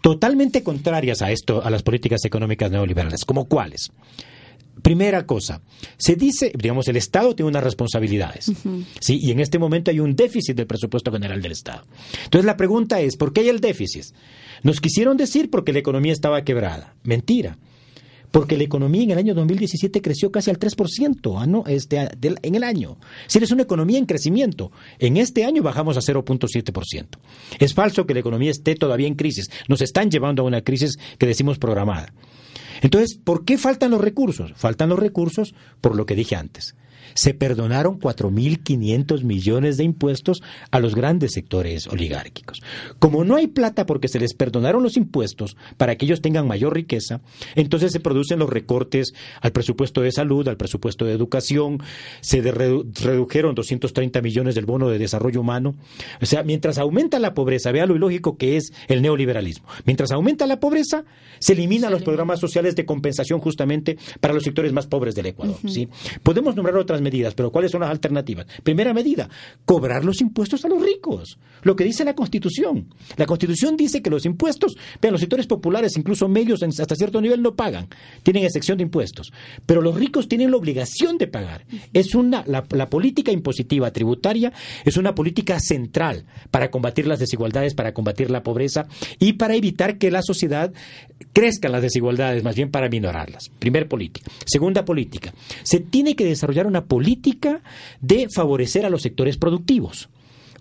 totalmente 0.00 0.62
contrarias 0.62 1.22
a 1.22 1.30
esto, 1.30 1.64
a 1.64 1.70
las 1.70 1.82
políticas 1.82 2.24
económicas 2.24 2.70
neoliberales, 2.70 3.24
como 3.24 3.46
cuáles. 3.46 3.92
Primera 4.82 5.24
cosa, 5.26 5.62
se 5.96 6.16
dice, 6.16 6.52
digamos, 6.58 6.88
el 6.88 6.96
Estado 6.96 7.36
tiene 7.36 7.48
unas 7.50 7.62
responsabilidades, 7.62 8.52
¿sí? 9.00 9.18
Y 9.22 9.30
en 9.30 9.38
este 9.38 9.60
momento 9.60 9.92
hay 9.92 10.00
un 10.00 10.16
déficit 10.16 10.56
del 10.56 10.66
presupuesto 10.66 11.12
general 11.12 11.40
del 11.40 11.52
Estado. 11.52 11.84
Entonces 12.24 12.44
la 12.44 12.56
pregunta 12.56 13.00
es, 13.00 13.16
¿por 13.16 13.32
qué 13.32 13.42
hay 13.42 13.48
el 13.48 13.60
déficit? 13.60 14.06
Nos 14.64 14.80
quisieron 14.80 15.16
decir 15.16 15.50
porque 15.50 15.72
la 15.72 15.78
economía 15.78 16.12
estaba 16.12 16.42
quebrada. 16.42 16.94
Mentira. 17.04 17.58
Porque 18.32 18.56
la 18.56 18.64
economía 18.64 19.02
en 19.02 19.10
el 19.10 19.18
año 19.18 19.34
2017 19.34 20.00
creció 20.00 20.32
casi 20.32 20.50
al 20.50 20.58
3% 20.58 21.36
ah, 21.38 21.46
¿no? 21.46 21.64
este, 21.66 22.08
en 22.20 22.54
el 22.54 22.64
año. 22.64 22.96
Si 23.26 23.38
es 23.38 23.50
una 23.52 23.62
economía 23.62 23.98
en 23.98 24.06
crecimiento, 24.06 24.72
en 24.98 25.18
este 25.18 25.44
año 25.44 25.62
bajamos 25.62 25.96
a 25.98 26.00
0.7%. 26.00 27.06
Es 27.58 27.74
falso 27.74 28.06
que 28.06 28.14
la 28.14 28.20
economía 28.20 28.50
esté 28.50 28.74
todavía 28.74 29.06
en 29.06 29.14
crisis. 29.14 29.50
Nos 29.68 29.82
están 29.82 30.10
llevando 30.10 30.42
a 30.42 30.46
una 30.46 30.62
crisis 30.62 30.98
que 31.18 31.26
decimos 31.26 31.58
programada. 31.58 32.12
Entonces, 32.82 33.16
¿por 33.16 33.46
qué 33.46 33.56
faltan 33.56 33.92
los 33.92 34.00
recursos? 34.00 34.52
Faltan 34.56 34.90
los 34.90 34.98
recursos 34.98 35.54
por 35.80 35.96
lo 35.96 36.04
que 36.04 36.14
dije 36.14 36.36
antes 36.36 36.74
se 37.14 37.34
perdonaron 37.34 37.98
4.500 37.98 39.22
millones 39.22 39.76
de 39.76 39.84
impuestos 39.84 40.42
a 40.70 40.80
los 40.80 40.94
grandes 40.94 41.32
sectores 41.32 41.86
oligárquicos. 41.86 42.62
Como 42.98 43.24
no 43.24 43.36
hay 43.36 43.46
plata 43.46 43.86
porque 43.86 44.08
se 44.08 44.18
les 44.18 44.34
perdonaron 44.34 44.82
los 44.82 44.96
impuestos 44.96 45.56
para 45.76 45.96
que 45.96 46.04
ellos 46.04 46.20
tengan 46.20 46.46
mayor 46.46 46.74
riqueza, 46.74 47.20
entonces 47.54 47.92
se 47.92 48.00
producen 48.00 48.38
los 48.38 48.50
recortes 48.50 49.12
al 49.40 49.52
presupuesto 49.52 50.00
de 50.00 50.12
salud, 50.12 50.48
al 50.48 50.56
presupuesto 50.56 51.04
de 51.04 51.12
educación, 51.12 51.82
se 52.20 52.40
redujeron 52.40 53.54
230 53.54 54.20
millones 54.22 54.54
del 54.54 54.66
bono 54.66 54.88
de 54.88 54.98
desarrollo 54.98 55.40
humano. 55.40 55.74
O 56.20 56.26
sea, 56.26 56.42
mientras 56.42 56.78
aumenta 56.78 57.18
la 57.18 57.34
pobreza, 57.34 57.72
vea 57.72 57.86
lo 57.86 57.96
ilógico 57.96 58.36
que 58.36 58.56
es 58.56 58.72
el 58.88 59.02
neoliberalismo. 59.02 59.66
Mientras 59.84 60.10
aumenta 60.12 60.46
la 60.46 60.60
pobreza, 60.60 61.04
se 61.38 61.52
eliminan 61.52 61.92
los 61.92 62.02
programas 62.02 62.40
sociales 62.40 62.76
de 62.76 62.84
compensación 62.84 63.40
justamente 63.40 63.98
para 64.20 64.34
los 64.34 64.42
sectores 64.42 64.72
más 64.72 64.86
pobres 64.86 65.14
del 65.14 65.26
Ecuador. 65.26 65.56
¿sí? 65.68 65.88
Podemos 66.22 66.56
nombrar 66.56 66.76
otras 66.76 67.00
medidas, 67.02 67.34
pero 67.34 67.50
¿cuáles 67.50 67.70
son 67.70 67.82
las 67.82 67.90
alternativas? 67.90 68.46
Primera 68.62 68.94
medida, 68.94 69.28
cobrar 69.64 70.04
los 70.04 70.20
impuestos 70.20 70.64
a 70.64 70.68
los 70.68 70.82
ricos. 70.82 71.38
Lo 71.62 71.76
que 71.76 71.84
dice 71.84 72.04
la 72.04 72.14
Constitución. 72.14 72.88
La 73.16 73.26
Constitución 73.26 73.76
dice 73.76 74.02
que 74.02 74.10
los 74.10 74.24
impuestos, 74.24 74.76
vean, 75.00 75.12
los 75.12 75.20
sectores 75.20 75.46
populares, 75.46 75.96
incluso 75.96 76.28
medios 76.28 76.62
hasta 76.62 76.94
cierto 76.94 77.20
nivel 77.20 77.42
no 77.42 77.54
pagan, 77.54 77.88
tienen 78.22 78.44
excepción 78.44 78.78
de 78.78 78.84
impuestos, 78.84 79.32
pero 79.66 79.82
los 79.82 79.94
ricos 79.94 80.28
tienen 80.28 80.50
la 80.50 80.56
obligación 80.56 81.18
de 81.18 81.26
pagar. 81.26 81.66
Es 81.92 82.14
una 82.14 82.44
la, 82.46 82.90
política 82.90 83.32
impositiva 83.32 83.90
tributaria 83.90 84.52
es 84.84 84.96
una 84.96 85.14
política 85.14 85.58
central 85.60 86.24
para 86.50 86.70
combatir 86.70 87.06
las 87.06 87.18
desigualdades, 87.18 87.74
para 87.74 87.92
combatir 87.94 88.30
la 88.30 88.42
pobreza 88.42 88.86
y 89.18 89.34
para 89.34 89.54
evitar 89.54 89.98
que 89.98 90.10
la 90.10 90.22
sociedad 90.22 90.72
crezcan 91.32 91.72
las 91.72 91.82
desigualdades, 91.82 92.42
más 92.42 92.56
bien 92.56 92.70
para 92.70 92.88
minorarlas. 92.88 93.50
Primer 93.58 93.88
política. 93.88 94.30
Segunda 94.44 94.84
política. 94.84 95.32
Se 95.62 95.80
tiene 95.80 96.16
que 96.16 96.24
desarrollar 96.24 96.66
una 96.66 96.86
política 96.92 97.62
de 98.02 98.28
favorecer 98.28 98.84
a 98.84 98.90
los 98.90 99.00
sectores 99.00 99.38
productivos. 99.38 100.10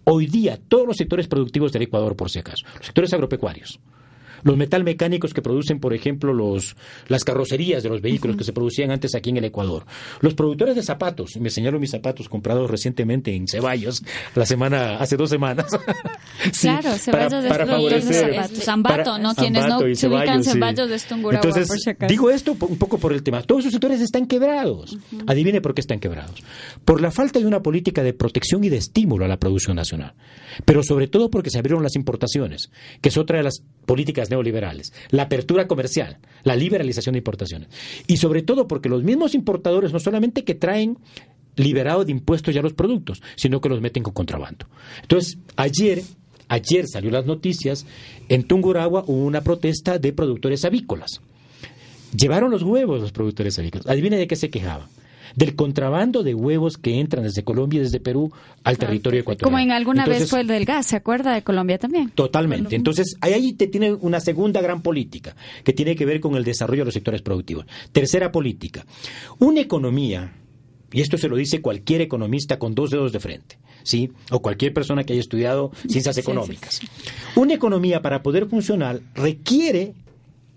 Hoy 0.06 0.28
día, 0.28 0.58
todos 0.66 0.88
los 0.88 0.96
sectores 0.96 1.28
productivos 1.28 1.74
del 1.74 1.82
Ecuador, 1.82 2.16
por 2.16 2.30
si 2.30 2.40
acaso, 2.40 2.66
los 2.78 2.86
sectores 2.86 3.12
agropecuarios, 3.12 3.82
los 4.44 4.58
metalmecánicos 4.58 5.34
que 5.34 5.42
producen, 5.42 5.80
por 5.80 5.94
ejemplo, 5.94 6.34
los, 6.34 6.76
las 7.08 7.24
carrocerías 7.24 7.84
de 7.84 7.90
los 7.90 8.02
vehículos 8.02 8.38
que 8.38 8.44
se 8.44 8.54
producían 8.54 8.92
antes 8.92 9.16
aquí 9.16 9.30
en 9.30 9.38
el 9.38 9.46
Ecuador. 9.46 9.86
Los 10.22 10.34
productores 10.34 10.76
de 10.76 10.84
zapatos, 10.84 11.38
me 11.40 11.50
señalo 11.50 11.80
mis 11.80 11.92
zapatos 11.92 12.30
comprados 12.30 12.70
recientemente 12.70 13.36
en 13.36 13.48
Ceballos, 13.48 14.04
la 14.36 14.46
semana, 14.46 14.98
hace 14.98 15.18
dos 15.18 15.30
semanas. 15.30 15.68
claro, 16.62 16.94
Ceballos 16.98 17.46
para, 17.46 17.66
de 17.66 18.02
zapatos. 18.02 18.64
Zambato, 18.64 19.18
¿no? 19.20 19.36
Quienes 19.36 19.68
no 19.68 19.80
se 19.80 20.08
ubican 20.08 20.44
Ceballos 20.44 20.90
de 20.90 21.16
Entonces, 21.36 21.68
por 21.68 21.80
si 21.80 21.90
acaso. 21.90 22.10
digo 22.10 22.30
esto 22.30 22.56
un 22.60 22.78
poco 22.78 22.98
por 22.98 23.14
el 23.14 23.24
tema. 23.24 23.42
Todos 23.42 23.62
esos 23.62 23.74
sectores 23.74 24.02
están 24.02 24.26
quebrados. 24.26 24.98
Adivine 25.28 25.62
por 25.62 25.74
qué 25.74 25.82
están 25.82 26.00
quebrados. 26.00 26.44
Por 26.86 27.02
la 27.02 27.12
falta 27.12 27.40
de 27.40 27.46
una 27.46 27.62
política 27.62 28.04
de 28.04 28.14
protección 28.14 28.64
y 28.64 28.70
de 28.70 28.78
estímulo 28.78 29.26
a 29.26 29.28
la 29.28 29.38
producción 29.38 29.76
nacional. 29.76 30.14
Pero 30.66 30.84
sobre 30.84 31.08
todo 31.08 31.30
porque 31.30 31.50
se 31.50 31.60
abrieron 31.60 31.84
las 31.84 31.96
importaciones, 31.96 32.72
que 33.02 33.10
es 33.10 33.18
otra 33.18 33.38
de 33.38 33.44
las 33.44 33.64
políticas 33.86 34.30
neoliberales, 34.32 34.94
la 35.10 35.24
apertura 35.24 35.68
comercial, 35.68 36.18
la 36.44 36.56
liberalización 36.56 37.14
de 37.14 37.20
importaciones. 37.20 37.70
Y 38.08 38.18
sobre 38.18 38.42
todo 38.42 38.68
porque 38.68 38.90
los 38.90 39.04
mismos 39.04 39.36
importadores 39.36 39.94
no 39.94 40.00
solamente 40.00 40.44
que 40.44 40.56
traen 40.56 40.98
liberado 41.56 42.06
de 42.06 42.12
impuestos 42.12 42.56
ya 42.56 42.62
los 42.62 42.74
productos, 42.74 43.22
sino 43.36 43.62
que 43.62 43.70
los 43.70 43.82
meten 43.82 44.04
con 44.04 44.14
contrabando. 44.14 44.68
Entonces, 45.02 45.38
ayer, 45.56 46.02
ayer 46.48 46.88
salió 46.88 47.12
las 47.12 47.26
noticias, 47.26 47.86
en 48.30 48.44
Tunguragua 48.44 49.04
hubo 49.06 49.26
una 49.26 49.42
protesta 49.42 50.00
de 50.00 50.14
productores 50.14 50.66
avícolas. 50.66 51.22
Llevaron 52.18 52.52
los 52.52 52.64
huevos 52.64 53.02
los 53.02 53.12
productores 53.12 53.58
avícolas. 53.60 53.88
Adivine 53.88 54.18
de 54.18 54.28
qué 54.28 54.36
se 54.36 54.50
quejaban 54.50 54.88
del 55.36 55.56
contrabando 55.56 56.24
de 56.24 56.34
huevos 56.34 56.78
que 56.78 57.00
entran 57.00 57.24
desde 57.24 57.44
Colombia 57.44 57.80
y 57.80 57.84
desde 57.84 58.00
Perú 58.00 58.32
al 58.64 58.78
territorio 58.78 59.22
ecuatoriano. 59.22 59.52
Como 59.52 59.64
en 59.64 59.72
alguna 59.72 60.06
vez 60.06 60.30
fue 60.30 60.42
el 60.42 60.48
del 60.48 60.66
gas, 60.66 60.88
¿se 60.88 60.96
acuerda 60.96 61.34
de 61.34 61.44
Colombia 61.44 61.78
también? 61.78 62.10
Totalmente. 62.12 62.76
Entonces, 62.76 63.16
ahí 63.22 63.54
te 63.54 63.68
tiene 63.68 63.94
una 63.94 64.20
segunda 64.20 64.62
gran 64.62 64.82
política 64.82 65.36
que 65.64 65.74
tiene 65.74 65.96
que 65.96 66.06
ver 66.06 66.20
con 66.20 66.36
el 66.36 66.44
desarrollo 66.44 66.82
de 66.82 66.86
los 66.86 66.94
sectores 66.94 67.22
productivos. 67.22 67.66
Tercera 67.92 68.32
política. 68.32 68.86
Una 69.40 69.62
economía, 69.62 70.34
y 70.92 71.02
esto 71.02 71.18
se 71.18 71.30
lo 71.30 71.36
dice 71.36 71.62
cualquier 71.62 72.02
economista 72.02 72.60
con 72.60 72.76
dos 72.76 72.92
dedos 72.92 73.12
de 73.12 73.20
frente, 73.20 73.60
¿sí? 73.84 74.12
O 74.32 74.42
cualquier 74.42 74.74
persona 74.74 75.04
que 75.04 75.14
haya 75.14 75.22
estudiado 75.22 75.72
ciencias 75.88 76.18
económicas. 76.18 76.82
Una 77.36 77.54
economía 77.54 78.02
para 78.02 78.24
poder 78.24 78.48
funcionar 78.48 79.02
requiere 79.16 79.94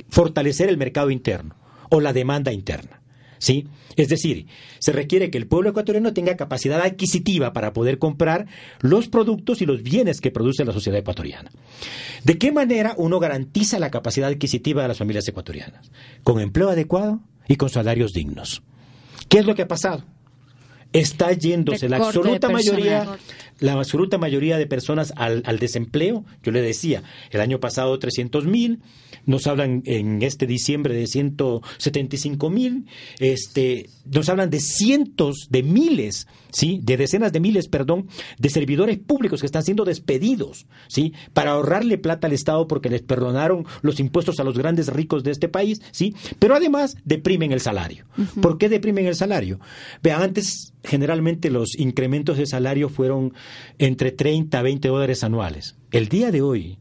fortalecer 0.08 0.68
el 0.68 0.76
mercado 0.76 1.10
interno 1.10 1.56
o 1.90 2.00
la 2.00 2.12
demanda 2.12 2.52
interna. 2.52 3.00
¿Sí? 3.44 3.66
Es 3.96 4.08
decir, 4.08 4.46
se 4.78 4.90
requiere 4.90 5.30
que 5.30 5.36
el 5.36 5.46
pueblo 5.46 5.68
ecuatoriano 5.68 6.14
tenga 6.14 6.34
capacidad 6.34 6.80
adquisitiva 6.80 7.52
para 7.52 7.74
poder 7.74 7.98
comprar 7.98 8.46
los 8.80 9.08
productos 9.08 9.60
y 9.60 9.66
los 9.66 9.82
bienes 9.82 10.22
que 10.22 10.30
produce 10.30 10.64
la 10.64 10.72
sociedad 10.72 10.98
ecuatoriana. 10.98 11.50
¿De 12.24 12.38
qué 12.38 12.52
manera 12.52 12.94
uno 12.96 13.20
garantiza 13.20 13.78
la 13.78 13.90
capacidad 13.90 14.30
adquisitiva 14.30 14.80
de 14.80 14.88
las 14.88 14.96
familias 14.96 15.28
ecuatorianas? 15.28 15.90
Con 16.22 16.40
empleo 16.40 16.70
adecuado 16.70 17.20
y 17.46 17.56
con 17.56 17.68
salarios 17.68 18.12
dignos. 18.12 18.62
¿Qué 19.28 19.40
es 19.40 19.44
lo 19.44 19.54
que 19.54 19.60
ha 19.60 19.68
pasado? 19.68 20.04
Está 20.94 21.30
yéndose 21.32 21.90
la 21.90 21.98
absoluta 21.98 22.48
mayoría, 22.48 23.18
la 23.60 23.72
absoluta 23.74 24.16
mayoría 24.16 24.56
de 24.56 24.66
personas 24.66 25.12
al, 25.16 25.42
al, 25.44 25.58
desempleo. 25.58 26.24
Yo 26.42 26.50
le 26.50 26.62
decía, 26.62 27.02
el 27.30 27.42
año 27.42 27.60
pasado 27.60 27.98
300 27.98 28.46
mil, 28.46 28.80
nos 29.26 29.46
hablan 29.46 29.82
en 29.86 30.22
este 30.22 30.46
diciembre 30.46 30.94
de 30.94 31.06
175 31.06 32.50
mil, 32.50 32.86
este, 33.18 33.88
nos 34.04 34.28
hablan 34.28 34.50
de 34.50 34.60
cientos 34.60 35.48
de 35.50 35.62
miles, 35.62 36.26
¿sí? 36.50 36.80
De 36.82 36.96
decenas 36.96 37.32
de 37.32 37.40
miles, 37.40 37.68
perdón, 37.68 38.08
de 38.38 38.50
servidores 38.50 38.98
públicos 38.98 39.40
que 39.40 39.46
están 39.46 39.64
siendo 39.64 39.84
despedidos, 39.84 40.66
¿sí? 40.88 41.12
Para 41.32 41.52
ahorrarle 41.52 41.98
plata 41.98 42.26
al 42.26 42.32
Estado 42.32 42.66
porque 42.66 42.90
les 42.90 43.02
perdonaron 43.02 43.66
los 43.82 44.00
impuestos 44.00 44.40
a 44.40 44.44
los 44.44 44.58
grandes 44.58 44.88
ricos 44.88 45.24
de 45.24 45.30
este 45.30 45.48
país, 45.48 45.80
¿sí? 45.90 46.14
Pero 46.38 46.54
además 46.54 46.96
deprimen 47.04 47.52
el 47.52 47.60
salario. 47.60 48.06
¿Por 48.40 48.58
qué 48.58 48.68
deprimen 48.68 49.06
el 49.06 49.14
salario? 49.14 49.60
Vean, 50.02 50.22
antes 50.22 50.72
generalmente 50.82 51.50
los 51.50 51.78
incrementos 51.78 52.36
de 52.36 52.46
salario 52.46 52.88
fueron 52.88 53.32
entre 53.78 54.12
30 54.12 54.58
a 54.58 54.62
20 54.62 54.88
dólares 54.88 55.24
anuales. 55.24 55.76
El 55.90 56.08
día 56.08 56.30
de 56.30 56.42
hoy, 56.42 56.78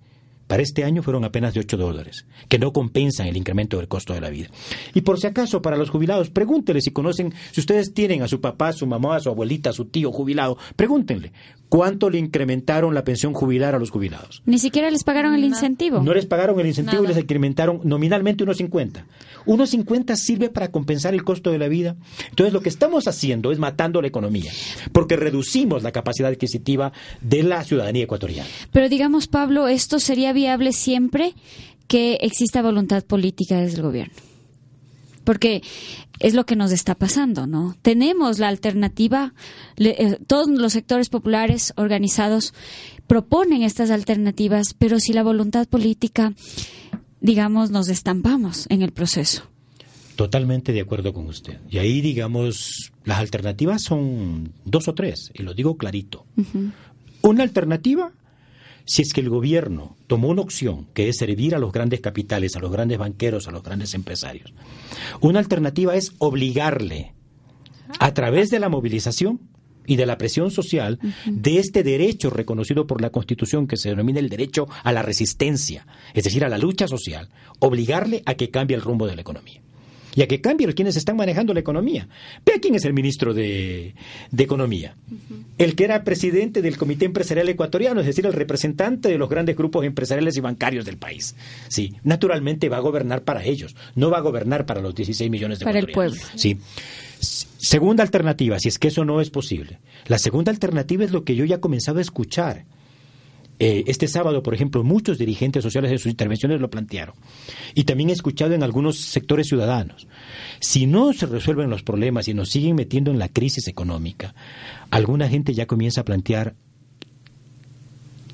para 0.54 0.62
este 0.62 0.84
año 0.84 1.02
fueron 1.02 1.24
apenas 1.24 1.56
de 1.56 1.62
8 1.62 1.78
dólares, 1.78 2.28
que 2.48 2.60
no 2.60 2.72
compensan 2.72 3.26
el 3.26 3.38
incremento 3.38 3.78
del 3.78 3.88
costo 3.88 4.14
de 4.14 4.22
la 4.22 4.30
vida. 4.30 4.50
Y 4.94 5.02
por 5.02 5.20
si 5.20 5.26
acaso, 5.26 5.64
para 5.64 5.78
los 5.78 5.90
jubilados, 5.90 6.30
pregúntenle 6.30 6.80
si 6.80 6.92
conocen, 6.92 7.34
si 7.52 7.60
ustedes 7.60 7.96
tienen 7.96 8.22
a 8.22 8.28
su 8.28 8.40
papá, 8.40 8.68
a 8.68 8.74
su 8.74 8.86
mamá, 8.86 9.16
a 9.16 9.20
su 9.20 9.30
abuelita, 9.30 9.72
a 9.72 9.74
su 9.74 9.86
tío 9.86 10.12
jubilado, 10.12 10.60
pregúntenle, 10.76 11.32
¿cuánto 11.70 12.12
le 12.12 12.20
incrementaron 12.20 12.94
la 12.94 13.04
pensión 13.04 13.34
jubilar 13.34 13.74
a 13.74 13.80
los 13.80 13.90
jubilados? 13.90 14.44
Ni 14.46 14.60
siquiera 14.60 14.92
les 14.92 15.04
pagaron 15.04 15.34
el 15.34 15.44
incentivo. 15.44 16.04
No 16.04 16.14
les 16.14 16.28
pagaron 16.28 16.60
el 16.60 16.68
incentivo 16.68 17.04
y 17.04 17.08
les 17.08 17.18
incrementaron 17.18 17.82
nominalmente 17.84 18.46
1.50. 18.46 19.06
1.50 19.48 20.16
sirve 20.16 20.50
para 20.50 20.70
compensar 20.70 21.16
el 21.16 21.24
costo 21.24 21.50
de 21.50 21.58
la 21.58 21.68
vida. 21.68 21.96
Entonces, 22.30 22.54
lo 22.54 22.62
que 22.62 22.70
estamos 22.70 23.08
haciendo 23.08 23.52
es 23.52 23.58
matando 23.58 24.04
la 24.04 24.08
economía, 24.08 24.52
porque 24.92 25.16
reducimos 25.16 25.82
la 25.82 25.92
capacidad 25.92 26.30
adquisitiva 26.30 26.94
de 27.22 27.42
la 27.42 27.64
ciudadanía 27.64 28.04
ecuatoriana. 28.04 28.48
Pero 28.72 28.88
digamos, 28.88 29.28
Pablo, 29.28 29.68
esto 29.68 29.98
sería 29.98 30.32
viable 30.44 30.74
siempre 30.74 31.34
que 31.88 32.18
exista 32.22 32.62
voluntad 32.62 33.04
política 33.04 33.58
desde 33.58 33.78
el 33.78 33.84
gobierno. 33.84 34.14
porque 35.24 35.62
es 36.20 36.34
lo 36.34 36.46
que 36.46 36.58
nos 36.58 36.72
está 36.72 36.96
pasando, 36.96 37.48
¿no? 37.48 37.76
Tenemos 37.82 38.40
la 38.40 38.50
alternativa, 38.50 39.34
eh, 39.78 40.18
todos 40.28 40.50
los 40.50 40.74
sectores 40.74 41.08
populares 41.10 41.74
organizados 41.78 42.54
proponen 43.08 43.64
estas 43.64 43.90
alternativas, 43.90 44.74
pero 44.78 45.00
si 45.00 45.14
la 45.14 45.24
voluntad 45.24 45.66
política, 45.68 46.34
digamos, 47.22 47.72
nos 47.72 47.88
estampamos 47.88 48.68
en 48.70 48.82
el 48.82 48.92
proceso. 48.92 49.44
Totalmente 50.18 50.74
de 50.74 50.82
acuerdo 50.82 51.14
con 51.14 51.28
usted. 51.28 51.60
Y 51.70 51.78
ahí, 51.78 52.02
digamos, 52.02 52.92
las 53.06 53.20
alternativas 53.20 53.82
son 53.82 54.52
dos 54.66 54.88
o 54.88 54.94
tres, 54.94 55.32
y 55.34 55.44
lo 55.44 55.54
digo 55.54 55.78
clarito. 55.78 56.26
Una 57.22 57.44
alternativa, 57.44 58.12
si 58.86 59.02
es 59.02 59.14
que 59.14 59.22
el 59.22 59.30
gobierno 59.30 59.96
tomó 60.08 60.30
una 60.30 60.42
opción, 60.42 60.88
que 60.94 61.10
es 61.10 61.18
servir 61.18 61.56
a 61.56 61.60
los 61.60 61.72
grandes 61.72 62.02
capitales, 62.02 62.56
a 62.56 62.60
los 62.60 62.72
grandes 62.72 62.98
banqueros, 62.98 63.48
a 63.48 63.52
los 63.52 63.64
grandes 63.64 63.94
empresarios. 63.94 64.54
Una 65.22 65.40
alternativa 65.40 65.96
es 65.96 66.14
obligarle, 66.20 67.14
a 68.00 68.14
través 68.14 68.50
de 68.50 68.60
la 68.60 68.70
movilización, 68.70 69.40
y 69.86 69.98
de 69.98 70.06
la 70.06 70.18
presión 70.18 70.50
social 70.50 70.98
de 71.26 71.60
este 71.60 71.84
derecho 71.84 72.30
reconocido 72.30 72.88
por 72.88 73.02
la 73.02 73.10
Constitución 73.10 73.68
que 73.68 73.76
se 73.76 73.90
denomina 73.90 74.20
el 74.20 74.30
derecho 74.30 74.68
a 74.84 74.94
la 74.94 75.02
resistencia, 75.02 75.86
es 76.14 76.24
decir, 76.24 76.46
a 76.46 76.50
la 76.50 76.58
lucha 76.58 76.88
social, 76.88 77.30
obligarle 77.60 78.24
a 78.26 78.36
que 78.36 78.50
cambie 78.50 78.76
el 78.76 78.82
rumbo 78.82 79.08
de 79.08 79.16
la 79.16 79.22
economía 79.22 79.62
y 80.16 80.22
a 80.22 80.28
que 80.28 80.42
cambien 80.42 80.72
quienes 80.74 80.96
están 80.96 81.16
manejando 81.16 81.54
la 81.54 81.60
economía. 81.60 82.08
Vea 82.46 82.60
quién 82.62 82.76
es 82.76 82.86
el 82.86 82.94
ministro 82.94 83.34
de, 83.34 83.94
Economía. 84.38 84.96
El 85.58 85.76
que 85.76 85.86
era 85.86 86.04
presidente 86.04 86.62
del 86.62 86.78
Comité 86.78 87.06
Empresarial 87.06 87.48
Ecuatoriano, 87.48 88.02
es 88.02 88.06
decir, 88.06 88.26
el 88.26 88.34
representante 88.34 89.10
de 89.10 89.18
los 89.18 89.30
grandes 89.30 89.56
grupos 89.56 89.86
empresariales 89.86 90.36
y 90.36 90.42
bancarios 90.42 90.86
del 90.86 90.98
país. 90.98 91.36
Sí, 91.70 91.96
naturalmente 92.04 92.68
va 92.68 92.78
a 92.78 92.82
gobernar 92.82 93.24
para 93.24 93.44
ellos, 93.44 93.76
no 93.96 94.10
va 94.10 94.18
a 94.18 94.22
gobernar 94.22 94.66
para 94.66 94.82
los 94.82 94.94
16 94.94 95.32
millones 95.32 95.60
de 95.60 95.66
Para 95.66 95.80
el 95.80 95.88
pueblo. 95.88 96.20
Sí. 96.36 96.58
Segunda 97.20 98.04
alternativa, 98.04 98.60
si 98.60 98.68
es 98.68 98.78
que 98.78 98.90
eso 98.90 99.06
no 99.06 99.22
es 99.22 99.30
posible. 99.30 99.80
La 100.08 100.20
segunda 100.20 100.52
alternativa 100.52 101.06
es 101.06 101.12
lo 101.12 101.24
que 101.24 101.36
yo 101.36 101.46
ya 101.46 101.56
he 101.56 101.60
comenzado 101.62 102.00
a 102.00 102.02
escuchar 102.02 102.66
eh, 103.66 103.84
este 103.88 104.10
sábado, 104.10 104.44
por 104.44 104.54
ejemplo, 104.54 104.84
muchos 104.84 105.18
dirigentes 105.18 105.64
sociales 105.64 105.90
en 105.90 105.98
sus 105.98 106.12
intervenciones 106.12 106.60
lo 106.60 106.70
plantearon. 106.70 107.16
Y 107.74 107.86
también 107.86 108.10
he 108.10 108.14
escuchado 108.14 108.54
en 108.54 108.62
algunos 108.62 108.98
sectores 108.98 109.48
ciudadanos. 109.48 110.06
Si 110.60 110.86
no 110.86 111.14
se 111.14 111.28
resuelven 111.28 111.70
los 111.70 111.82
problemas 111.82 112.28
y 112.28 112.34
nos 112.34 112.50
siguen 112.50 112.76
metiendo 112.76 113.10
en 113.10 113.20
la 113.20 113.30
crisis 113.30 113.70
económica, 113.70 114.36
alguna 114.92 115.30
gente 115.30 115.54
ya 115.54 115.66
comienza 115.66 116.02
a 116.02 116.06
plantear 116.06 116.56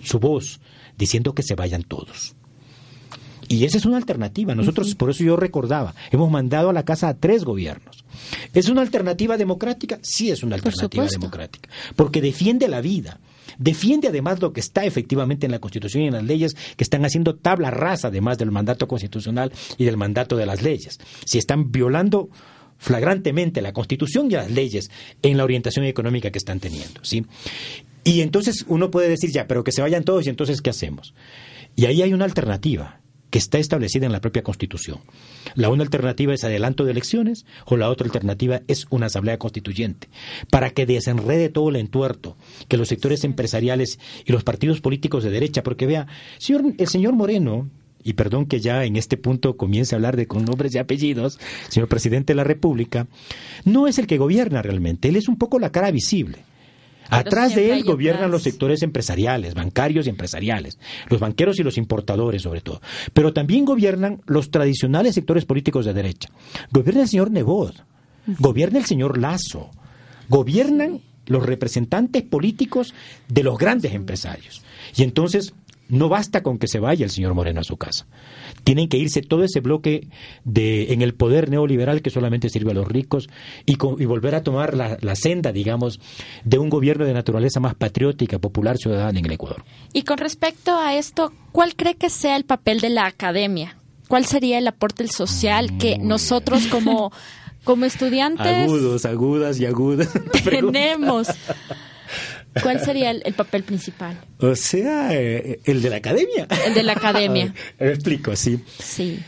su 0.01 0.19
voz 0.19 0.59
diciendo 0.97 1.35
que 1.35 1.43
se 1.43 1.53
vayan 1.53 1.83
todos. 1.83 2.35
Y 3.47 3.65
esa 3.65 3.77
es 3.77 3.85
una 3.85 3.97
alternativa. 3.97 4.55
Nosotros, 4.55 4.95
por 4.95 5.11
eso 5.11 5.23
yo 5.23 5.35
recordaba, 5.35 5.93
hemos 6.11 6.31
mandado 6.31 6.69
a 6.69 6.73
la 6.73 6.85
casa 6.85 7.07
a 7.07 7.17
tres 7.17 7.43
gobiernos. 7.43 8.03
¿Es 8.53 8.69
una 8.69 8.81
alternativa 8.81 9.37
democrática? 9.37 9.99
Sí, 10.01 10.31
es 10.31 10.43
una 10.43 10.55
alternativa 10.55 11.05
democrática. 11.05 11.69
Porque 11.95 12.21
defiende 12.21 12.67
la 12.67 12.81
vida, 12.81 13.19
Defiende 13.57 14.07
además 14.07 14.41
lo 14.41 14.53
que 14.53 14.59
está 14.59 14.85
efectivamente 14.85 15.45
en 15.45 15.51
la 15.51 15.59
Constitución 15.59 16.03
y 16.03 16.07
en 16.07 16.13
las 16.13 16.23
leyes 16.23 16.55
que 16.75 16.83
están 16.83 17.05
haciendo 17.05 17.35
tabla 17.35 17.71
rasa 17.71 18.09
además 18.09 18.37
del 18.37 18.51
mandato 18.51 18.87
constitucional 18.87 19.51
y 19.77 19.85
del 19.85 19.97
mandato 19.97 20.35
de 20.37 20.45
las 20.45 20.61
leyes. 20.61 20.99
Si 21.25 21.37
están 21.37 21.71
violando 21.71 22.29
flagrantemente 22.77 23.61
la 23.61 23.73
Constitución 23.73 24.27
y 24.27 24.35
las 24.35 24.49
leyes 24.51 24.89
en 25.21 25.37
la 25.37 25.43
orientación 25.43 25.85
económica 25.85 26.31
que 26.31 26.37
están 26.37 26.59
teniendo, 26.59 27.03
¿sí? 27.03 27.25
Y 28.03 28.21
entonces 28.21 28.65
uno 28.67 28.89
puede 28.89 29.09
decir 29.09 29.31
ya, 29.31 29.47
pero 29.47 29.63
que 29.63 29.71
se 29.71 29.81
vayan 29.81 30.03
todos 30.03 30.25
y 30.25 30.29
entonces 30.29 30.61
¿qué 30.61 30.69
hacemos? 30.69 31.13
Y 31.75 31.85
ahí 31.85 32.01
hay 32.01 32.13
una 32.13 32.25
alternativa 32.25 33.01
que 33.29 33.39
está 33.39 33.59
establecida 33.59 34.05
en 34.05 34.11
la 34.11 34.21
propia 34.21 34.43
Constitución. 34.43 34.99
La 35.55 35.69
una 35.69 35.83
alternativa 35.83 36.33
es 36.33 36.43
adelanto 36.43 36.85
de 36.85 36.91
elecciones 36.91 37.45
o 37.65 37.77
la 37.77 37.89
otra 37.89 38.05
alternativa 38.05 38.61
es 38.67 38.87
una 38.89 39.07
asamblea 39.07 39.37
constituyente, 39.37 40.09
para 40.49 40.71
que 40.71 40.85
desenrede 40.85 41.49
todo 41.49 41.69
el 41.69 41.75
entuerto 41.75 42.37
que 42.67 42.77
los 42.77 42.89
sectores 42.89 43.23
empresariales 43.23 43.99
y 44.25 44.31
los 44.31 44.43
partidos 44.43 44.81
políticos 44.81 45.23
de 45.23 45.31
derecha, 45.31 45.63
porque 45.63 45.85
vea, 45.85 46.07
señor, 46.37 46.73
el 46.77 46.87
señor 46.87 47.13
Moreno, 47.13 47.69
y 48.03 48.13
perdón 48.13 48.45
que 48.45 48.59
ya 48.59 48.85
en 48.85 48.95
este 48.95 49.17
punto 49.17 49.57
comience 49.57 49.93
a 49.93 49.97
hablar 49.97 50.15
de 50.15 50.27
con 50.27 50.45
nombres 50.45 50.73
y 50.73 50.77
apellidos, 50.77 51.39
señor 51.67 51.89
presidente 51.89 52.33
de 52.33 52.37
la 52.37 52.43
República, 52.43 53.07
no 53.65 53.87
es 53.87 53.99
el 53.99 54.07
que 54.07 54.17
gobierna 54.17 54.61
realmente, 54.61 55.09
él 55.09 55.15
es 55.15 55.27
un 55.27 55.37
poco 55.37 55.59
la 55.59 55.71
cara 55.71 55.91
visible. 55.91 56.48
Atrás 57.09 57.55
de 57.55 57.73
él 57.73 57.83
gobiernan 57.83 58.31
los 58.31 58.43
sectores 58.43 58.83
empresariales, 58.83 59.53
bancarios 59.53 60.05
y 60.05 60.09
empresariales, 60.09 60.77
los 61.09 61.19
banqueros 61.19 61.59
y 61.59 61.63
los 61.63 61.77
importadores 61.77 62.41
sobre 62.41 62.61
todo. 62.61 62.81
Pero 63.13 63.33
también 63.33 63.65
gobiernan 63.65 64.21
los 64.25 64.51
tradicionales 64.51 65.15
sectores 65.15 65.45
políticos 65.45 65.85
de 65.85 65.93
derecha. 65.93 66.29
Gobierna 66.71 67.01
el 67.01 67.07
señor 67.07 67.31
Nebot, 67.31 67.75
gobierna 68.39 68.79
el 68.79 68.85
señor 68.85 69.17
Lazo, 69.17 69.71
gobiernan 70.27 71.01
los 71.25 71.45
representantes 71.45 72.23
políticos 72.23 72.93
de 73.27 73.43
los 73.43 73.57
grandes 73.57 73.93
empresarios. 73.93 74.63
Y 74.95 75.03
entonces 75.03 75.53
no 75.89 76.07
basta 76.07 76.43
con 76.43 76.57
que 76.57 76.67
se 76.67 76.79
vaya 76.79 77.03
el 77.03 77.11
señor 77.11 77.33
Moreno 77.33 77.61
a 77.61 77.63
su 77.63 77.77
casa. 77.77 78.07
Tienen 78.63 78.87
que 78.87 78.97
irse 78.97 79.21
todo 79.21 79.43
ese 79.43 79.59
bloque 79.59 80.07
de, 80.45 80.93
en 80.93 81.01
el 81.01 81.13
poder 81.15 81.49
neoliberal 81.49 82.01
que 82.01 82.11
solamente 82.11 82.49
sirve 82.49 82.71
a 82.71 82.75
los 82.75 82.87
ricos 82.87 83.27
y, 83.65 83.75
volver 83.75 84.35
a 84.35 84.43
tomar 84.43 84.75
la, 84.75 85.15
senda, 85.15 85.51
digamos, 85.51 85.99
de 86.45 86.59
un 86.59 86.69
gobierno 86.69 87.05
de 87.05 87.13
naturaleza 87.13 87.59
más 87.59 87.75
patriótica, 87.75 88.39
popular, 88.39 88.77
ciudadana 88.77 89.19
en 89.19 89.25
el 89.25 89.31
Ecuador. 89.31 89.63
Y 89.91 90.03
con 90.03 90.19
respecto 90.19 90.77
a 90.77 90.95
esto, 90.95 91.33
¿cuál 91.51 91.75
cree 91.75 91.95
que 91.95 92.09
sea 92.09 92.35
el 92.35 92.45
papel 92.45 92.79
de 92.79 92.89
la 92.89 93.05
academia? 93.05 93.77
¿Cuál 94.07 94.25
sería 94.25 94.57
el 94.57 94.67
aporte 94.67 95.07
social 95.07 95.77
que 95.77 95.97
nosotros 95.97 96.67
como, 96.67 97.11
como 97.63 97.85
estudiantes... 97.85 98.45
Agudos, 98.69 99.05
agudas 99.05 99.59
y 99.59 99.65
agudas. 99.65 100.09
tenemos? 100.43 101.27
¿Cuál 102.61 102.79
sería 102.79 103.11
el, 103.11 103.33
papel 103.33 103.63
principal? 103.63 104.19
O 104.39 104.55
sea, 104.55 105.13
eh, 105.13 105.59
el 105.65 105.81
de 105.81 105.89
la 105.89 105.97
academia. 105.97 106.47
El 106.65 106.73
de 106.73 106.83
la 106.83 106.93
academia. 106.93 107.53
Ver, 107.79 107.91
explico, 107.91 108.35
sí. 108.35 108.59
Sí. 108.79 109.19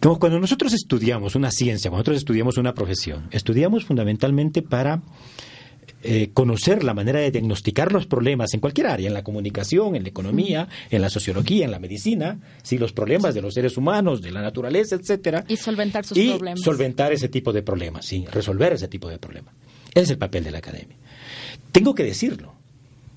Como 0.00 0.18
cuando 0.18 0.38
nosotros 0.40 0.72
estudiamos 0.72 1.34
una 1.34 1.50
ciencia, 1.50 1.90
cuando 1.90 2.00
nosotros 2.00 2.18
estudiamos 2.18 2.56
una 2.56 2.74
profesión, 2.74 3.28
estudiamos 3.30 3.84
fundamentalmente 3.84 4.62
para 4.62 5.02
eh, 6.02 6.30
conocer 6.32 6.82
la 6.82 6.94
manera 6.94 7.20
de 7.20 7.30
diagnosticar 7.30 7.92
los 7.92 8.06
problemas 8.06 8.54
en 8.54 8.60
cualquier 8.60 8.86
área, 8.86 9.06
en 9.06 9.12
la 9.12 9.22
comunicación, 9.22 9.96
en 9.96 10.02
la 10.04 10.08
economía, 10.08 10.68
en 10.90 11.02
la 11.02 11.10
sociología, 11.10 11.66
en 11.66 11.70
la 11.70 11.78
medicina, 11.78 12.40
si 12.62 12.78
los 12.78 12.94
problemas 12.94 13.34
de 13.34 13.42
los 13.42 13.52
seres 13.52 13.76
humanos, 13.76 14.22
de 14.22 14.30
la 14.30 14.40
naturaleza, 14.40 14.96
etcétera. 14.96 15.44
Y 15.46 15.58
solventar 15.58 16.06
sus 16.06 16.16
y 16.16 16.30
problemas. 16.30 16.60
Solventar 16.60 17.12
ese 17.12 17.28
tipo 17.28 17.52
de 17.52 17.62
problemas, 17.62 18.06
sí, 18.06 18.24
resolver 18.32 18.72
ese 18.72 18.88
tipo 18.88 19.10
de 19.10 19.18
problemas. 19.18 19.54
Ese 19.92 20.04
es 20.04 20.10
el 20.10 20.18
papel 20.18 20.44
de 20.44 20.52
la 20.52 20.58
academia. 20.58 20.96
Tengo 21.72 21.94
que 21.94 22.04
decirlo. 22.04 22.54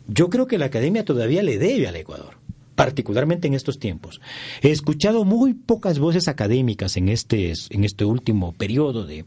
Yo 0.07 0.29
creo 0.29 0.47
que 0.47 0.57
la 0.57 0.65
academia 0.65 1.05
todavía 1.05 1.43
le 1.43 1.57
debe 1.57 1.87
al 1.87 1.95
Ecuador, 1.95 2.37
particularmente 2.75 3.47
en 3.47 3.53
estos 3.53 3.79
tiempos. 3.79 4.19
He 4.61 4.69
escuchado 4.69 5.23
muy 5.23 5.53
pocas 5.53 5.97
voces 5.97 6.27
académicas 6.27 6.97
en 6.97 7.07
este, 7.07 7.53
en 7.69 7.83
este 7.83 8.03
último 8.03 8.51
periodo 8.51 9.05
de 9.05 9.25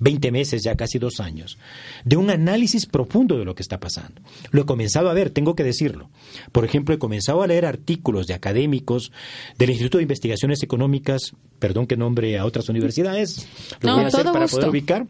20 0.00 0.30
meses, 0.30 0.62
ya 0.62 0.76
casi 0.76 0.98
dos 0.98 1.20
años, 1.20 1.58
de 2.04 2.16
un 2.16 2.28
análisis 2.30 2.84
profundo 2.84 3.38
de 3.38 3.46
lo 3.46 3.54
que 3.54 3.62
está 3.62 3.80
pasando. 3.80 4.20
Lo 4.50 4.62
he 4.62 4.66
comenzado 4.66 5.08
a 5.08 5.14
ver, 5.14 5.30
tengo 5.30 5.54
que 5.54 5.64
decirlo. 5.64 6.10
Por 6.52 6.66
ejemplo, 6.66 6.94
he 6.94 6.98
comenzado 6.98 7.42
a 7.42 7.46
leer 7.46 7.64
artículos 7.64 8.26
de 8.26 8.34
académicos 8.34 9.12
del 9.56 9.70
Instituto 9.70 9.98
de 9.98 10.02
Investigaciones 10.02 10.62
Económicas 10.62 11.32
perdón 11.58 11.86
que 11.86 11.96
nombre 11.96 12.38
a 12.38 12.44
otras 12.44 12.68
universidades, 12.68 13.46
lo 13.80 13.94
voy 13.94 14.04
a 14.04 14.06
hacer 14.08 14.24
para 14.24 14.46
poder 14.46 14.68
ubicar, 14.68 15.06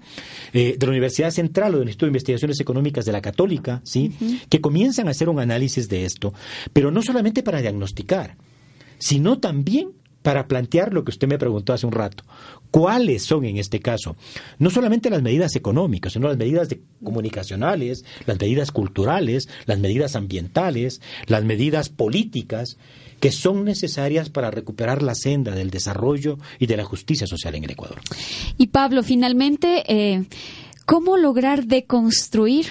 eh, 0.52 0.76
de 0.78 0.86
la 0.86 0.90
Universidad 0.90 1.30
Central 1.30 1.74
o 1.74 1.78
del 1.78 1.88
Instituto 1.88 2.06
de 2.06 2.10
Investigaciones 2.10 2.60
Económicas 2.60 3.04
de 3.04 3.12
la 3.12 3.20
Católica, 3.20 3.80
¿sí? 3.84 4.12
que 4.48 4.60
comienzan 4.60 5.08
a 5.08 5.12
hacer 5.12 5.28
un 5.28 5.40
análisis 5.40 5.88
de 5.88 6.04
esto, 6.04 6.32
pero 6.72 6.90
no 6.90 7.02
solamente 7.02 7.42
para 7.42 7.60
diagnosticar, 7.60 8.36
sino 8.98 9.38
también 9.38 9.92
para 10.28 10.46
plantear 10.46 10.92
lo 10.92 11.04
que 11.04 11.10
usted 11.10 11.26
me 11.26 11.38
preguntó 11.38 11.72
hace 11.72 11.86
un 11.86 11.92
rato. 11.92 12.22
¿Cuáles 12.70 13.22
son 13.22 13.46
en 13.46 13.56
este 13.56 13.80
caso? 13.80 14.14
No 14.58 14.68
solamente 14.68 15.08
las 15.08 15.22
medidas 15.22 15.56
económicas, 15.56 16.12
sino 16.12 16.28
las 16.28 16.36
medidas 16.36 16.68
comunicacionales, 17.02 18.04
las 18.26 18.38
medidas 18.38 18.70
culturales, 18.70 19.48
las 19.64 19.78
medidas 19.78 20.16
ambientales, 20.16 21.00
las 21.28 21.44
medidas 21.44 21.88
políticas 21.88 22.76
que 23.20 23.32
son 23.32 23.64
necesarias 23.64 24.28
para 24.28 24.50
recuperar 24.50 25.02
la 25.02 25.14
senda 25.14 25.52
del 25.52 25.70
desarrollo 25.70 26.36
y 26.58 26.66
de 26.66 26.76
la 26.76 26.84
justicia 26.84 27.26
social 27.26 27.54
en 27.54 27.64
el 27.64 27.70
Ecuador. 27.70 28.02
Y 28.58 28.66
Pablo, 28.66 29.02
finalmente, 29.02 29.82
eh, 29.88 30.26
¿cómo 30.84 31.16
lograr 31.16 31.64
deconstruir 31.64 32.66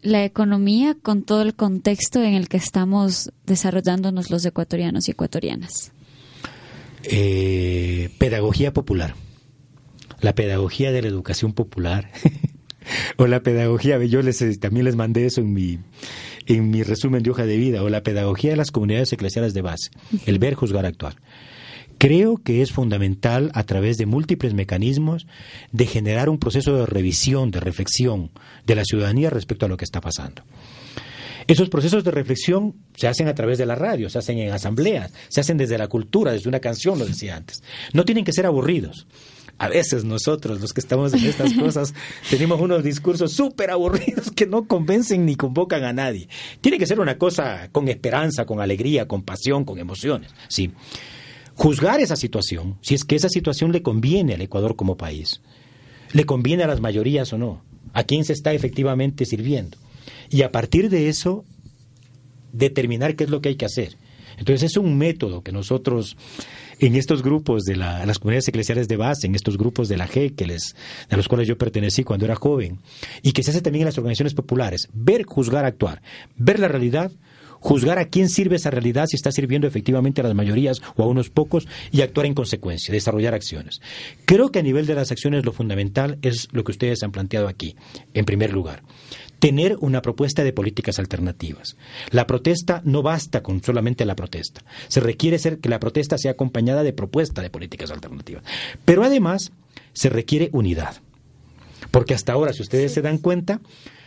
la 0.00 0.24
economía 0.24 0.94
con 0.94 1.24
todo 1.24 1.42
el 1.42 1.56
contexto 1.56 2.22
en 2.22 2.34
el 2.34 2.48
que 2.48 2.58
estamos 2.58 3.32
desarrollándonos 3.46 4.30
los 4.30 4.44
ecuatorianos 4.44 5.08
y 5.08 5.10
ecuatorianas? 5.10 5.90
Eh, 7.04 8.10
pedagogía 8.18 8.72
popular. 8.72 9.14
La 10.20 10.34
pedagogía 10.34 10.92
de 10.92 11.02
la 11.02 11.08
educación 11.08 11.52
popular. 11.52 12.10
o 13.16 13.26
la 13.26 13.42
pedagogía, 13.42 14.02
yo 14.04 14.22
les, 14.22 14.42
eh, 14.42 14.56
también 14.58 14.84
les 14.84 14.96
mandé 14.96 15.26
eso 15.26 15.40
en 15.40 15.52
mi, 15.52 15.78
en 16.46 16.70
mi 16.70 16.82
resumen 16.82 17.22
de 17.22 17.30
hoja 17.30 17.46
de 17.46 17.56
vida, 17.56 17.82
o 17.82 17.88
la 17.88 18.02
pedagogía 18.02 18.50
de 18.50 18.56
las 18.56 18.70
comunidades 18.70 19.12
eclesiales 19.12 19.54
de 19.54 19.62
base, 19.62 19.90
el 20.26 20.38
ver, 20.38 20.54
juzgar, 20.54 20.86
actuar. 20.86 21.16
Creo 21.98 22.38
que 22.38 22.62
es 22.62 22.72
fundamental 22.72 23.50
a 23.54 23.64
través 23.64 23.98
de 23.98 24.06
múltiples 24.06 24.54
mecanismos 24.54 25.26
de 25.70 25.86
generar 25.86 26.30
un 26.30 26.38
proceso 26.38 26.74
de 26.74 26.86
revisión, 26.86 27.50
de 27.50 27.60
reflexión 27.60 28.30
de 28.66 28.74
la 28.74 28.84
ciudadanía 28.84 29.28
respecto 29.28 29.66
a 29.66 29.68
lo 29.68 29.76
que 29.76 29.84
está 29.84 30.00
pasando. 30.00 30.42
Esos 31.50 31.68
procesos 31.68 32.04
de 32.04 32.12
reflexión 32.12 32.76
se 32.94 33.08
hacen 33.08 33.26
a 33.26 33.34
través 33.34 33.58
de 33.58 33.66
la 33.66 33.74
radio, 33.74 34.08
se 34.08 34.18
hacen 34.18 34.38
en 34.38 34.52
asambleas, 34.52 35.12
se 35.26 35.40
hacen 35.40 35.56
desde 35.56 35.78
la 35.78 35.88
cultura, 35.88 36.30
desde 36.30 36.48
una 36.48 36.60
canción, 36.60 36.96
lo 36.96 37.04
decía 37.04 37.34
antes. 37.34 37.64
No 37.92 38.04
tienen 38.04 38.24
que 38.24 38.32
ser 38.32 38.46
aburridos. 38.46 39.08
A 39.58 39.68
veces 39.68 40.04
nosotros, 40.04 40.60
los 40.60 40.72
que 40.72 40.80
estamos 40.80 41.12
en 41.12 41.24
estas 41.24 41.52
cosas, 41.58 41.92
tenemos 42.30 42.60
unos 42.60 42.84
discursos 42.84 43.32
súper 43.32 43.72
aburridos 43.72 44.30
que 44.30 44.46
no 44.46 44.68
convencen 44.68 45.26
ni 45.26 45.34
convocan 45.34 45.82
a 45.82 45.92
nadie. 45.92 46.28
Tiene 46.60 46.78
que 46.78 46.86
ser 46.86 47.00
una 47.00 47.18
cosa 47.18 47.68
con 47.72 47.88
esperanza, 47.88 48.46
con 48.46 48.60
alegría, 48.60 49.08
con 49.08 49.22
pasión, 49.22 49.64
con 49.64 49.80
emociones. 49.80 50.30
Sí. 50.46 50.70
Juzgar 51.54 51.98
esa 51.98 52.14
situación, 52.14 52.78
si 52.80 52.94
es 52.94 53.04
que 53.04 53.16
esa 53.16 53.28
situación 53.28 53.72
le 53.72 53.82
conviene 53.82 54.34
al 54.34 54.40
Ecuador 54.40 54.76
como 54.76 54.96
país, 54.96 55.40
le 56.12 56.24
conviene 56.26 56.62
a 56.62 56.68
las 56.68 56.80
mayorías 56.80 57.32
o 57.32 57.38
no, 57.38 57.64
a 57.92 58.04
quién 58.04 58.24
se 58.24 58.34
está 58.34 58.52
efectivamente 58.52 59.24
sirviendo 59.24 59.78
y 60.30 60.42
a 60.42 60.52
partir 60.52 60.88
de 60.88 61.08
eso 61.08 61.44
determinar 62.52 63.16
qué 63.16 63.24
es 63.24 63.30
lo 63.30 63.40
que 63.40 63.50
hay 63.50 63.56
que 63.56 63.66
hacer. 63.66 63.96
Entonces 64.38 64.70
es 64.70 64.76
un 64.78 64.96
método 64.96 65.42
que 65.42 65.52
nosotros 65.52 66.16
en 66.78 66.96
estos 66.96 67.22
grupos 67.22 67.64
de 67.64 67.76
las 67.76 68.18
comunidades 68.18 68.48
eclesiales 68.48 68.88
de 68.88 68.96
base, 68.96 69.26
en 69.26 69.34
estos 69.34 69.58
grupos 69.58 69.88
de 69.88 69.98
la 69.98 70.08
G, 70.08 70.34
que 70.34 70.46
les, 70.46 70.74
a 71.10 71.16
los 71.16 71.28
cuales 71.28 71.46
yo 71.46 71.58
pertenecí 71.58 72.04
cuando 72.04 72.24
era 72.24 72.36
joven, 72.36 72.78
y 73.22 73.32
que 73.32 73.42
se 73.42 73.50
hace 73.50 73.60
también 73.60 73.82
en 73.82 73.86
las 73.86 73.98
organizaciones 73.98 74.32
populares, 74.32 74.88
ver, 74.94 75.24
juzgar, 75.24 75.66
actuar, 75.66 76.00
ver 76.36 76.58
la 76.58 76.68
realidad, 76.68 77.12
juzgar 77.60 77.98
a 77.98 78.06
quién 78.06 78.30
sirve 78.30 78.56
esa 78.56 78.70
realidad, 78.70 79.06
si 79.08 79.16
está 79.16 79.30
sirviendo 79.30 79.66
efectivamente 79.66 80.22
a 80.22 80.24
las 80.24 80.34
mayorías 80.34 80.80
o 80.96 81.02
a 81.02 81.06
unos 81.06 81.28
pocos, 81.28 81.68
y 81.92 82.00
actuar 82.00 82.24
en 82.24 82.32
consecuencia, 82.32 82.94
desarrollar 82.94 83.34
acciones. 83.34 83.82
Creo 84.24 84.50
que 84.50 84.60
a 84.60 84.62
nivel 84.62 84.86
de 84.86 84.94
las 84.94 85.12
acciones 85.12 85.44
lo 85.44 85.52
fundamental 85.52 86.18
es 86.22 86.48
lo 86.52 86.64
que 86.64 86.72
ustedes 86.72 87.02
han 87.02 87.12
planteado 87.12 87.46
aquí, 87.46 87.76
en 88.14 88.24
primer 88.24 88.54
lugar 88.54 88.82
tener 89.40 89.76
una 89.80 90.02
propuesta 90.02 90.44
de 90.44 90.52
políticas 90.52 90.98
alternativas. 90.98 91.76
La 92.10 92.26
protesta 92.26 92.82
no 92.84 93.02
basta 93.02 93.42
con 93.42 93.62
solamente 93.62 94.04
la 94.04 94.14
protesta. 94.14 94.62
Se 94.88 95.00
requiere 95.00 95.38
ser 95.38 95.58
que 95.58 95.68
la 95.68 95.80
protesta 95.80 96.18
sea 96.18 96.32
acompañada 96.32 96.82
de 96.82 96.92
propuesta 96.92 97.42
de 97.42 97.50
políticas 97.50 97.90
alternativas. 97.90 98.44
Pero 98.84 99.02
además 99.02 99.50
se 99.92 100.10
requiere 100.10 100.50
unidad. 100.52 100.96
Porque 101.90 102.14
hasta 102.14 102.32
ahora, 102.32 102.52
si 102.52 102.62
ustedes 102.62 102.92
se 102.92 103.02
dan 103.02 103.18
cuenta, 103.18 103.60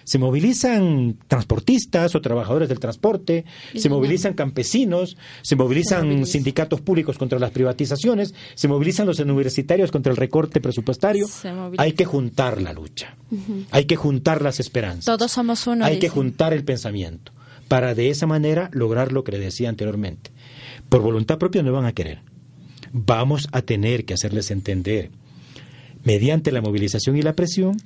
se 0.04 0.18
movilizan 0.18 1.18
transportistas 1.28 2.16
o 2.16 2.22
trabajadores 2.22 2.70
del 2.70 2.80
transporte, 2.80 3.45
se 3.76 3.89
movilizan 3.89 4.34
campesinos, 4.34 5.18
se 5.41 5.56
movilizan 5.56 6.26
sindicatos 6.26 6.82
públicos 6.82 7.18
contra 7.18 7.39
las 7.39 7.51
privatizaciones, 7.51 8.34
se 8.56 8.68
movilizan 8.68 9.08
los 9.08 9.20
universitarios 9.20 9.91
contra 9.91 10.12
el 10.12 10.18
recorte 10.18 10.62
presupuestario. 10.62 11.28
Hay 11.78 11.93
que 11.93 12.06
juntar 12.06 12.62
la 12.62 12.74
lucha, 12.74 13.16
hay 13.72 13.86
que 13.86 13.95
juntar 13.95 14.41
las 14.41 14.60
esperanzas. 14.60 15.06
Todos 15.06 15.32
somos 15.32 15.66
uno. 15.68 15.86
Hay 15.86 15.99
que 15.99 16.10
juntar 16.10 16.54
el 16.54 16.64
pensamiento 16.64 17.32
para 17.68 17.95
de 17.95 18.10
esa 18.10 18.28
manera 18.28 18.70
lograr 18.74 19.12
lo 19.12 19.24
que 19.24 19.32
le 19.32 19.39
decía 19.39 19.70
anteriormente. 19.70 20.32
Por 20.89 21.01
voluntad 21.01 21.38
propia 21.38 21.64
no 21.64 21.72
van 21.72 21.86
a 21.86 21.93
querer. 21.93 22.22
Vamos 22.91 23.47
a 23.51 23.64
tener 23.64 24.06
que 24.06 24.14
hacerles 24.14 24.51
entender, 24.51 25.10
mediante 26.04 26.51
la 26.51 26.62
movilización 26.62 27.18
y 27.18 27.22
la 27.22 27.34
presión, 27.34 27.78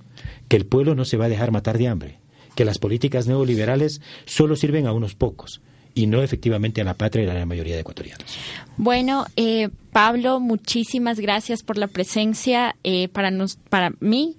que 0.48 0.58
el 0.58 0.66
pueblo 0.66 0.96
no 0.96 1.06
se 1.06 1.18
va 1.18 1.26
a 1.26 1.30
dejar 1.30 1.52
matar 1.52 1.78
de 1.78 1.88
hambre, 1.88 2.20
que 2.56 2.66
las 2.66 2.80
políticas 2.80 3.28
neoliberales 3.28 4.02
solo 4.26 4.56
sirven 4.56 4.88
a 4.88 4.94
unos 4.94 5.16
pocos 5.16 5.62
y 5.94 6.06
no 6.06 6.22
efectivamente 6.22 6.82
a 6.82 6.84
la 6.84 6.94
patria 6.94 7.26
y 7.26 7.30
a 7.30 7.34
la 7.34 7.46
mayoría 7.46 7.74
de 7.74 7.82
ecuatorianos. 7.82 8.38
Bueno, 8.78 9.26
eh, 9.36 9.70
Pablo, 9.92 10.40
muchísimas 10.40 11.20
gracias 11.20 11.64
por 11.64 11.78
la 11.78 11.88
presencia. 11.88 12.76
Eh, 12.84 13.08
para, 13.08 13.32
nos, 13.32 13.56
para 13.56 13.92
mí 14.00 14.36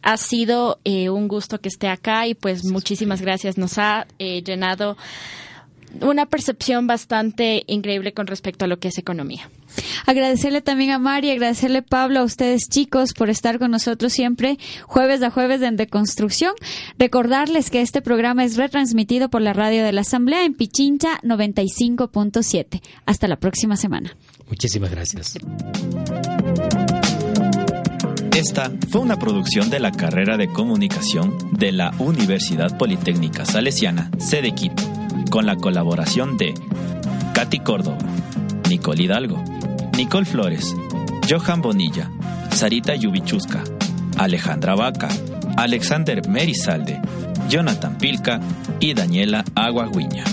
ha 0.00 0.16
sido 0.16 0.78
eh, 0.84 1.10
un 1.10 1.28
gusto 1.28 1.60
que 1.60 1.68
esté 1.68 1.88
acá 1.88 2.26
y 2.26 2.34
pues 2.34 2.64
muchísimas 2.64 3.20
gracias. 3.20 3.58
Nos 3.58 3.76
ha 3.78 4.06
llenado 4.18 4.96
una 6.00 6.26
percepción 6.26 6.86
bastante 6.86 7.64
increíble 7.66 8.12
con 8.12 8.26
respecto 8.26 8.64
a 8.64 8.68
lo 8.68 8.78
que 8.78 8.88
es 8.88 8.98
economía. 8.98 9.50
Agradecerle 10.06 10.60
también 10.60 10.90
a 10.90 10.98
Mari, 10.98 11.30
agradecerle 11.30 11.82
Pablo, 11.82 12.20
a 12.20 12.24
ustedes 12.24 12.68
chicos 12.68 13.12
por 13.12 13.30
estar 13.30 13.58
con 13.58 13.70
nosotros 13.70 14.12
siempre 14.12 14.58
jueves 14.84 15.22
a 15.22 15.30
jueves 15.30 15.62
en 15.62 15.76
Deconstrucción. 15.76 16.54
Recordarles 16.98 17.70
que 17.70 17.80
este 17.80 18.02
programa 18.02 18.44
es 18.44 18.56
retransmitido 18.56 19.28
por 19.30 19.42
la 19.42 19.52
radio 19.52 19.84
de 19.84 19.92
la 19.92 20.02
Asamblea 20.02 20.44
en 20.44 20.54
Pichincha 20.54 21.18
95.7. 21.22 22.82
Hasta 23.06 23.28
la 23.28 23.36
próxima 23.36 23.76
semana. 23.76 24.16
Muchísimas 24.48 24.90
gracias. 24.90 25.36
Esta 28.36 28.70
fue 28.90 29.00
una 29.00 29.16
producción 29.16 29.70
de 29.70 29.78
la 29.78 29.92
carrera 29.92 30.36
de 30.36 30.48
comunicación 30.48 31.38
de 31.52 31.70
la 31.70 31.94
Universidad 31.98 32.76
Politécnica 32.76 33.44
Salesiana, 33.44 34.10
sede 34.18 34.52
Quito, 34.52 34.82
con 35.30 35.46
la 35.46 35.56
colaboración 35.56 36.36
de 36.36 36.54
Katy 37.34 37.60
Córdoba, 37.60 37.98
Nicole 38.68 39.02
Hidalgo, 39.02 39.42
Nicole 39.96 40.24
Flores, 40.24 40.74
Johan 41.28 41.62
Bonilla, 41.62 42.10
Sarita 42.50 42.94
Yubichusca, 42.94 43.62
Alejandra 44.18 44.74
Vaca, 44.74 45.08
Alexander 45.56 46.26
Merizalde, 46.28 47.00
Jonathan 47.48 47.98
Pilca 47.98 48.40
y 48.80 48.94
Daniela 48.94 49.44
Aguaguiña. 49.54 50.24